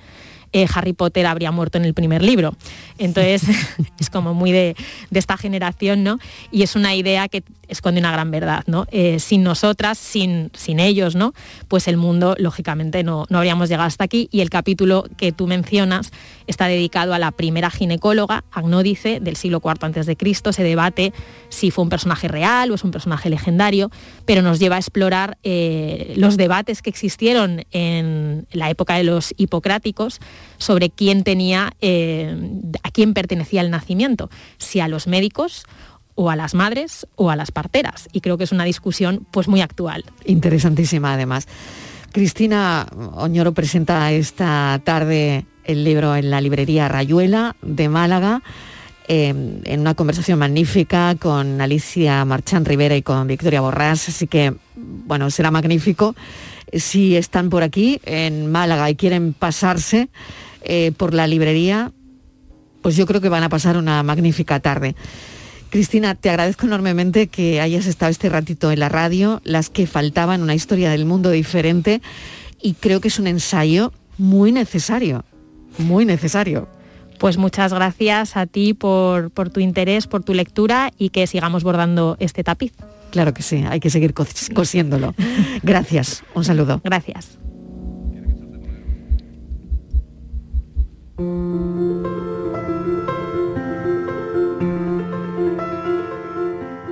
eh, 0.54 0.68
Harry 0.74 0.94
Potter 0.94 1.26
habría 1.26 1.52
muerto 1.52 1.78
en 1.78 1.86
el 1.86 1.94
primer 1.94 2.24
libro. 2.24 2.56
Entonces 2.98 3.44
es 4.00 4.10
como 4.10 4.34
muy 4.34 4.52
de, 4.52 4.76
esta 5.12 5.38
generación, 5.38 6.04
¿no? 6.04 6.20
Y 6.52 6.64
es 6.64 6.76
una 6.76 6.96
idea 6.96 7.28
que 7.28 7.44
esconde 7.68 8.00
una 8.00 8.12
gran 8.12 8.32
verdad, 8.32 8.64
¿no? 8.66 8.88
Eh, 8.92 9.20
sin 9.20 9.44
nosotras, 9.44 9.98
sin, 9.98 10.52
sin 10.54 10.80
ellos, 10.80 11.16
¿no? 11.16 11.34
Pues 11.68 11.88
el 11.88 11.98
mundo, 11.98 12.36
lógicamente, 12.38 13.04
no, 13.04 13.26
no 13.30 13.40
habríamos 13.40 13.68
llegado 13.68 13.88
hasta 13.88 14.06
aquí. 14.06 14.30
Y 14.32 14.42
el 14.42 14.50
capítulo 14.50 15.06
que 15.18 15.32
tú 15.32 15.48
mencionas 15.48 16.12
está 16.46 16.68
dedicado 16.68 17.14
a 17.14 17.20
la 17.20 17.32
primera 17.32 17.70
ginecóloga, 17.70 18.46
Agnódice, 18.52 19.20
del 19.20 19.36
siglo 19.36 19.62
IV 19.64 20.00
a.C. 20.00 20.54
Se 20.54 20.64
debate 20.64 21.14
si 21.50 21.72
fue 21.72 21.84
un 21.84 21.90
personaje 21.90 22.28
real 22.28 22.72
o 22.72 22.76
es 22.76 22.84
un 22.84 22.92
personaje 22.92 23.30
legendario, 23.30 23.92
pero 24.26 24.42
nos 24.42 24.60
lleva 24.60 24.78
a 24.78 24.80
explorar 24.80 25.38
eh, 25.44 26.14
los 26.16 26.38
debates 26.38 26.82
que 26.82 26.90
existieron 26.90 27.66
en 27.72 28.48
la 28.52 28.70
época 28.70 28.96
de 28.96 29.04
los 29.04 29.34
hipocráticos 29.38 30.20
sobre 30.58 30.90
quién 30.90 31.24
tenía, 31.24 31.74
eh, 31.82 32.36
a 32.84 32.92
quién 32.92 33.14
pertenecía 33.14 33.62
el 33.62 33.70
nacimiento, 33.70 34.30
si 34.58 34.80
a 34.80 34.88
los 34.88 35.08
médicos 35.08 35.66
o 36.16 36.32
a 36.32 36.36
las 36.36 36.56
madres 36.56 37.08
o 37.16 37.30
a 37.30 37.36
las 37.36 37.52
parteras. 37.52 38.10
Y 38.12 38.22
creo 38.22 38.38
que 38.38 38.44
es 38.44 38.52
una 38.52 38.64
discusión 38.64 39.26
pues 39.32 39.48
muy 39.48 39.62
actual. 39.62 40.04
Interesantísima 40.26 41.14
además. 41.14 41.48
Cristina 42.12 42.88
Oñoro 43.14 43.54
presenta 43.54 44.12
esta 44.12 44.82
tarde 44.84 45.46
el 45.64 45.84
libro 45.84 46.16
en 46.16 46.32
la 46.32 46.42
librería 46.42 46.88
Rayuela 46.88 47.56
de 47.62 47.90
Málaga. 47.90 48.42
Eh, 49.10 49.62
en 49.64 49.80
una 49.80 49.94
conversación 49.94 50.40
magnífica 50.40 51.16
con 51.16 51.62
Alicia 51.62 52.26
Marchán 52.26 52.66
Rivera 52.66 52.96
y 52.96 53.04
con 53.04 53.26
Victoria 53.28 53.62
Borrás, 53.62 54.10
así 54.10 54.28
que 54.28 54.54
bueno, 54.76 55.30
será 55.30 55.50
magnífico. 55.52 56.14
Si 56.74 57.16
están 57.16 57.50
por 57.50 57.64
aquí 57.64 58.00
en 58.04 58.52
Málaga 58.52 58.90
y 58.90 58.96
quieren 58.96 59.34
pasarse, 59.34 60.10
eh, 60.70 60.92
por 60.98 61.14
la 61.14 61.28
librería, 61.28 61.94
pues 62.82 62.98
yo 62.98 63.06
creo 63.06 63.22
que 63.22 63.30
van 63.30 63.44
a 63.44 63.50
pasar 63.50 63.78
una 63.78 64.04
magnífica 64.04 64.60
tarde. 64.60 64.96
Cristina, 65.70 66.16
te 66.16 66.30
agradezco 66.30 66.66
enormemente 66.66 67.28
que 67.28 67.62
hayas 67.62 67.86
estado 67.86 68.12
este 68.12 68.30
ratito 68.30 68.72
en 68.72 68.80
la 68.80 68.90
radio, 68.90 69.42
las 69.44 69.70
que 69.70 69.88
faltaban, 69.88 70.42
una 70.42 70.56
historia 70.56 70.90
del 70.92 71.06
mundo 71.06 71.30
diferente, 71.30 72.02
y 72.62 72.74
creo 72.74 73.00
que 73.02 73.10
es 73.10 73.20
un 73.20 73.28
ensayo 73.28 73.94
muy 74.18 74.52
necesario, 74.52 75.24
muy 75.78 76.06
necesario. 76.06 76.68
Pues 77.18 77.38
muchas 77.38 77.74
gracias 77.74 78.36
a 78.36 78.46
ti 78.46 78.74
por, 78.74 79.32
por 79.32 79.50
tu 79.50 79.60
interés, 79.60 80.08
por 80.08 80.24
tu 80.24 80.34
lectura 80.34 80.92
y 80.98 81.10
que 81.10 81.28
sigamos 81.28 81.64
bordando 81.64 82.18
este 82.20 82.44
tapiz. 82.44 82.74
Claro 83.12 83.34
que 83.34 83.42
sí, 83.42 83.64
hay 83.68 83.80
que 83.80 83.90
seguir 83.90 84.14
cosiéndolo. 84.14 85.16
Gracias, 85.64 86.24
un 86.34 86.44
saludo. 86.44 86.82
Gracias. 86.84 87.40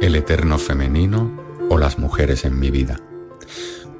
El 0.01 0.15
eterno 0.15 0.57
femenino 0.57 1.31
o 1.69 1.77
las 1.77 1.99
mujeres 1.99 2.45
en 2.45 2.59
mi 2.59 2.71
vida. 2.71 2.99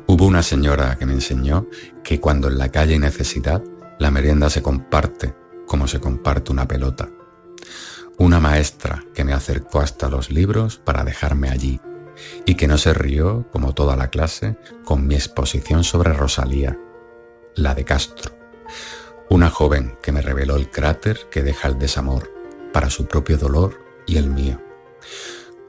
Hubo 0.08 0.26
una 0.26 0.44
señora 0.44 0.98
que 0.98 1.06
me 1.06 1.14
enseñó 1.14 1.68
que 2.04 2.20
cuando 2.20 2.48
en 2.48 2.58
la 2.58 2.70
calle 2.70 2.94
hay 2.94 3.00
necesidad, 3.00 3.64
la 4.00 4.12
merienda 4.12 4.50
se 4.50 4.62
comparte 4.62 5.34
como 5.66 5.88
se 5.88 6.00
comparte 6.00 6.52
una 6.52 6.68
pelota. 6.68 7.10
Una 8.18 8.40
maestra 8.40 9.04
que 9.14 9.24
me 9.24 9.34
acercó 9.34 9.82
hasta 9.82 10.10
los 10.10 10.32
libros 10.32 10.78
para 10.78 11.04
dejarme 11.04 11.50
allí 11.50 11.82
y 12.46 12.56
que 12.56 12.68
no 12.68 12.78
se 12.78 12.94
rió, 12.94 13.46
como 13.52 13.74
toda 13.74 13.96
la 13.96 14.10
clase, 14.10 14.58
con 14.84 15.08
mi 15.08 15.16
exposición 15.16 15.84
sobre 15.84 16.14
Rosalía, 16.14 16.80
la 17.56 17.74
de 17.74 17.86
Castro. 17.86 18.32
Una 19.30 19.50
joven 19.50 19.98
que 20.02 20.12
me 20.12 20.22
reveló 20.22 20.56
el 20.56 20.70
cráter 20.70 21.28
que 21.32 21.44
deja 21.44 21.68
el 21.68 21.80
desamor 21.80 22.32
para 22.74 22.90
su 22.90 23.08
propio 23.08 23.38
dolor 23.38 23.80
y 24.06 24.18
el 24.18 24.30
mío. 24.30 24.62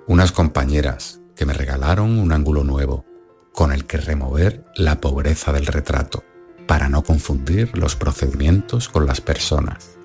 Unas 0.06 0.32
compañeras 0.32 1.20
que 1.34 1.46
me 1.46 1.52
regalaron 1.52 2.18
un 2.18 2.32
ángulo 2.32 2.64
nuevo 2.64 3.04
con 3.52 3.72
el 3.72 3.86
que 3.86 3.96
remover 3.96 4.64
la 4.76 5.00
pobreza 5.00 5.52
del 5.52 5.66
retrato 5.66 6.24
para 6.66 6.88
no 6.88 7.02
confundir 7.02 7.76
los 7.78 7.96
procedimientos 7.96 8.88
con 8.88 9.06
las 9.06 9.20
personas. 9.20 9.96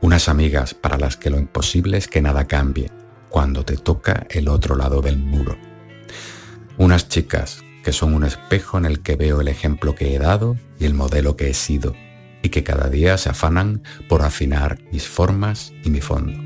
Unas 0.00 0.28
amigas 0.28 0.74
para 0.74 0.96
las 0.96 1.16
que 1.16 1.30
lo 1.30 1.38
imposible 1.38 1.98
es 1.98 2.08
que 2.08 2.22
nada 2.22 2.46
cambie 2.46 2.90
cuando 3.28 3.64
te 3.64 3.76
toca 3.76 4.26
el 4.30 4.48
otro 4.48 4.76
lado 4.76 5.00
del 5.00 5.18
muro. 5.18 5.56
Unas 6.76 7.08
chicas 7.08 7.62
que 7.82 7.92
son 7.92 8.14
un 8.14 8.24
espejo 8.24 8.78
en 8.78 8.84
el 8.84 9.00
que 9.00 9.16
veo 9.16 9.40
el 9.40 9.48
ejemplo 9.48 9.94
que 9.94 10.14
he 10.14 10.18
dado 10.18 10.56
y 10.78 10.84
el 10.84 10.94
modelo 10.94 11.36
que 11.36 11.50
he 11.50 11.54
sido, 11.54 11.94
y 12.42 12.50
que 12.50 12.64
cada 12.64 12.88
día 12.88 13.18
se 13.18 13.30
afanan 13.30 13.82
por 14.08 14.22
afinar 14.22 14.78
mis 14.92 15.08
formas 15.08 15.72
y 15.84 15.90
mi 15.90 16.00
fondo. 16.00 16.40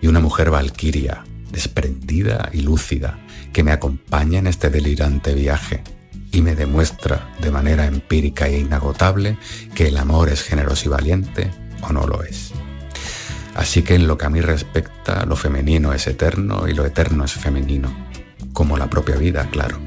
Y 0.00 0.06
una 0.06 0.20
mujer 0.20 0.50
valquiria, 0.50 1.24
desprendida 1.50 2.50
y 2.52 2.60
lúcida, 2.60 3.18
que 3.52 3.62
me 3.62 3.72
acompaña 3.72 4.38
en 4.38 4.46
este 4.46 4.70
delirante 4.70 5.34
viaje 5.34 5.82
y 6.32 6.42
me 6.42 6.56
demuestra 6.56 7.32
de 7.40 7.50
manera 7.50 7.86
empírica 7.86 8.48
e 8.48 8.58
inagotable 8.58 9.38
que 9.74 9.88
el 9.88 9.96
amor 9.96 10.28
es 10.28 10.42
generoso 10.42 10.86
y 10.86 10.88
valiente 10.88 11.50
o 11.82 11.92
no 11.92 12.06
lo 12.06 12.24
es. 12.24 12.53
Así 13.54 13.82
que 13.82 13.94
en 13.94 14.06
lo 14.06 14.18
que 14.18 14.26
a 14.26 14.30
mí 14.30 14.40
respecta, 14.40 15.24
lo 15.26 15.36
femenino 15.36 15.92
es 15.92 16.06
eterno 16.06 16.68
y 16.68 16.74
lo 16.74 16.84
eterno 16.84 17.24
es 17.24 17.32
femenino, 17.32 17.94
como 18.52 18.76
la 18.76 18.90
propia 18.90 19.16
vida, 19.16 19.48
claro. 19.50 19.78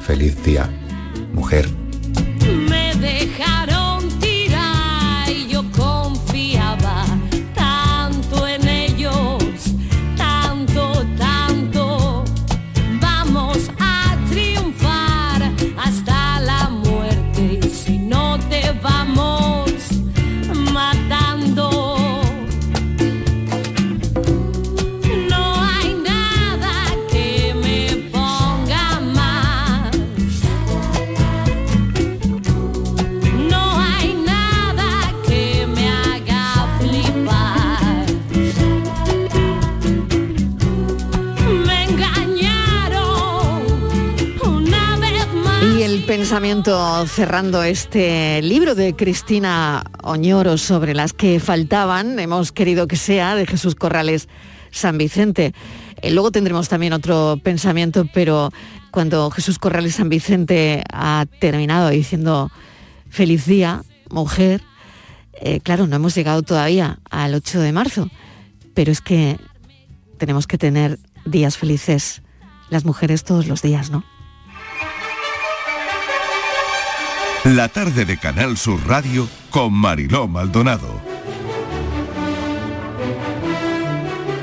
Feliz 0.00 0.42
día, 0.44 0.70
mujer. 1.32 1.85
Pensamiento 46.36 47.06
cerrando 47.06 47.62
este 47.62 48.42
libro 48.42 48.74
de 48.74 48.94
Cristina 48.94 49.82
Oñoro 50.02 50.58
sobre 50.58 50.92
las 50.92 51.14
que 51.14 51.40
faltaban, 51.40 52.18
hemos 52.18 52.52
querido 52.52 52.86
que 52.86 52.96
sea 52.96 53.34
de 53.34 53.46
Jesús 53.46 53.74
Corrales 53.74 54.28
San 54.70 54.98
Vicente. 54.98 55.54
Eh, 56.02 56.10
luego 56.10 56.30
tendremos 56.30 56.68
también 56.68 56.92
otro 56.92 57.40
pensamiento, 57.42 58.04
pero 58.12 58.52
cuando 58.90 59.30
Jesús 59.30 59.58
Corrales 59.58 59.94
San 59.94 60.10
Vicente 60.10 60.84
ha 60.92 61.24
terminado 61.40 61.88
diciendo 61.88 62.50
feliz 63.08 63.46
día, 63.46 63.82
mujer, 64.10 64.60
eh, 65.40 65.60
claro, 65.60 65.86
no 65.86 65.96
hemos 65.96 66.14
llegado 66.14 66.42
todavía 66.42 66.98
al 67.08 67.34
8 67.34 67.60
de 67.60 67.72
marzo, 67.72 68.10
pero 68.74 68.92
es 68.92 69.00
que 69.00 69.38
tenemos 70.18 70.46
que 70.46 70.58
tener 70.58 70.98
días 71.24 71.56
felices 71.56 72.20
las 72.68 72.84
mujeres 72.84 73.24
todos 73.24 73.46
los 73.46 73.62
días, 73.62 73.90
¿no? 73.90 74.04
La 77.54 77.68
tarde 77.68 78.04
de 78.04 78.16
Canal 78.18 78.56
Sur 78.56 78.88
Radio 78.88 79.28
con 79.50 79.72
Mariló 79.72 80.26
Maldonado. 80.26 81.00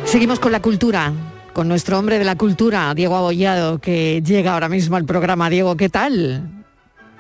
Seguimos 0.06 0.40
con 0.40 0.54
la 0.54 0.62
cultura, 0.62 1.12
con 1.52 1.68
nuestro 1.68 2.00
hombre 2.00 2.18
de 2.18 2.24
la 2.24 2.38
cultura, 2.38 2.94
Diego 2.96 3.18
Abollado, 3.18 3.80
que 3.80 4.22
llega 4.26 4.54
ahora 4.54 4.70
mismo 4.70 4.96
al 4.96 5.04
programa. 5.04 5.50
Diego, 5.50 5.76
¿qué 5.76 5.90
tal? 5.90 6.50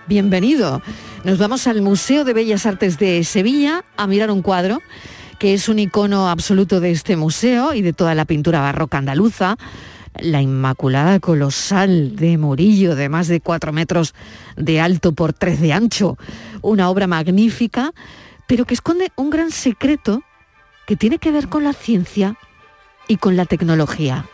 Bienvenido. 0.07 0.81
Nos 1.25 1.37
vamos 1.37 1.67
al 1.67 1.81
Museo 1.81 2.23
de 2.23 2.31
Bellas 2.31 2.65
Artes 2.65 2.97
de 2.97 3.21
Sevilla 3.25 3.83
a 3.97 4.07
mirar 4.07 4.31
un 4.31 4.41
cuadro 4.41 4.81
que 5.37 5.53
es 5.53 5.67
un 5.67 5.79
icono 5.79 6.29
absoluto 6.29 6.79
de 6.79 6.91
este 6.91 7.17
museo 7.17 7.73
y 7.73 7.81
de 7.81 7.91
toda 7.91 8.15
la 8.15 8.23
pintura 8.23 8.61
barroca 8.61 8.99
andaluza, 8.99 9.57
la 10.19 10.41
Inmaculada 10.41 11.19
Colosal 11.19 12.15
de 12.15 12.37
Murillo, 12.37 12.95
de 12.95 13.09
más 13.09 13.27
de 13.27 13.41
4 13.41 13.73
metros 13.73 14.13
de 14.55 14.79
alto 14.79 15.13
por 15.13 15.33
3 15.33 15.59
de 15.61 15.73
ancho. 15.73 16.17
Una 16.61 16.89
obra 16.89 17.07
magnífica, 17.07 17.91
pero 18.47 18.65
que 18.65 18.73
esconde 18.73 19.11
un 19.15 19.29
gran 19.29 19.51
secreto 19.51 20.23
que 20.87 20.95
tiene 20.95 21.17
que 21.17 21.31
ver 21.31 21.47
con 21.49 21.63
la 21.63 21.73
ciencia 21.73 22.37
y 23.07 23.17
con 23.17 23.35
la 23.35 23.45
tecnología. 23.45 24.25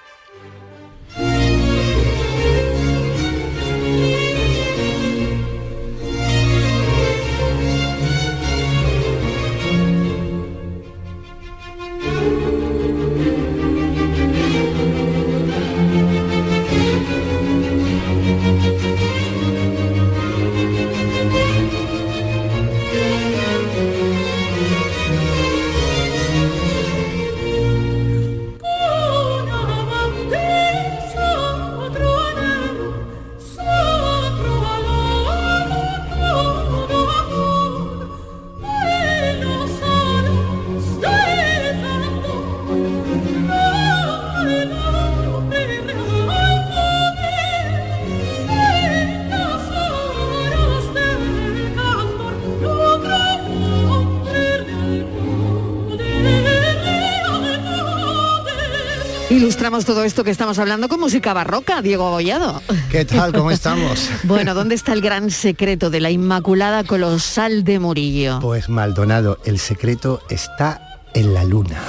Ilustramos 59.60 59.84
todo 59.84 60.05
esto 60.05 60.24
que 60.24 60.32
estamos 60.32 60.57
hablando 60.57 60.88
con 60.88 61.01
música 61.01 61.34
barroca, 61.34 61.82
Diego 61.82 62.07
Abollado. 62.07 62.64
¿Qué 62.89 63.03
tal? 63.03 63.34
¿Cómo 63.34 63.51
estamos? 63.51 64.10
Bueno, 64.24 64.53
¿dónde 64.53 64.74
está 64.74 64.93
el 64.93 65.01
gran 65.01 65.32
secreto 65.32 65.89
de 65.89 65.99
la 65.99 66.12
Inmaculada 66.12 66.86
Colosal 66.86 67.66
de 67.66 67.78
Murillo? 67.78 68.39
Pues 68.39 68.70
Maldonado, 68.70 69.38
el 69.43 69.60
secreto 69.60 70.22
está 70.30 71.01
en 71.14 71.34
la 71.34 71.43
luna. 71.43 71.82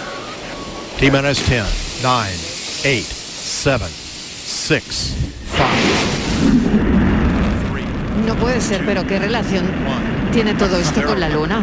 T 0.99 1.12
minus 1.12 1.49
10, 1.49 1.64
9, 2.03 2.29
8, 2.87 3.05
7, 3.45 3.85
6, 4.45 5.14
5. 5.55 5.64
No 8.27 8.35
puede 8.35 8.61
ser, 8.61 8.85
pero 8.85 9.07
¿qué 9.07 9.21
relación 9.21 9.64
tiene 10.31 10.55
todo 10.55 10.76
esto 10.76 11.03
con 11.03 11.18
la 11.20 11.28
luna? 11.28 11.61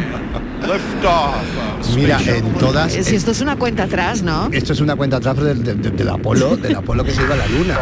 Mira, 1.94 2.18
en 2.26 2.52
todas... 2.54 2.92
Si 2.92 3.14
esto 3.16 3.30
es 3.30 3.40
una 3.40 3.56
cuenta 3.56 3.84
atrás, 3.84 4.22
¿no? 4.22 4.48
Esto 4.52 4.72
es 4.72 4.80
una 4.80 4.96
cuenta 4.96 5.16
atrás 5.18 5.36
del, 5.38 5.62
del- 5.64 5.80
del- 5.80 5.96
del 5.96 6.08
Apolo, 6.08 6.56
del 6.56 6.74
Apolo 6.76 7.04
que 7.04 7.12
se 7.12 7.22
iba 7.22 7.34
a 7.34 7.38
la 7.38 7.46
luna. 7.46 7.78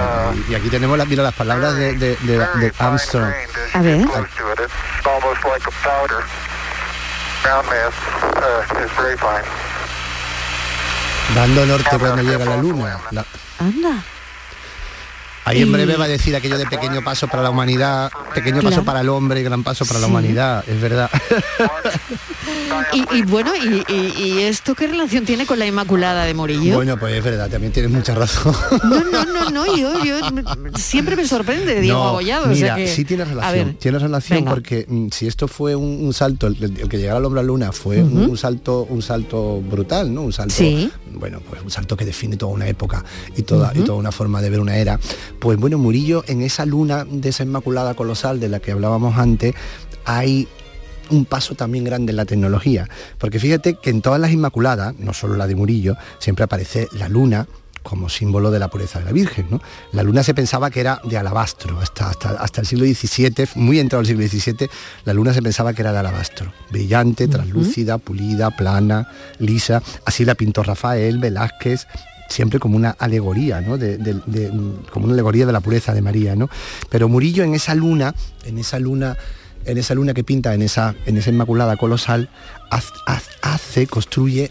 Y 0.49 0.55
aquí 0.55 0.68
tenemos 0.68 0.97
las, 0.99 1.09
mira, 1.09 1.22
las 1.22 1.34
palabras 1.34 1.74
de, 1.74 1.95
de- 1.95 2.16
de- 2.16 2.39
de 2.39 2.72
Armstrong. 2.78 3.32
A 3.74 3.80
ver. 3.82 4.01
It's 4.01 5.07
almost 5.07 5.45
like 5.45 5.66
a 5.66 5.72
powder. 5.82 6.22
Ground 7.43 7.66
mass 7.68 8.84
is 8.84 8.91
very 8.97 9.16
fine. 9.16 9.45
Dando 11.34 11.66
norte 11.66 11.99
cuando 11.99 12.22
llega 12.22 12.45
la 12.45 12.57
luna. 12.57 12.99
La- 13.11 13.24
Anda. 13.59 14.03
Ahí 15.47 15.62
en 15.62 15.70
breve 15.70 15.97
va 15.97 16.05
a 16.07 16.09
decir 16.09 16.34
aquello 16.34 16.59
de 16.59 16.66
pequeño 16.66 17.03
paso 17.03 17.28
para 17.28 17.42
la 17.42 17.51
humanidad, 17.51 18.11
pequeño 18.34 18.62
paso 18.62 18.84
para 18.84 19.01
el 19.01 19.09
hombre 19.09 19.40
y 19.40 19.44
gran 19.44 19.62
paso 19.62 19.86
para 19.86 20.01
la 20.01 20.09
humanidad, 20.09 20.64
es 20.68 20.80
verdad. 20.80 21.09
Y, 22.92 23.18
y 23.18 23.22
bueno, 23.22 23.53
y, 23.57 24.38
esto 24.42 24.74
qué 24.74 24.86
relación 24.86 25.24
tiene 25.24 25.47
con 25.47 25.59
la 25.59 25.66
Inmaculada 25.66 26.24
de 26.24 26.34
Murillo? 26.34 26.74
Bueno, 26.74 26.97
pues 26.99 27.14
es 27.14 27.24
verdad, 27.24 27.51
también 27.51 27.72
tienes 27.72 27.90
mucha 27.90 28.14
razón. 28.14 28.55
No, 28.86 29.01
no, 29.05 29.24
no, 29.24 29.51
no, 29.51 29.76
yo, 29.76 30.05
yo 30.05 30.18
siempre 30.76 31.16
me 31.16 31.26
sorprende 31.26 31.80
Diego 31.80 31.99
No, 31.99 32.09
Abollado. 32.09 32.47
Mira, 32.47 32.55
o 32.55 32.59
sea 32.59 32.74
que, 32.76 32.88
sí 32.88 33.05
tiene 33.05 33.24
relación, 33.24 33.74
tiene 33.74 33.99
relación 33.99 34.38
venga. 34.38 34.51
porque 34.51 34.86
mm, 34.88 35.09
si 35.11 35.26
esto 35.26 35.49
fue 35.49 35.74
un, 35.74 36.05
un 36.05 36.12
salto, 36.12 36.47
el, 36.47 36.62
el 36.62 36.88
que 36.88 36.99
llegara 36.99 37.18
al 37.18 37.24
hombre 37.24 37.40
a 37.40 37.42
la 37.42 37.47
luna 37.49 37.72
fue 37.72 38.03
un, 38.03 38.36
salto, 38.36 38.86
un 38.88 39.03
salto 39.03 39.61
brutal, 39.61 40.12
¿no? 40.14 40.22
Un 40.22 40.32
salto, 40.32 40.55
Sí. 40.55 40.90
bueno, 41.12 41.40
pues 41.49 41.62
un 41.62 41.70
salto 41.70 41.97
que 41.97 42.05
define 42.05 42.36
toda 42.36 42.53
una 42.53 42.68
época 42.68 43.05
y 43.36 43.42
toda, 43.42 43.72
y 43.74 43.80
toda 43.80 43.99
una 43.99 44.12
forma 44.12 44.40
de 44.40 44.51
ver 44.51 44.61
una 44.61 44.76
era. 44.76 44.99
Pues 45.39 45.59
bueno, 45.59 45.78
Murillo 45.78 46.24
en 46.26 46.43
esa 46.43 46.66
luna 46.66 47.05
de 47.05 47.28
esa 47.28 47.43
Inmaculada 47.43 47.95
Colosal 47.95 48.41
de 48.41 48.49
la 48.49 48.61
que 48.61 48.72
hablábamos 48.72 49.16
antes, 49.18 49.55
hay 50.05 50.49
un 51.11 51.24
paso 51.24 51.55
también 51.55 51.84
grande 51.84 52.11
en 52.11 52.16
la 52.16 52.24
tecnología. 52.24 52.89
Porque 53.18 53.39
fíjate 53.39 53.74
que 53.74 53.91
en 53.91 54.03
todas 54.03 54.20
las 54.20 54.32
Inmaculadas, 54.32 54.99
no 54.99 55.12
solo 55.12 55.37
la 55.37 55.47
de 55.47 55.55
Murillo, 55.55 55.97
siempre 56.18 56.45
aparece 56.45 56.89
la 56.93 57.09
luna 57.09 57.47
como 57.87 58.09
símbolo 58.09 58.51
de 58.51 58.59
la 58.59 58.68
pureza 58.68 58.99
de 58.99 59.05
la 59.05 59.12
Virgen. 59.12 59.47
¿no? 59.49 59.61
La 59.93 60.03
luna 60.03 60.24
se 60.24 60.34
pensaba 60.34 60.70
que 60.70 60.80
era 60.80 61.01
de 61.05 61.16
alabastro, 61.16 61.78
hasta, 61.78 62.11
hasta, 62.11 62.30
hasta 62.30 62.61
el 62.62 62.66
siglo 62.66 62.84
XVII, 62.84 63.49
muy 63.55 63.78
entrado 63.78 64.01
el 64.01 64.09
siglo 64.09 64.26
XVII, 64.26 64.68
la 65.05 65.14
luna 65.14 65.32
se 65.32 65.41
pensaba 65.41 65.72
que 65.72 65.82
era 65.82 65.93
de 65.93 65.99
alabastro, 65.99 66.53
brillante, 66.70 67.28
translúcida, 67.28 67.99
pulida, 67.99 68.51
plana, 68.51 69.09
lisa. 69.39 69.82
Así 70.05 70.24
la 70.24 70.34
pintó 70.34 70.64
Rafael, 70.64 71.18
Velázquez, 71.18 71.87
siempre 72.29 72.59
como 72.59 72.77
una 72.77 72.91
alegoría, 72.91 73.61
¿no? 73.61 73.79
De, 73.79 73.99
de- 73.99 74.20
de- 74.27 74.51
como 74.93 75.05
una 75.07 75.14
alegoría 75.14 75.47
de 75.47 75.53
la 75.53 75.61
pureza 75.61 75.95
de 75.95 76.03
María, 76.03 76.35
¿no? 76.37 76.49
Pero 76.91 77.09
Murillo 77.09 77.45
en 77.45 77.55
esa 77.55 77.74
luna, 77.74 78.14
en 78.45 78.59
esa 78.59 78.79
luna, 78.79 79.16
en 79.64 79.79
esa 79.79 79.95
luna 79.95 80.14
que 80.14 80.24
pinta 80.24 80.55
en 80.55 80.62
esa, 80.62 80.95
en 81.07 81.16
esa 81.16 81.31
Inmaculada 81.31 81.77
colosal, 81.77 82.29
hace, 83.43 83.87
construye 83.87 84.51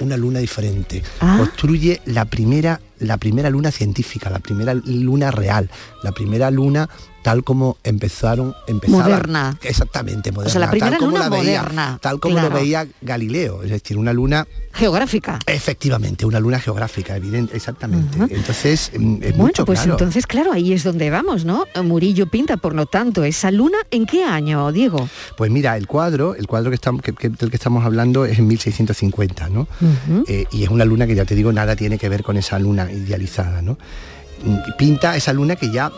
una 0.00 0.16
luna 0.16 0.38
diferente. 0.40 1.02
Construye 1.38 2.00
la 2.06 2.24
primera, 2.24 2.80
la 2.98 3.18
primera 3.18 3.50
luna 3.50 3.70
científica, 3.70 4.30
la 4.30 4.38
primera 4.40 4.74
luna 4.74 5.30
real, 5.30 5.70
la 6.02 6.12
primera 6.12 6.50
luna 6.50 6.88
tal 7.22 7.44
como 7.44 7.76
empezaron, 7.84 8.54
empezaba. 8.66 9.04
Moderna. 9.04 9.58
Exactamente, 9.62 10.32
moderna. 10.32 10.48
O 10.48 10.52
sea, 10.52 10.60
la 10.60 10.70
primera 10.70 10.90
tal 10.92 10.98
como 10.98 11.10
luna 11.12 11.20
la 11.20 11.28
veía, 11.30 11.60
moderna, 11.62 11.98
Tal 12.00 12.20
como 12.20 12.34
claro. 12.34 12.48
lo 12.50 12.54
veía 12.56 12.86
Galileo, 13.00 13.62
es 13.62 13.70
decir, 13.70 13.96
una 13.96 14.12
luna 14.12 14.46
Geográfica. 14.74 15.38
Efectivamente, 15.46 16.24
una 16.24 16.40
luna 16.40 16.58
geográfica, 16.58 17.14
evidente, 17.14 17.54
exactamente. 17.54 18.16
Entonces, 18.34 18.90
mm, 18.98 19.14
es 19.22 19.30
Bueno, 19.32 19.44
mucho, 19.44 19.66
pues 19.66 19.80
claro. 19.80 19.92
entonces, 19.92 20.26
claro, 20.26 20.50
ahí 20.50 20.72
es 20.72 20.82
donde 20.82 21.10
vamos, 21.10 21.44
¿no? 21.44 21.64
Murillo 21.84 22.26
pinta, 22.26 22.56
por 22.56 22.74
lo 22.74 22.86
tanto, 22.86 23.22
esa 23.22 23.50
luna, 23.50 23.76
¿en 23.90 24.06
qué 24.06 24.24
año, 24.24 24.72
Diego? 24.72 25.08
Pues 25.36 25.50
mira, 25.50 25.76
el 25.76 25.86
cuadro, 25.86 26.34
el 26.34 26.46
cuadro 26.46 26.70
que 26.70 26.76
estamos, 26.76 27.02
que- 27.02 27.12
que- 27.12 27.28
del 27.28 27.50
que 27.50 27.56
estamos 27.56 27.84
hablando 27.84 28.24
es 28.24 28.38
en 28.38 28.46
1650, 28.46 29.50
¿no? 29.50 29.68
Eh, 30.26 30.46
y 30.50 30.62
es 30.64 30.70
una 30.70 30.86
luna 30.86 31.06
que 31.06 31.14
ya 31.14 31.26
te 31.26 31.34
digo, 31.34 31.52
nada 31.52 31.76
tiene 31.76 31.98
que 31.98 32.08
ver 32.08 32.22
con 32.22 32.38
esa 32.38 32.58
luna 32.58 32.90
idealizada, 32.90 33.60
¿no? 33.60 33.76
Pinta 34.76 35.16
esa 35.16 35.32
luna 35.32 35.56
que 35.56 35.70
ya, 35.70 35.90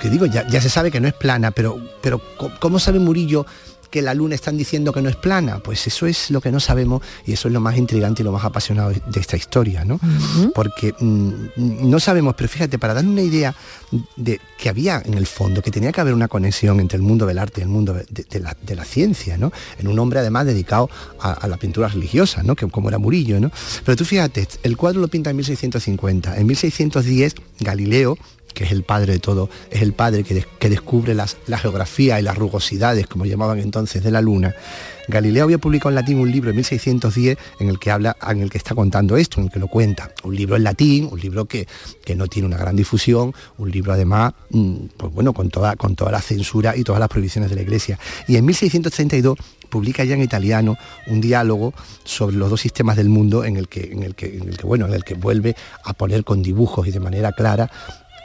que 0.00 0.10
digo, 0.10 0.26
ya, 0.26 0.46
ya 0.48 0.60
se 0.60 0.68
sabe 0.68 0.90
que 0.90 1.00
no 1.00 1.08
es 1.08 1.14
plana, 1.14 1.50
pero, 1.50 1.78
pero 2.00 2.20
¿cómo 2.58 2.78
sabe 2.78 2.98
Murillo 2.98 3.46
que 3.92 4.02
la 4.02 4.14
luna 4.14 4.34
están 4.34 4.56
diciendo 4.56 4.92
que 4.92 5.02
no 5.02 5.08
es 5.10 5.16
plana? 5.16 5.60
Pues 5.60 5.86
eso 5.86 6.06
es 6.06 6.30
lo 6.30 6.40
que 6.40 6.50
no 6.50 6.58
sabemos 6.58 7.02
y 7.26 7.34
eso 7.34 7.46
es 7.46 7.54
lo 7.54 7.60
más 7.60 7.76
intrigante 7.76 8.22
y 8.22 8.24
lo 8.24 8.32
más 8.32 8.44
apasionado 8.44 8.90
de 8.90 9.20
esta 9.20 9.36
historia, 9.36 9.84
¿no? 9.84 10.00
Porque 10.54 10.94
mm, 10.98 11.88
no 11.88 12.00
sabemos, 12.00 12.34
pero 12.34 12.48
fíjate, 12.48 12.78
para 12.78 12.94
dar 12.94 13.04
una 13.04 13.22
idea 13.22 13.54
de 14.16 14.40
que 14.58 14.68
había 14.70 15.02
en 15.04 15.14
el 15.14 15.26
fondo, 15.26 15.60
que 15.62 15.70
tenía 15.70 15.92
que 15.92 16.00
haber 16.00 16.14
una 16.14 16.26
conexión 16.26 16.80
entre 16.80 16.96
el 16.96 17.02
mundo 17.02 17.26
del 17.26 17.38
arte 17.38 17.60
y 17.60 17.64
el 17.64 17.68
mundo 17.68 17.92
de, 17.92 18.24
de 18.28 18.40
la, 18.40 18.56
de 18.60 18.74
la 18.74 18.84
ciencia, 18.84 19.36
¿no? 19.36 19.52
En 19.78 19.86
un 19.86 19.98
hombre 19.98 20.20
además 20.20 20.46
dedicado 20.46 20.88
a, 21.20 21.32
a 21.32 21.46
la 21.46 21.58
pintura 21.58 21.88
religiosa, 21.88 22.42
¿no? 22.42 22.56
Que 22.56 22.66
como 22.68 22.88
era 22.88 22.98
Murillo, 22.98 23.38
¿no? 23.38 23.52
Pero 23.84 23.94
tú 23.94 24.06
fíjate, 24.06 24.48
el 24.62 24.76
cuadro 24.78 25.00
lo 25.00 25.08
pinta 25.08 25.28
en 25.28 25.36
1650. 25.36 26.38
En 26.38 26.46
1610, 26.46 27.34
Galileo 27.60 28.16
que 28.52 28.64
es 28.64 28.72
el 28.72 28.82
padre 28.82 29.14
de 29.14 29.18
todo, 29.18 29.48
es 29.70 29.82
el 29.82 29.92
padre 29.92 30.24
que, 30.24 30.44
que 30.58 30.70
descubre 30.70 31.14
las, 31.14 31.36
la 31.46 31.58
geografía 31.58 32.18
y 32.20 32.22
las 32.22 32.36
rugosidades, 32.36 33.06
como 33.06 33.24
llamaban 33.24 33.58
entonces, 33.58 34.02
de 34.02 34.10
la 34.10 34.20
luna. 34.20 34.54
Galileo 35.08 35.44
había 35.44 35.58
publicado 35.58 35.90
en 35.90 35.96
latín 35.96 36.18
un 36.18 36.30
libro 36.30 36.50
en 36.50 36.56
1610 36.56 37.36
en 37.58 37.68
el 37.68 37.78
que 37.78 37.90
habla, 37.90 38.16
en 38.28 38.40
el 38.40 38.50
que 38.50 38.58
está 38.58 38.74
contando 38.74 39.16
esto, 39.16 39.40
en 39.40 39.46
el 39.46 39.52
que 39.52 39.58
lo 39.58 39.68
cuenta. 39.68 40.10
Un 40.22 40.36
libro 40.36 40.56
en 40.56 40.64
latín, 40.64 41.08
un 41.10 41.18
libro 41.18 41.46
que, 41.46 41.66
que 42.04 42.14
no 42.14 42.26
tiene 42.26 42.46
una 42.46 42.56
gran 42.56 42.76
difusión, 42.76 43.34
un 43.58 43.70
libro 43.70 43.92
además, 43.92 44.32
mm, 44.50 44.76
pues 44.96 45.12
bueno, 45.12 45.32
con 45.32 45.50
toda, 45.50 45.76
con 45.76 45.96
toda 45.96 46.12
la 46.12 46.20
censura 46.20 46.76
y 46.76 46.84
todas 46.84 47.00
las 47.00 47.08
prohibiciones 47.08 47.50
de 47.50 47.56
la 47.56 47.62
iglesia. 47.62 47.98
Y 48.28 48.36
en 48.36 48.44
1632 48.44 49.38
publica 49.68 50.04
ya 50.04 50.14
en 50.14 50.22
italiano 50.22 50.76
un 51.06 51.20
diálogo 51.20 51.72
sobre 52.04 52.36
los 52.36 52.50
dos 52.50 52.60
sistemas 52.60 52.96
del 52.96 53.08
mundo 53.08 53.44
en 53.44 53.56
el 53.56 53.68
que, 53.68 53.90
en 53.90 54.02
el 54.02 54.14
que, 54.14 54.36
en 54.36 54.48
el 54.48 54.58
que 54.58 54.66
bueno, 54.66 54.86
en 54.86 54.92
el 54.92 55.02
que 55.02 55.14
vuelve 55.14 55.56
a 55.84 55.94
poner 55.94 56.24
con 56.24 56.42
dibujos 56.42 56.86
y 56.86 56.90
de 56.90 57.00
manera 57.00 57.32
clara 57.32 57.70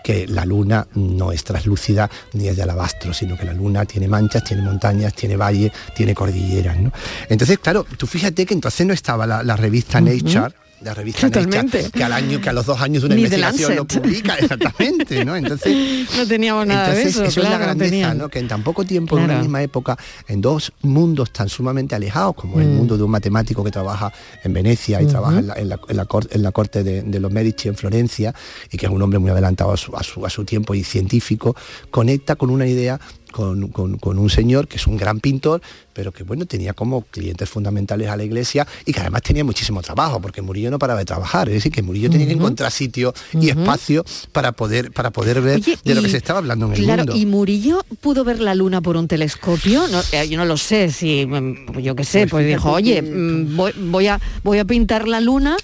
que 0.07 0.25
la 0.25 0.45
luna 0.45 0.87
no 0.95 1.33
es 1.33 1.43
traslúcida 1.43 2.09
ni 2.31 2.47
es 2.47 2.55
de 2.55 2.63
alabastro, 2.63 3.13
sino 3.13 3.37
que 3.37 3.43
la 3.43 3.51
luna 3.51 3.83
tiene 3.83 4.07
manchas, 4.07 4.41
tiene 4.41 4.61
montañas, 4.63 5.13
tiene 5.13 5.35
valles, 5.35 5.69
tiene 5.93 6.15
cordilleras. 6.15 6.79
¿no? 6.79 6.93
Entonces, 7.27 7.59
claro, 7.59 7.85
tú 7.97 8.07
fíjate 8.07 8.45
que 8.45 8.53
entonces 8.53 8.87
no 8.87 8.93
estaba 8.93 9.27
la, 9.27 9.43
la 9.43 9.57
revista 9.57 9.99
Nature, 9.99 10.55
la 10.81 10.93
revista 10.93 11.21
Totalmente. 11.27 11.89
Que 11.91 12.03
al 12.03 12.13
año, 12.13 12.39
que 12.39 12.49
a 12.49 12.53
los 12.53 12.65
dos 12.65 12.79
años 12.79 13.01
de 13.01 13.07
una 13.07 13.15
Ni 13.15 13.21
investigación 13.23 13.75
lo 13.75 13.85
publica, 13.85 14.35
exactamente, 14.35 15.25
¿no? 15.25 15.35
Entonces, 15.35 16.07
No 16.17 16.27
teníamos 16.27 16.67
nada 16.67 16.89
entonces, 16.89 17.03
de 17.03 17.09
eso, 17.09 17.23
eso 17.25 17.41
claro, 17.41 17.55
es 17.55 17.59
la 17.59 17.65
grandeza. 17.65 18.13
¿no? 18.13 18.29
Que 18.29 18.39
en 18.39 18.47
tan 18.47 18.63
poco 18.63 18.85
tiempo, 18.85 19.17
en 19.17 19.23
una 19.25 19.39
misma 19.39 19.61
época, 19.63 19.97
en 20.27 20.39
dos 20.41 20.71
mundos 20.81 21.31
tan 21.31 21.49
sumamente 21.49 21.95
alejados, 21.95 22.35
como 22.35 22.59
el 22.59 22.67
Mm. 22.67 22.75
mundo 22.75 22.97
de 22.97 23.03
un 23.03 23.11
matemático 23.11 23.63
que 23.63 23.71
trabaja 23.71 24.11
en 24.43 24.53
Venecia 24.53 25.01
y 25.01 25.07
trabaja 25.07 25.39
en 25.39 25.47
la, 25.47 25.53
en 25.55 25.69
la- 25.69 25.79
en 25.87 25.97
la 25.97 26.05
cor- 26.05 26.27
en 26.31 26.43
la 26.43 26.51
corte 26.51 26.83
de, 26.83 27.01
de 27.01 27.19
los 27.19 27.31
Medici 27.31 27.67
en 27.69 27.75
Florencia, 27.75 28.33
y 28.71 28.77
que 28.77 28.85
es 28.85 28.91
un 28.91 29.01
hombre 29.01 29.19
muy 29.19 29.31
adelantado 29.31 29.71
a 29.71 29.77
su, 29.77 29.95
a 29.95 30.03
su- 30.03 30.25
a 30.25 30.29
su 30.29 30.45
tiempo 30.45 30.75
y 30.75 30.83
científico, 30.83 31.55
conecta 31.91 32.35
con 32.35 32.49
una 32.49 32.67
idea 32.67 32.99
con, 33.31 33.67
con- 33.69 33.97
con 33.97 34.17
un 34.19 34.29
señor 34.29 34.67
que 34.67 34.77
es 34.77 34.87
un 34.87 34.97
gran 34.97 35.19
pintor, 35.19 35.61
pero 35.93 36.11
que 36.11 36.23
bueno, 36.23 36.45
tenía 36.45 36.73
como 36.73 37.01
clientes 37.03 37.49
fundamentales 37.49 38.07
a 38.09 38.15
la 38.17 38.23
iglesia 38.23 38.65
y 38.85 38.93
que 38.93 38.99
además 39.01 39.21
tenía 39.23 39.43
muchísimo 39.43 39.81
trabajo, 39.81 40.21
porque 40.21 40.41
Murillo 40.41 40.69
no 40.71 40.79
paraba 40.79 40.99
de 40.99 41.05
trabajar, 41.05 41.47
es 41.49 41.55
decir, 41.55 41.71
que 41.71 41.81
Murillo 41.81 42.09
tenía 42.09 42.27
que 42.27 42.33
encontrar 42.33 42.71
sitio 42.71 43.13
y 43.39 43.49
espacio 43.49 44.05
para 44.31 44.51
poder, 44.51 44.91
para 44.91 45.11
poder 45.11 45.41
ver 45.41 45.57
Oye, 45.57 45.77
de 45.83 45.95
lo 45.95 46.01
que 46.01 46.09
se 46.09 46.17
estaba 46.17 46.39
hablando 46.39 46.67
en 46.67 46.73
el 46.73 46.83
Claro, 46.83 47.03
mundo. 47.03 47.15
y 47.15 47.25
Murillo 47.25 47.83
pudo 48.01 48.23
ver 48.23 48.39
la 48.39 48.55
luna 48.55 48.81
por 48.81 48.95
un 48.97 49.07
telescopio. 49.07 49.87
No, 49.87 50.01
eh, 50.11 50.27
yo 50.29 50.37
no 50.37 50.45
lo 50.45 50.57
sé, 50.57 50.91
si 50.91 51.25
mm, 51.25 51.79
yo 51.79 51.95
qué 51.95 52.03
sé, 52.03 52.19
Pues 52.27 52.31
pues, 52.31 52.47
dijo, 52.47 52.71
oye, 52.71 53.01
mm, 53.01 53.55
voy, 53.57 53.71
voy 53.77 54.07
a 54.07 54.19
voy 54.43 54.59
a 54.59 54.65
pintar 54.65 55.07
la 55.07 55.19
luna 55.21 55.57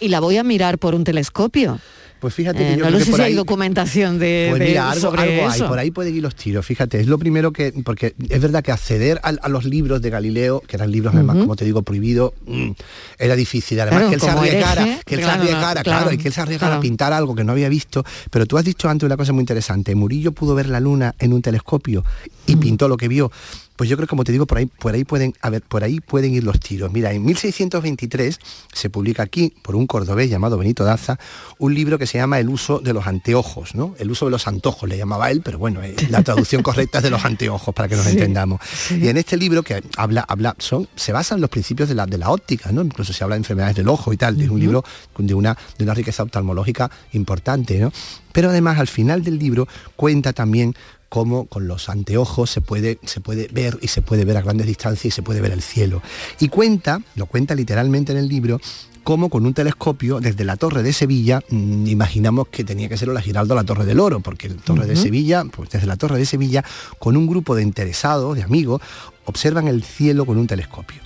y 0.00 0.08
la 0.08 0.20
voy 0.20 0.36
a 0.36 0.42
mirar 0.42 0.78
por 0.78 0.94
un 0.94 1.04
telescopio. 1.04 1.78
Pues 2.20 2.32
fíjate 2.34 2.58
que 2.58 2.72
Eh, 2.72 2.76
yo 2.76 2.76
no 2.78 2.82
creo 2.86 2.90
lo 2.92 2.98
que 2.98 3.04
sé 3.04 3.10
por 3.10 3.18
si 3.20 3.24
ahí- 3.24 3.30
hay 3.32 3.36
documentación 3.36 4.18
de, 4.18 4.46
Pues 4.50 4.60
de- 4.60 4.68
mira, 4.68 4.90
algo, 4.90 5.00
sobre 5.02 5.22
algo 5.22 5.50
hay, 5.50 5.60
por 5.62 5.78
ahí 5.78 5.90
pueden 5.90 6.16
ir 6.16 6.22
los 6.22 6.34
tiros, 6.34 6.64
fíjate, 6.64 6.98
es 7.00 7.06
lo 7.08 7.18
primero 7.18 7.52
que, 7.52 7.72
porque 7.84 8.14
es 8.28 8.40
verdad 8.40 8.62
que 8.64 8.72
acceder 8.72 9.20
a, 9.22 9.28
a 9.28 9.48
los 9.50 9.64
libros 9.66 10.00
de 10.00 10.08
Galileo, 10.10 10.62
que 10.66 10.76
eran 10.76 10.90
libros 10.90 11.14
además, 11.14 11.36
como 11.36 11.56
te 11.56 11.64
digo, 11.66 11.82
prohibidos, 11.82 12.32
mm, 12.46 12.70
era 13.18 13.36
difícil, 13.36 13.78
además 13.80 13.98
Claro, 14.00 14.08
que 14.08 14.14
él 14.14 14.20
se 14.22 14.30
arriesgara, 14.30 14.84
que 15.04 15.14
él 15.14 15.20
claro, 15.20 15.32
se 15.34 15.38
arriesgara, 15.40 15.74
no, 15.80 15.82
claro, 15.84 16.00
claro, 16.00 16.12
y 16.12 16.18
que 16.18 16.28
él 16.28 16.34
se 16.34 16.40
arriesgara 16.40 16.76
a 16.76 16.80
pintar 16.80 17.12
algo 17.12 17.34
que 17.34 17.44
no 17.44 17.52
había 17.52 17.68
visto, 17.68 18.04
pero 18.30 18.46
tú 18.46 18.56
has 18.56 18.64
dicho 18.64 18.88
antes 18.88 19.06
una 19.06 19.16
cosa 19.18 19.32
muy 19.34 19.42
interesante, 19.42 19.94
Murillo 19.94 20.32
pudo 20.32 20.54
ver 20.54 20.68
la 20.70 20.80
luna 20.80 21.14
en 21.18 21.32
un 21.34 21.42
telescopio 21.42 22.02
y 22.46 22.56
pintó 22.56 22.88
lo 22.88 22.96
que 22.96 23.08
vio. 23.08 23.30
Pues 23.76 23.90
yo 23.90 23.96
creo, 23.96 24.08
como 24.08 24.24
te 24.24 24.32
digo, 24.32 24.46
por 24.46 24.58
ahí, 24.58 24.66
por 24.66 24.94
ahí 24.94 25.04
pueden, 25.04 25.34
a 25.42 25.50
ver, 25.50 25.62
por 25.62 25.84
ahí 25.84 26.00
pueden 26.00 26.32
ir 26.32 26.44
los 26.44 26.58
tiros. 26.58 26.92
Mira, 26.92 27.12
en 27.12 27.24
1623 27.24 28.38
se 28.72 28.90
publica 28.90 29.22
aquí, 29.22 29.52
por 29.62 29.76
un 29.76 29.86
cordobés 29.86 30.30
llamado 30.30 30.58
Benito 30.58 30.84
Daza, 30.84 31.18
un 31.58 31.74
libro 31.74 31.98
que 31.98 32.06
se 32.06 32.18
llama 32.18 32.38
El 32.38 32.48
uso 32.48 32.80
de 32.80 32.92
los 32.92 33.06
anteojos, 33.06 33.74
¿no? 33.74 33.94
El 33.98 34.10
uso 34.10 34.24
de 34.24 34.30
los 34.30 34.48
antojos 34.48 34.88
le 34.88 34.96
llamaba 34.96 35.30
él, 35.30 35.42
pero 35.44 35.58
bueno, 35.58 35.82
eh, 35.82 35.94
la 36.08 36.22
traducción 36.22 36.62
correcta 36.62 36.98
es 36.98 37.04
de 37.04 37.10
los 37.10 37.24
anteojos, 37.24 37.74
para 37.74 37.88
que 37.88 37.96
nos 37.96 38.06
Sí, 38.06 38.12
entendamos. 38.12 38.60
Y 38.90 39.08
en 39.08 39.16
este 39.16 39.36
libro 39.36 39.62
que 39.62 39.82
habla, 39.96 40.24
habla, 40.28 40.54
son, 40.58 40.88
se 40.94 41.12
basa 41.12 41.34
en 41.34 41.40
los 41.40 41.50
principios 41.50 41.88
de 41.88 41.94
la, 41.94 42.06
de 42.06 42.18
la 42.18 42.30
óptica, 42.30 42.70
¿no? 42.72 42.82
Incluso 42.82 43.12
se 43.12 43.24
habla 43.24 43.34
de 43.34 43.40
enfermedades 43.40 43.76
del 43.76 43.88
ojo 43.88 44.12
y 44.12 44.16
tal. 44.16 44.40
Es 44.40 44.48
un 44.48 44.60
libro 44.60 44.84
de 45.18 45.34
una, 45.34 45.56
de 45.76 45.84
una 45.84 45.94
riqueza 45.94 46.22
oftalmológica 46.22 46.90
importante, 47.12 47.78
¿no? 47.78 47.92
Pero 48.32 48.50
además 48.50 48.78
al 48.78 48.86
final 48.86 49.24
del 49.24 49.38
libro 49.38 49.66
cuenta 49.96 50.32
también 50.32 50.74
cómo 51.08 51.46
con 51.46 51.68
los 51.68 51.88
anteojos 51.88 52.50
se 52.50 52.60
puede, 52.60 52.98
se 53.04 53.20
puede 53.20 53.48
ver 53.52 53.78
y 53.82 53.88
se 53.88 54.02
puede 54.02 54.24
ver 54.24 54.36
a 54.36 54.42
grandes 54.42 54.66
distancias 54.66 55.06
y 55.06 55.10
se 55.10 55.22
puede 55.22 55.40
ver 55.40 55.52
el 55.52 55.62
cielo. 55.62 56.02
Y 56.40 56.48
cuenta, 56.48 57.00
lo 57.14 57.26
cuenta 57.26 57.54
literalmente 57.54 58.12
en 58.12 58.18
el 58.18 58.28
libro, 58.28 58.60
cómo 59.06 59.30
con 59.30 59.46
un 59.46 59.54
telescopio 59.54 60.18
desde 60.18 60.44
la 60.44 60.56
Torre 60.56 60.82
de 60.82 60.92
Sevilla, 60.92 61.40
mm, 61.48 61.86
imaginamos 61.86 62.48
que 62.48 62.64
tenía 62.64 62.88
que 62.88 62.96
ser 62.96 63.06
la 63.06 63.22
Giraldo 63.22 63.54
la 63.54 63.62
Torre 63.62 63.84
del 63.84 64.00
Oro, 64.00 64.18
porque 64.18 64.48
la 64.48 64.56
Torre 64.56 64.86
de. 64.86 64.96
Sevilla, 64.96 65.44
pues 65.44 65.70
desde 65.70 65.86
la 65.86 65.96
Torre 65.96 66.18
de 66.18 66.26
Sevilla, 66.26 66.64
con 66.98 67.16
un 67.16 67.28
grupo 67.28 67.54
de 67.54 67.62
interesados, 67.62 68.34
de 68.34 68.42
amigos, 68.42 68.82
observan 69.24 69.68
el 69.68 69.84
cielo 69.84 70.26
con 70.26 70.38
un 70.38 70.48
telescopio. 70.48 71.00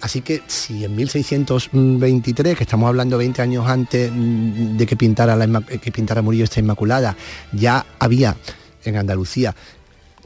Así 0.00 0.20
que 0.20 0.42
si 0.48 0.84
en 0.84 0.96
1623, 0.96 2.56
que 2.56 2.64
estamos 2.64 2.88
hablando 2.88 3.18
20 3.18 3.40
años 3.40 3.68
antes 3.68 4.10
mm, 4.12 4.76
de 4.76 4.86
que 4.86 4.96
pintara, 4.96 5.36
la, 5.36 5.60
que 5.60 5.92
pintara 5.92 6.22
Murillo 6.22 6.42
esta 6.42 6.58
Inmaculada, 6.58 7.16
ya 7.52 7.86
había 8.00 8.36
en 8.84 8.96
Andalucía 8.96 9.54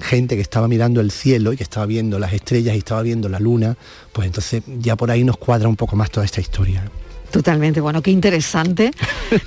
gente 0.00 0.34
que 0.36 0.42
estaba 0.42 0.66
mirando 0.68 1.00
el 1.00 1.10
cielo 1.10 1.52
y 1.52 1.56
que 1.56 1.62
estaba 1.62 1.86
viendo 1.86 2.18
las 2.18 2.32
estrellas 2.32 2.74
y 2.74 2.78
estaba 2.78 3.02
viendo 3.02 3.28
la 3.28 3.38
luna, 3.38 3.76
pues 4.12 4.26
entonces 4.26 4.62
ya 4.78 4.96
por 4.96 5.10
ahí 5.10 5.22
nos 5.22 5.36
cuadra 5.36 5.68
un 5.68 5.76
poco 5.76 5.94
más 5.96 6.10
toda 6.10 6.24
esta 6.26 6.40
historia. 6.40 6.90
Totalmente, 7.30 7.80
bueno, 7.80 8.02
qué 8.02 8.10
interesante, 8.10 8.90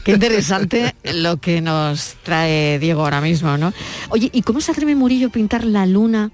qué 0.03 0.13
interesante 0.13 0.95
lo 1.13 1.37
que 1.37 1.61
nos 1.61 2.15
trae 2.23 2.79
Diego 2.79 3.01
ahora 3.03 3.21
mismo, 3.21 3.57
¿no? 3.57 3.73
Oye, 4.09 4.29
¿y 4.31 4.43
cómo 4.43 4.61
se 4.61 4.71
atreve 4.71 4.95
Murillo 4.95 5.27
a 5.27 5.31
pintar 5.31 5.63
la 5.65 5.85
luna 5.85 6.31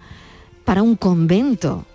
para 0.66 0.84
un 0.84 0.96
convento? 0.98 1.86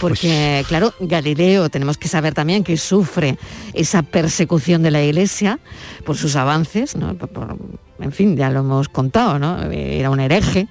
Porque, 0.00 0.64
claro, 0.68 0.92
Galileo 1.00 1.70
tenemos 1.70 1.98
que 1.98 2.08
saber 2.08 2.34
también 2.34 2.62
que 2.64 2.76
sufre 2.76 3.38
esa 3.74 4.02
persecución 4.02 4.82
de 4.82 4.90
la 4.90 5.02
Iglesia 5.02 5.58
por 6.04 6.16
sus 6.16 6.36
avances, 6.36 6.94
¿no? 6.96 7.14
Por- 7.16 7.28
por- 7.28 7.56
en 8.00 8.12
fin, 8.12 8.36
ya 8.36 8.50
lo 8.50 8.60
hemos 8.60 8.88
contado, 8.88 9.38
¿no? 9.38 9.62
Era 9.70 10.10
un 10.10 10.20
hereje. 10.20 10.68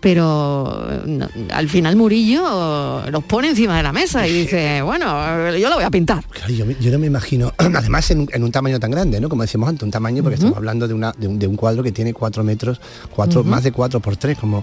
Pero 0.00 0.86
no, 1.06 1.26
al 1.50 1.66
final 1.70 1.96
Murillo 1.96 3.02
los 3.10 3.24
pone 3.24 3.48
encima 3.48 3.78
de 3.78 3.82
la 3.82 3.90
mesa 3.90 4.28
y 4.28 4.40
dice, 4.40 4.82
bueno, 4.84 5.50
yo 5.56 5.70
lo 5.70 5.76
voy 5.76 5.84
a 5.84 5.90
pintar. 5.90 6.22
Claro, 6.28 6.52
yo, 6.52 6.90
no 6.92 6.98
me 6.98 7.06
imagino, 7.06 7.54
además 7.58 8.10
en, 8.10 8.20
un- 8.20 8.28
en 8.30 8.44
un 8.44 8.52
tamaño 8.52 8.78
tan 8.78 8.90
grande, 8.90 9.18
¿no? 9.18 9.30
Como 9.30 9.40
decíamos 9.40 9.66
antes, 9.66 9.82
un 9.82 9.90
tamaño, 9.90 10.22
porque 10.22 10.34
estamos 10.34 10.58
hablando 10.58 10.86
de, 10.86 10.92
una, 10.92 11.12
de, 11.16 11.26
un, 11.26 11.38
de 11.38 11.46
un 11.46 11.56
cuadro 11.56 11.82
que 11.82 11.90
tiene 11.90 12.12
cuatro 12.12 12.44
metros, 12.44 12.82
cuatro, 13.16 13.42
más 13.44 13.62
de 13.62 13.72
cuatro 13.72 13.98
por 14.00 14.18
tres, 14.18 14.36
como... 14.36 14.62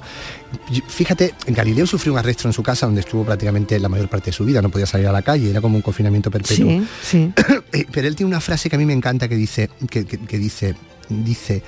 fíjate, 0.88 1.34
Galileo 1.48 1.88
sufrió 1.88 2.14
un 2.14 2.20
arresto 2.20 2.48
en 2.48 2.54
su 2.54 2.62
casa 2.62 2.86
donde 2.86 3.02
estuvo 3.02 3.24
prácticamente 3.26 3.80
la 3.80 3.90
mayor 3.90 4.10
parte 4.10 4.28
de 4.28 4.34
su 4.34 4.46
vida, 4.46 4.62
no 4.62 4.70
podía 4.70 4.86
salir 4.86 5.08
a 5.08 5.12
la 5.12 5.24
calle, 5.24 5.50
era 5.50 5.60
como 5.60 5.76
un 5.76 5.82
confinamiento 5.82 6.30
perpetuo. 6.30 6.68
Sí, 6.68 6.84
sí. 7.02 7.34
Eh, 7.74 7.86
Pero 7.92 8.08
él 8.08 8.16
tiene 8.18 8.28
una 8.28 8.42
frase 8.42 8.70
que 8.70 8.76
a 8.76 8.80
mí 8.80 8.86
me 8.86 8.94
encanta 8.94 9.28
que 9.30 9.36
dice, 9.36 9.70
que, 9.90 10.06
que- 10.06 10.18
que 10.20 10.38
dice, 10.38 10.76
dice, 11.12 11.64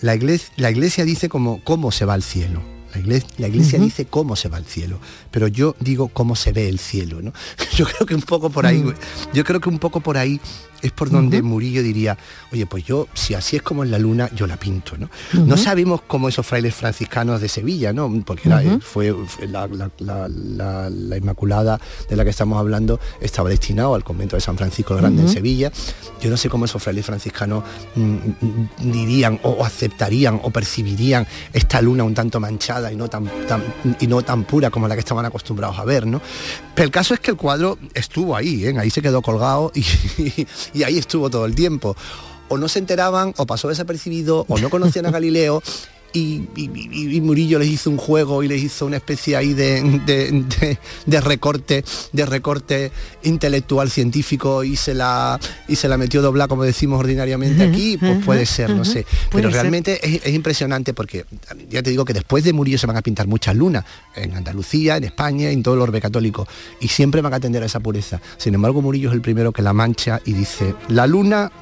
la 0.00 0.14
iglesia, 0.14 0.52
la 0.56 0.70
iglesia 0.70 1.04
dice 1.04 1.28
como 1.28 1.62
cómo 1.64 1.90
se 1.92 2.04
va 2.04 2.14
al 2.14 2.22
cielo. 2.22 2.62
La 2.94 3.00
iglesia, 3.00 3.28
la 3.38 3.48
iglesia 3.48 3.78
dice 3.78 4.06
cómo 4.06 4.34
se 4.34 4.48
va 4.48 4.56
al 4.56 4.64
cielo, 4.64 4.98
pero 5.30 5.48
yo 5.48 5.74
digo 5.80 6.08
cómo 6.08 6.36
se 6.36 6.52
ve 6.52 6.68
el 6.68 6.78
cielo, 6.78 7.20
¿no? 7.22 7.32
Yo 7.76 7.84
creo 7.86 8.06
que 8.06 8.14
un 8.14 8.22
poco 8.22 8.50
por 8.50 8.66
ahí, 8.66 8.78
Mm. 8.82 8.94
yo 9.34 9.44
creo 9.44 9.60
que 9.60 9.68
un 9.68 9.78
poco 9.78 10.00
por 10.00 10.16
ahí 10.18 10.40
es 10.82 10.92
por 10.92 11.10
donde 11.10 11.42
Murillo 11.42 11.82
diría, 11.82 12.16
oye, 12.52 12.64
pues 12.66 12.84
yo, 12.84 13.08
si 13.12 13.34
así 13.34 13.56
es 13.56 13.62
como 13.62 13.82
en 13.82 13.90
la 13.90 13.98
luna, 13.98 14.30
yo 14.34 14.46
la 14.46 14.56
pinto, 14.56 14.96
¿no? 14.96 15.10
No 15.32 15.56
sabemos 15.56 16.02
cómo 16.06 16.28
esos 16.28 16.46
frailes 16.46 16.72
franciscanos 16.74 17.40
de 17.40 17.48
Sevilla, 17.48 17.92
¿no? 17.92 18.08
Porque 18.24 18.48
Ujú. 18.48 18.80
fue, 18.80 19.12
fue 19.26 19.48
la, 19.48 19.66
la- 19.66 19.90
la- 19.98 20.28
la- 20.28 20.88
la 20.90 21.16
Inmaculada 21.16 21.80
de 22.08 22.14
la 22.16 22.22
que 22.24 22.30
estamos 22.30 22.58
hablando, 22.58 23.00
estaba 23.20 23.48
destinado 23.48 23.94
al 23.96 24.04
convento 24.04 24.36
de 24.36 24.40
San 24.40 24.56
Francisco 24.56 24.94
el 24.94 25.00
Grande 25.00 25.22
en 25.22 25.28
Sevilla. 25.28 25.72
Yo 26.20 26.30
no 26.30 26.36
sé 26.36 26.48
cómo 26.48 26.64
esos 26.64 26.80
frailes 26.82 27.04
franciscanos 27.06 27.64
mm, 27.96 28.00
mm, 28.40 28.68
dirían 28.92 29.40
o, 29.42 29.50
o 29.50 29.64
aceptarían 29.64 30.40
o 30.44 30.50
percibirían 30.50 31.26
esta 31.52 31.80
luna 31.82 32.04
un 32.04 32.14
tanto 32.14 32.38
manchada 32.40 32.92
y 32.92 32.96
no 32.96 33.08
tan, 33.08 33.24
tan- 33.48 33.64
y 34.00 34.06
no 34.06 34.22
tan 34.22 34.44
pura 34.44 34.70
como 34.70 34.86
la 34.88 34.94
que 34.94 35.00
acostumbrados 35.26 35.78
a 35.78 35.84
ver, 35.84 36.06
¿no? 36.06 36.20
Pero 36.74 36.86
el 36.86 36.90
caso 36.90 37.14
es 37.14 37.20
que 37.20 37.30
el 37.30 37.36
cuadro 37.36 37.78
estuvo 37.94 38.36
ahí, 38.36 38.64
¿eh? 38.64 38.74
ahí 38.78 38.90
se 38.90 39.02
quedó 39.02 39.22
colgado 39.22 39.72
y, 39.74 39.84
y 40.74 40.82
ahí 40.82 40.98
estuvo 40.98 41.30
todo 41.30 41.46
el 41.46 41.54
tiempo. 41.54 41.96
O 42.48 42.56
no 42.56 42.68
se 42.68 42.78
enteraban, 42.78 43.34
o 43.36 43.46
pasó 43.46 43.68
desapercibido, 43.68 44.46
o 44.48 44.58
no 44.58 44.70
conocían 44.70 45.06
a 45.06 45.10
Galileo. 45.10 45.62
Y, 46.14 46.42
y- 46.56 46.70
y- 46.74 47.16
y 47.16 47.20
Murillo 47.20 47.58
les 47.58 47.68
hizo 47.68 47.90
un 47.90 47.98
juego 47.98 48.42
y 48.42 48.48
les 48.48 48.62
hizo 48.62 48.86
una 48.86 48.96
especie 48.96 49.36
ahí 49.36 49.52
de, 49.52 49.82
de- 50.06 50.30
de- 50.58 50.78
de 51.04 51.20
recorte, 51.20 51.84
de 52.12 52.24
recorte 52.26 52.90
intelectual 53.24 53.90
científico 53.90 54.64
y 54.64 54.74
se 54.76 54.94
la 54.94 55.38
y 55.68 55.76
se 55.76 55.86
la 55.86 55.98
metió 55.98 56.22
doblar 56.22 56.48
como 56.48 56.64
decimos 56.64 56.98
ordinariamente 56.98 57.62
aquí, 57.62 57.98
pues 57.98 58.24
puede 58.24 58.46
ser, 58.46 58.70
no 58.70 58.86
sé. 58.86 59.04
Pero 59.30 59.50
realmente 59.50 60.00
es, 60.02 60.22
es 60.24 60.34
impresionante 60.34 60.94
porque 60.94 61.26
ya 61.68 61.82
te 61.82 61.90
digo 61.90 62.06
que 62.06 62.14
después 62.14 62.42
de 62.42 62.54
Murillo 62.54 62.78
se 62.78 62.86
van 62.86 62.96
a 62.96 63.02
pintar 63.02 63.26
muchas 63.26 63.54
lunas 63.54 63.84
en 64.16 64.34
Andalucía, 64.34 64.96
en 64.96 65.04
España, 65.04 65.50
en 65.50 65.62
todo 65.62 65.74
el 65.74 65.80
orbe 65.82 66.00
católico 66.00 66.48
y 66.80 66.88
siempre 66.88 67.20
van 67.20 67.34
a 67.34 67.36
atender 67.36 67.62
a 67.62 67.66
esa 67.66 67.80
pureza. 67.80 68.18
Sin 68.38 68.54
embargo, 68.54 68.80
Murillo 68.80 69.10
es 69.10 69.14
el 69.14 69.20
primero 69.20 69.52
que 69.52 69.60
la 69.60 69.74
mancha 69.74 70.20
y 70.24 70.32
dice, 70.32 70.74
la 70.88 71.06
luna 71.06 71.52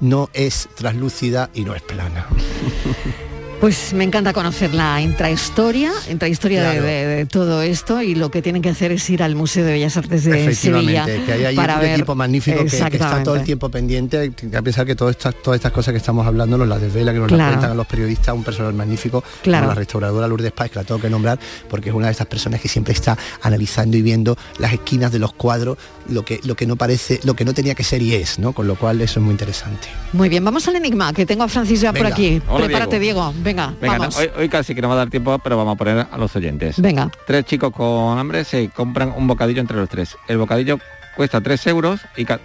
no 0.00 0.28
es 0.34 0.68
translúcida 0.74 1.48
y 1.54 1.62
no 1.64 1.74
es 1.74 1.80
plana. 1.80 2.26
Pues 3.60 3.94
me 3.94 4.04
encanta 4.04 4.34
conocer 4.34 4.74
la 4.74 5.00
intrahistoria, 5.00 5.90
intrahistoria 6.10 6.62
de- 6.62 6.70
Claro. 6.72 6.86
de, 6.86 7.06
de 7.06 7.26
todo 7.26 7.62
esto 7.62 8.02
y 8.02 8.14
lo 8.14 8.30
que 8.30 8.42
tienen 8.42 8.60
que 8.60 8.68
hacer 8.68 8.92
es 8.92 9.08
ir 9.08 9.22
al 9.22 9.34
Museo 9.34 9.64
de 9.64 9.72
Bellas 9.72 9.96
Artes 9.96 10.24
de 10.24 10.54
Sevilla 10.54 11.06
que 11.06 11.32
hay 11.32 11.44
ahí 11.46 11.56
para 11.56 11.76
un 11.76 11.80
ver 11.80 11.92
equipo 11.94 12.14
magnífico 12.14 12.58
que, 12.58 12.66
que 12.70 12.76
está 12.96 13.22
todo 13.22 13.36
el 13.36 13.44
tiempo 13.44 13.70
pendiente, 13.70 14.18
hay 14.18 14.30
que 14.30 14.46
pensar 14.62 14.84
que 14.86 14.94
todas 14.94 15.16
estas, 15.16 15.34
todas 15.42 15.56
estas 15.58 15.72
cosas 15.72 15.92
que 15.92 15.98
estamos 15.98 16.26
hablando 16.26 16.58
nos 16.58 16.68
las 16.68 16.80
desvela, 16.82 17.12
que 17.14 17.18
nos 17.18 17.28
Claro. 17.28 17.42
las 17.44 17.52
cuentan 17.54 17.70
a 17.70 17.74
los 17.74 17.86
periodistas, 17.86 18.34
un 18.34 18.44
personal 18.44 18.74
magnífico, 18.74 19.24
Claro. 19.42 19.62
como 19.64 19.72
la 19.74 19.78
restauradora 19.78 20.28
Lourdes 20.28 20.52
Paz, 20.52 20.70
que 20.70 20.76
la 20.78 20.84
tengo 20.84 21.00
que 21.00 21.08
nombrar, 21.10 21.38
porque 21.70 21.88
es 21.88 21.94
una 21.94 22.06
de 22.06 22.12
estas 22.12 22.26
personas 22.26 22.60
que 22.60 22.68
siempre 22.68 22.92
está 22.92 23.16
analizando 23.42 23.96
y 23.96 24.02
viendo 24.02 24.36
las 24.58 24.74
esquinas 24.74 25.10
de 25.10 25.18
los 25.18 25.32
cuadros, 25.32 25.78
lo 26.10 26.24
que, 26.24 26.40
lo 26.44 26.54
que 26.56 26.66
no 26.66 26.76
parece, 26.76 27.20
lo 27.24 27.34
que 27.34 27.44
no 27.46 27.54
tenía 27.54 27.74
que 27.74 27.82
ser 27.84 28.02
y 28.02 28.14
es, 28.14 28.38
¿no? 28.38 28.52
Con 28.52 28.66
lo 28.68 28.76
cual 28.76 29.00
eso 29.00 29.18
es 29.18 29.24
muy 29.24 29.32
interesante. 29.32 29.88
Muy 30.12 30.28
bien, 30.28 30.44
vamos 30.44 30.68
al 30.68 30.76
enigma, 30.76 31.12
que 31.14 31.24
tengo 31.26 31.42
a 31.44 31.48
Francis 31.48 31.80
ya 31.80 31.92
por 31.94 32.06
aquí. 32.06 32.40
Hola, 32.48 32.66
Prepárate, 32.66 32.98
Diego. 33.00 33.32
Venga, 33.46 33.72
Venga, 33.80 33.98
vamos. 33.98 34.14
no, 34.16 34.20
hoy, 34.22 34.30
hoy 34.38 34.48
casi 34.48 34.74
que 34.74 34.82
no 34.82 34.88
va 34.88 34.94
a 34.94 34.98
dar 34.98 35.10
tiempo, 35.10 35.38
pero 35.38 35.56
vamos 35.56 35.74
a 35.74 35.78
poner 35.78 36.06
a 36.10 36.18
los 36.18 36.34
oyentes. 36.36 36.80
Venga. 36.80 37.10
Tres 37.26 37.44
chicos 37.44 37.72
con 37.72 38.18
hambre 38.18 38.44
se 38.44 38.68
compran 38.70 39.12
un 39.16 39.26
bocadillo 39.26 39.60
entre 39.60 39.76
los 39.76 39.88
tres. 39.88 40.16
El 40.28 40.38
bocadillo 40.38 40.78
cuesta 41.16 41.40
3 41.40 41.66
euros 41.68 42.00
y 42.16 42.24
ca- 42.24 42.40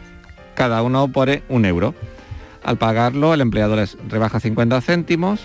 cada 0.55 0.81
uno 0.83 1.07
pone 1.09 1.43
un 1.49 1.65
euro. 1.65 1.93
Al 2.63 2.77
pagarlo, 2.77 3.33
el 3.33 3.41
empleador 3.41 3.79
les 3.79 3.97
rebaja 4.07 4.39
50 4.39 4.79
céntimos, 4.81 5.39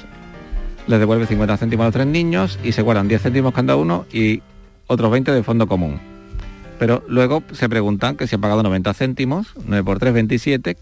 les 0.86 0.98
devuelve 0.98 1.26
50 1.26 1.56
céntimos 1.56 1.84
a 1.84 1.86
los 1.86 1.94
tres 1.94 2.06
niños 2.06 2.58
y 2.62 2.72
se 2.72 2.82
guardan 2.82 3.08
10 3.08 3.22
céntimos 3.22 3.54
cada 3.54 3.76
uno 3.76 4.04
y 4.12 4.42
otros 4.86 5.10
20 5.10 5.32
de 5.32 5.42
fondo 5.42 5.66
común. 5.66 5.98
Pero 6.78 7.02
luego 7.08 7.42
se 7.52 7.68
preguntan 7.70 8.16
que 8.16 8.26
si 8.26 8.34
ha 8.36 8.38
pagado 8.38 8.62
90 8.62 8.92
céntimos, 8.92 9.54
9 9.64 9.82
por 9.82 9.98
3, 9.98 10.12
27, 10.12 10.76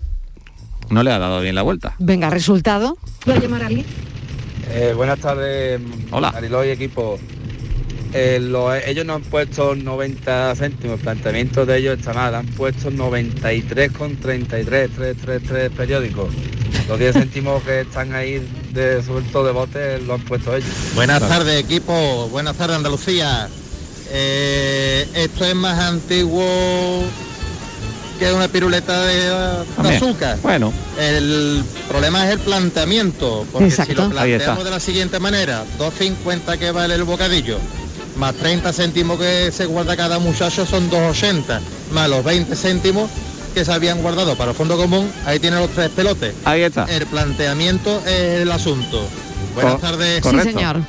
no 0.91 1.05
le 1.05 1.13
ha 1.13 1.19
dado 1.21 1.41
bien 1.41 1.55
la 1.55 1.63
vuelta. 1.63 1.95
Venga, 2.01 2.29
resultado. 2.31 2.99
¿Voy 3.25 3.37
a 3.37 3.39
llamar 3.39 3.63
a 3.63 3.67
alguien? 3.69 3.87
Eh, 4.71 4.93
buenas 4.97 5.19
tardes, 5.21 5.81
Hola. 6.11 6.33
Mariló 6.33 6.65
y 6.65 6.71
equipo. 6.71 7.19
Eh, 8.13 8.39
lo- 8.41 8.73
ellos 8.75 9.05
no 9.05 9.15
han 9.15 9.23
puesto 9.23 9.75
90 9.75 10.55
céntimos, 10.57 10.99
el 10.99 11.03
planteamiento 11.03 11.67
de 11.67 11.79
ellos 11.79 11.99
está 11.99 12.13
mal, 12.13 12.35
han 12.35 12.47
puesto 12.47 12.91
93,33, 12.91 14.89
333 14.95 15.71
periódicos. 15.71 16.33
Los 16.89 16.99
10 16.99 17.13
céntimos 17.15 17.63
que 17.65 17.81
están 17.81 18.15
ahí 18.15 18.41
de 18.73 19.03
suelto 19.03 19.45
de 19.45 19.53
bote 19.53 19.99
lo 20.01 20.15
han 20.15 20.21
puesto 20.21 20.55
ellos. 20.55 20.69
Buenas 20.95 21.21
tardes 21.27 21.59
equipo, 21.61 22.29
buenas 22.29 22.57
tardes 22.57 22.77
Andalucía. 22.77 23.49
Eh, 24.11 25.09
esto 25.15 25.45
es 25.45 25.55
más 25.57 25.79
antiguo 25.81 27.03
que 28.19 28.33
una 28.33 28.49
piruleta 28.49 29.03
de, 29.05 29.65
azúcar. 29.79 30.39
Bueno. 30.43 30.73
El 30.99 31.65
problema 31.89 32.27
es 32.27 32.33
el 32.33 32.39
planteamiento, 32.41 33.47
porque 33.53 33.71
si 33.71 33.81
Exacto. 33.83 34.09
lo 34.09 34.21
Ahí 34.21 34.33
está. 34.33 34.45
planteamos 34.47 34.65
de 34.65 34.71
la 34.71 34.81
siguiente 34.81 35.19
manera, 35.19 35.65
2.50 35.79 36.59
que 36.59 36.71
vale 36.71 36.95
el 36.95 37.05
bocadillo, 37.05 37.59
más 38.17 38.35
30 38.35 38.73
céntimos 38.73 39.19
que 39.19 39.51
se 39.53 39.67
guarda 39.67 39.97
cada 39.97 40.19
muchacho 40.19 40.65
son 40.67 40.91
2.80, 40.91 41.61
más 41.93 42.09
los 42.09 42.25
20 42.25 42.55
céntimos 42.57 43.11
que 43.55 43.65
se 43.65 43.73
habían 43.73 44.03
guardado 44.03 44.37
para 44.37 44.51
el 44.51 44.57
fondo 44.57 44.77
común, 44.77 45.11
ahí 45.27 45.39
tienen 45.39 45.61
los 45.61 45.71
tres 45.71 45.89
pelotes. 45.91 46.35
Ahí 46.45 46.63
está. 46.63 46.85
El 46.85 47.07
planteamiento 47.07 48.03
es 48.07 48.41
el 48.43 48.51
asunto. 48.51 49.07
Buenas 49.55 49.75
Co- 49.75 49.81
tardes. 49.81 50.23
Sí, 50.25 50.41
señor. 50.41 50.81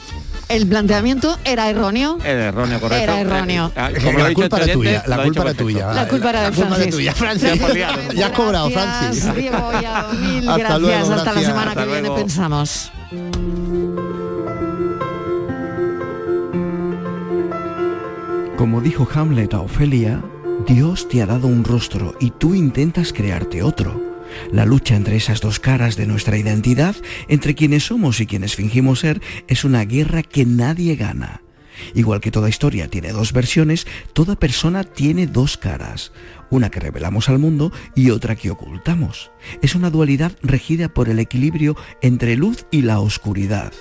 El 0.48 0.68
planteamiento 0.68 1.38
era 1.44 1.70
erróneo. 1.70 2.18
Es 2.20 2.26
erróneo, 2.26 2.80
correcto. 2.80 3.04
Era 3.04 3.20
erróneo. 3.22 3.72
Ah, 3.76 3.90
como 4.04 4.20
la 4.20 4.34
culpa 4.34 4.58
era 4.58 4.74
tuya, 4.74 5.04
la 5.08 5.24
culpa 5.24 5.42
era 5.42 5.54
tuya. 5.56 5.94
La 5.94 6.08
culpa 6.08 6.30
era 6.30 6.42
de 6.42 6.50
La 6.50 6.56
culpa 6.56 6.68
era 6.68 6.76
Francis. 6.76 6.96
tuya, 6.96 7.14
Francis. 7.14 7.62
Ya 8.16 8.28
has 8.28 8.32
cobrado, 8.34 8.70
Francis. 8.70 9.36
Diego 9.36 9.60
Bollado, 9.60 10.14
mil 10.14 10.38
Hasta 10.50 10.58
gracias. 10.58 10.80
luego, 10.82 10.98
Hasta 11.02 11.16
la 11.16 11.24
gracias. 11.24 11.46
semana 11.46 11.72
Hasta 11.72 11.82
que 11.84 11.88
viene 11.88 12.02
luego. 12.08 12.16
pensamos. 12.16 12.92
Como 18.58 18.82
dijo 18.82 19.08
Hamlet 19.14 19.54
a 19.54 19.60
Ofelia, 19.62 20.22
Dios 20.68 21.08
te 21.10 21.22
ha 21.22 21.26
dado 21.26 21.48
un 21.48 21.64
rostro 21.64 22.16
y 22.20 22.32
tú 22.32 22.56
intentas 22.56 23.12
crearte 23.14 23.62
otro. 23.62 24.02
La 24.52 24.66
lucha 24.66 24.96
entre 24.96 25.16
esas 25.16 25.42
dos 25.42 25.60
caras 25.60 25.96
de 25.96 26.08
nuestra 26.08 26.38
identidad, 26.38 26.96
entre 27.28 27.56
quienes 27.56 27.86
somos 27.86 28.20
y 28.20 28.26
quienes 28.26 28.56
fingimos 28.56 29.00
ser, 29.00 29.22
es 29.48 29.64
una 29.64 29.86
guerra 29.86 30.24
que 30.24 30.46
nadie 30.46 30.96
gana. 30.96 31.42
Igual 31.94 32.22
que 32.22 32.32
toda 32.32 32.50
historia 32.50 32.88
tiene 32.88 33.12
dos 33.12 33.34
versiones, 33.34 33.86
toda 34.14 34.36
persona 34.36 34.84
tiene 34.84 35.28
dos 35.28 35.58
caras, 35.58 36.12
una 36.50 36.70
que 36.70 36.80
revelamos 36.80 37.30
al 37.30 37.40
mundo 37.40 37.72
y 37.96 38.12
otra 38.12 38.36
que 38.36 38.52
ocultamos. 38.52 39.32
Es 39.62 39.76
una 39.76 39.90
dualidad 39.90 40.32
regida 40.42 40.94
por 40.94 41.10
el 41.10 41.20
equilibrio 41.20 41.76
entre 42.02 42.36
luz 42.36 42.66
y 42.72 42.82
la 42.84 43.00
oscuridad. 43.00 43.74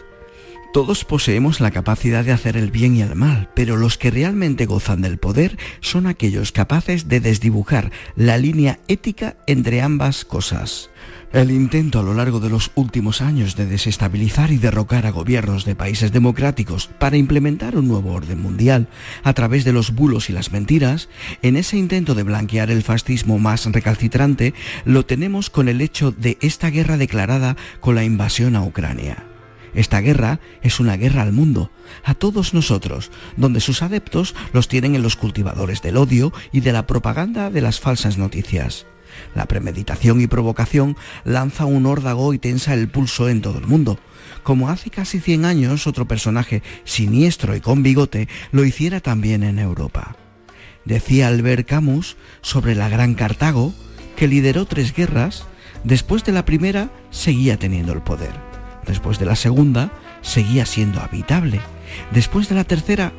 Todos 0.74 1.04
poseemos 1.04 1.60
la 1.60 1.70
capacidad 1.70 2.24
de 2.24 2.32
hacer 2.32 2.56
el 2.56 2.72
bien 2.72 2.96
y 2.96 3.02
el 3.02 3.14
mal, 3.14 3.48
pero 3.54 3.76
los 3.76 3.96
que 3.96 4.10
realmente 4.10 4.66
gozan 4.66 5.02
del 5.02 5.18
poder 5.18 5.56
son 5.78 6.08
aquellos 6.08 6.50
capaces 6.50 7.06
de 7.06 7.20
desdibujar 7.20 7.92
la 8.16 8.38
línea 8.38 8.80
ética 8.88 9.36
entre 9.46 9.82
ambas 9.82 10.24
cosas. 10.24 10.90
El 11.32 11.52
intento 11.52 12.00
a 12.00 12.02
lo 12.02 12.12
largo 12.12 12.40
de 12.40 12.50
los 12.50 12.72
últimos 12.74 13.20
años 13.20 13.54
de 13.54 13.66
desestabilizar 13.66 14.50
y 14.50 14.56
derrocar 14.56 15.06
a 15.06 15.12
gobiernos 15.12 15.64
de 15.64 15.76
países 15.76 16.10
democráticos 16.10 16.90
para 16.98 17.16
implementar 17.16 17.76
un 17.76 17.86
nuevo 17.86 18.12
orden 18.12 18.42
mundial 18.42 18.88
a 19.22 19.32
través 19.32 19.64
de 19.64 19.72
los 19.72 19.94
bulos 19.94 20.28
y 20.28 20.32
las 20.32 20.50
mentiras, 20.50 21.08
en 21.42 21.54
ese 21.54 21.76
intento 21.76 22.16
de 22.16 22.24
blanquear 22.24 22.72
el 22.72 22.82
fascismo 22.82 23.38
más 23.38 23.64
recalcitrante, 23.66 24.54
lo 24.84 25.06
tenemos 25.06 25.50
con 25.50 25.68
el 25.68 25.80
hecho 25.80 26.10
de 26.10 26.36
esta 26.40 26.70
guerra 26.70 26.96
declarada 26.96 27.56
con 27.78 27.94
la 27.94 28.02
invasión 28.02 28.56
a 28.56 28.64
Ucrania. 28.64 29.33
Esta 29.74 30.00
guerra 30.00 30.40
es 30.62 30.80
una 30.80 30.96
guerra 30.96 31.22
al 31.22 31.32
mundo, 31.32 31.70
a 32.04 32.14
todos 32.14 32.54
nosotros, 32.54 33.10
donde 33.36 33.60
sus 33.60 33.82
adeptos 33.82 34.34
los 34.52 34.68
tienen 34.68 34.94
en 34.94 35.02
los 35.02 35.16
cultivadores 35.16 35.82
del 35.82 35.96
odio 35.96 36.32
y 36.52 36.60
de 36.60 36.72
la 36.72 36.86
propaganda 36.86 37.50
de 37.50 37.60
las 37.60 37.80
falsas 37.80 38.18
noticias. 38.18 38.86
La 39.34 39.46
premeditación 39.46 40.20
y 40.20 40.26
provocación 40.26 40.96
lanza 41.24 41.66
un 41.66 41.86
órdago 41.86 42.34
y 42.34 42.38
tensa 42.38 42.74
el 42.74 42.88
pulso 42.88 43.28
en 43.28 43.42
todo 43.42 43.58
el 43.58 43.66
mundo, 43.66 43.98
como 44.42 44.68
hace 44.68 44.90
casi 44.90 45.20
100 45.20 45.44
años 45.44 45.86
otro 45.86 46.06
personaje 46.06 46.62
siniestro 46.84 47.54
y 47.56 47.60
con 47.60 47.82
bigote 47.82 48.28
lo 48.52 48.64
hiciera 48.64 49.00
también 49.00 49.42
en 49.42 49.58
Europa. 49.58 50.16
Decía 50.84 51.28
Albert 51.28 51.66
Camus 51.66 52.16
sobre 52.42 52.74
la 52.74 52.88
Gran 52.88 53.14
Cartago, 53.14 53.74
que 54.16 54.28
lideró 54.28 54.66
tres 54.66 54.94
guerras, 54.94 55.46
después 55.82 56.24
de 56.24 56.32
la 56.32 56.44
primera 56.44 56.90
seguía 57.10 57.58
teniendo 57.58 57.92
el 57.92 58.02
poder. 58.02 58.53
Después 58.86 59.18
de 59.18 59.26
la 59.26 59.36
segunda, 59.36 59.90
seguía 60.22 60.66
siendo 60.66 61.00
habitable. 61.00 61.60
Después 62.12 62.48
de 62.48 62.54
la 62.54 62.64
tercera, 62.64 63.12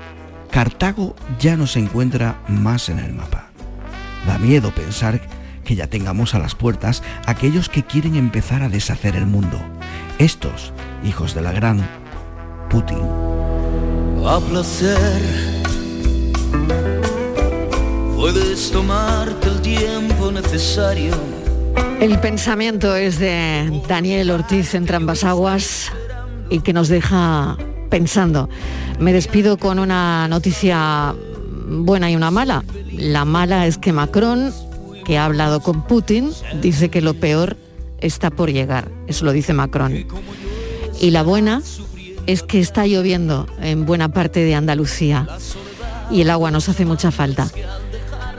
Cartago 0.51 1.15
ya 1.39 1.57
no 1.57 1.67
se 1.67 1.79
encuentra 1.79 2.41
más 2.47 2.89
en 2.89 2.99
el 2.99 3.13
mapa. 3.13 3.49
Da 4.25 4.37
miedo 4.37 4.71
pensar 4.71 5.21
que 5.63 5.75
ya 5.75 5.87
tengamos 5.87 6.35
a 6.35 6.39
las 6.39 6.55
puertas 6.55 7.03
aquellos 7.25 7.69
que 7.69 7.83
quieren 7.83 8.15
empezar 8.15 8.61
a 8.63 8.69
deshacer 8.69 9.15
el 9.15 9.25
mundo. 9.25 9.59
Estos, 10.19 10.71
hijos 11.03 11.33
de 11.35 11.41
la 11.41 11.51
gran 11.51 11.85
Putin. 12.69 12.99
A 14.25 14.39
placer. 14.39 15.21
Puedes 18.15 18.71
tomarte 18.71 19.47
el 19.49 19.61
tiempo 19.61 20.31
necesario. 20.31 21.44
El 21.99 22.19
pensamiento 22.19 22.95
es 22.95 23.19
de 23.19 23.81
Daniel 23.87 24.29
Ortiz 24.31 24.75
ambas 24.93 25.23
aguas 25.23 25.91
y 26.49 26.59
que 26.59 26.73
nos 26.73 26.87
deja 26.87 27.57
pensando. 27.89 28.49
Me 28.99 29.13
despido 29.13 29.57
con 29.57 29.79
una 29.79 30.27
noticia 30.27 31.15
buena 31.67 32.11
y 32.11 32.15
una 32.15 32.31
mala. 32.31 32.63
La 32.91 33.25
mala 33.25 33.65
es 33.65 33.77
que 33.77 33.91
Macron, 33.91 34.53
que 35.03 35.17
ha 35.17 35.25
hablado 35.25 35.61
con 35.61 35.83
Putin, 35.87 36.31
dice 36.61 36.89
que 36.89 37.01
lo 37.01 37.13
peor 37.15 37.57
está 37.99 38.29
por 38.29 38.51
llegar. 38.51 38.91
Eso 39.07 39.25
lo 39.25 39.31
dice 39.31 39.53
Macron. 39.53 40.05
Y 40.99 41.11
la 41.11 41.23
buena 41.23 41.61
es 42.27 42.43
que 42.43 42.59
está 42.59 42.85
lloviendo 42.85 43.47
en 43.61 43.85
buena 43.85 44.09
parte 44.09 44.41
de 44.41 44.55
Andalucía 44.55 45.27
y 46.11 46.21
el 46.21 46.29
agua 46.29 46.51
nos 46.51 46.69
hace 46.69 46.85
mucha 46.85 47.11
falta. 47.11 47.47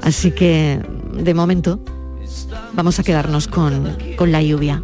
Así 0.03 0.31
que, 0.31 0.81
de 1.15 1.35
momento, 1.35 1.81
vamos 2.77 2.99
a 3.01 3.03
quedarnos 3.03 3.49
con, 3.49 3.97
con 4.17 4.31
la 4.31 4.43
lluvia. 4.43 4.83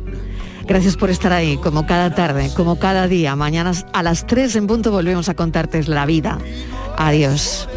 Gracias 0.66 0.96
por 0.96 1.10
estar 1.10 1.32
ahí, 1.32 1.58
como 1.58 1.86
cada 1.86 2.14
tarde, 2.14 2.50
como 2.56 2.78
cada 2.78 3.06
día. 3.06 3.36
Mañana 3.36 3.72
a 3.92 4.02
las 4.02 4.26
3 4.26 4.56
en 4.56 4.66
punto 4.66 4.90
volvemos 4.90 5.28
a 5.28 5.34
contarte 5.34 5.82
la 5.84 6.06
vida. 6.06 6.38
Adiós. 6.96 7.68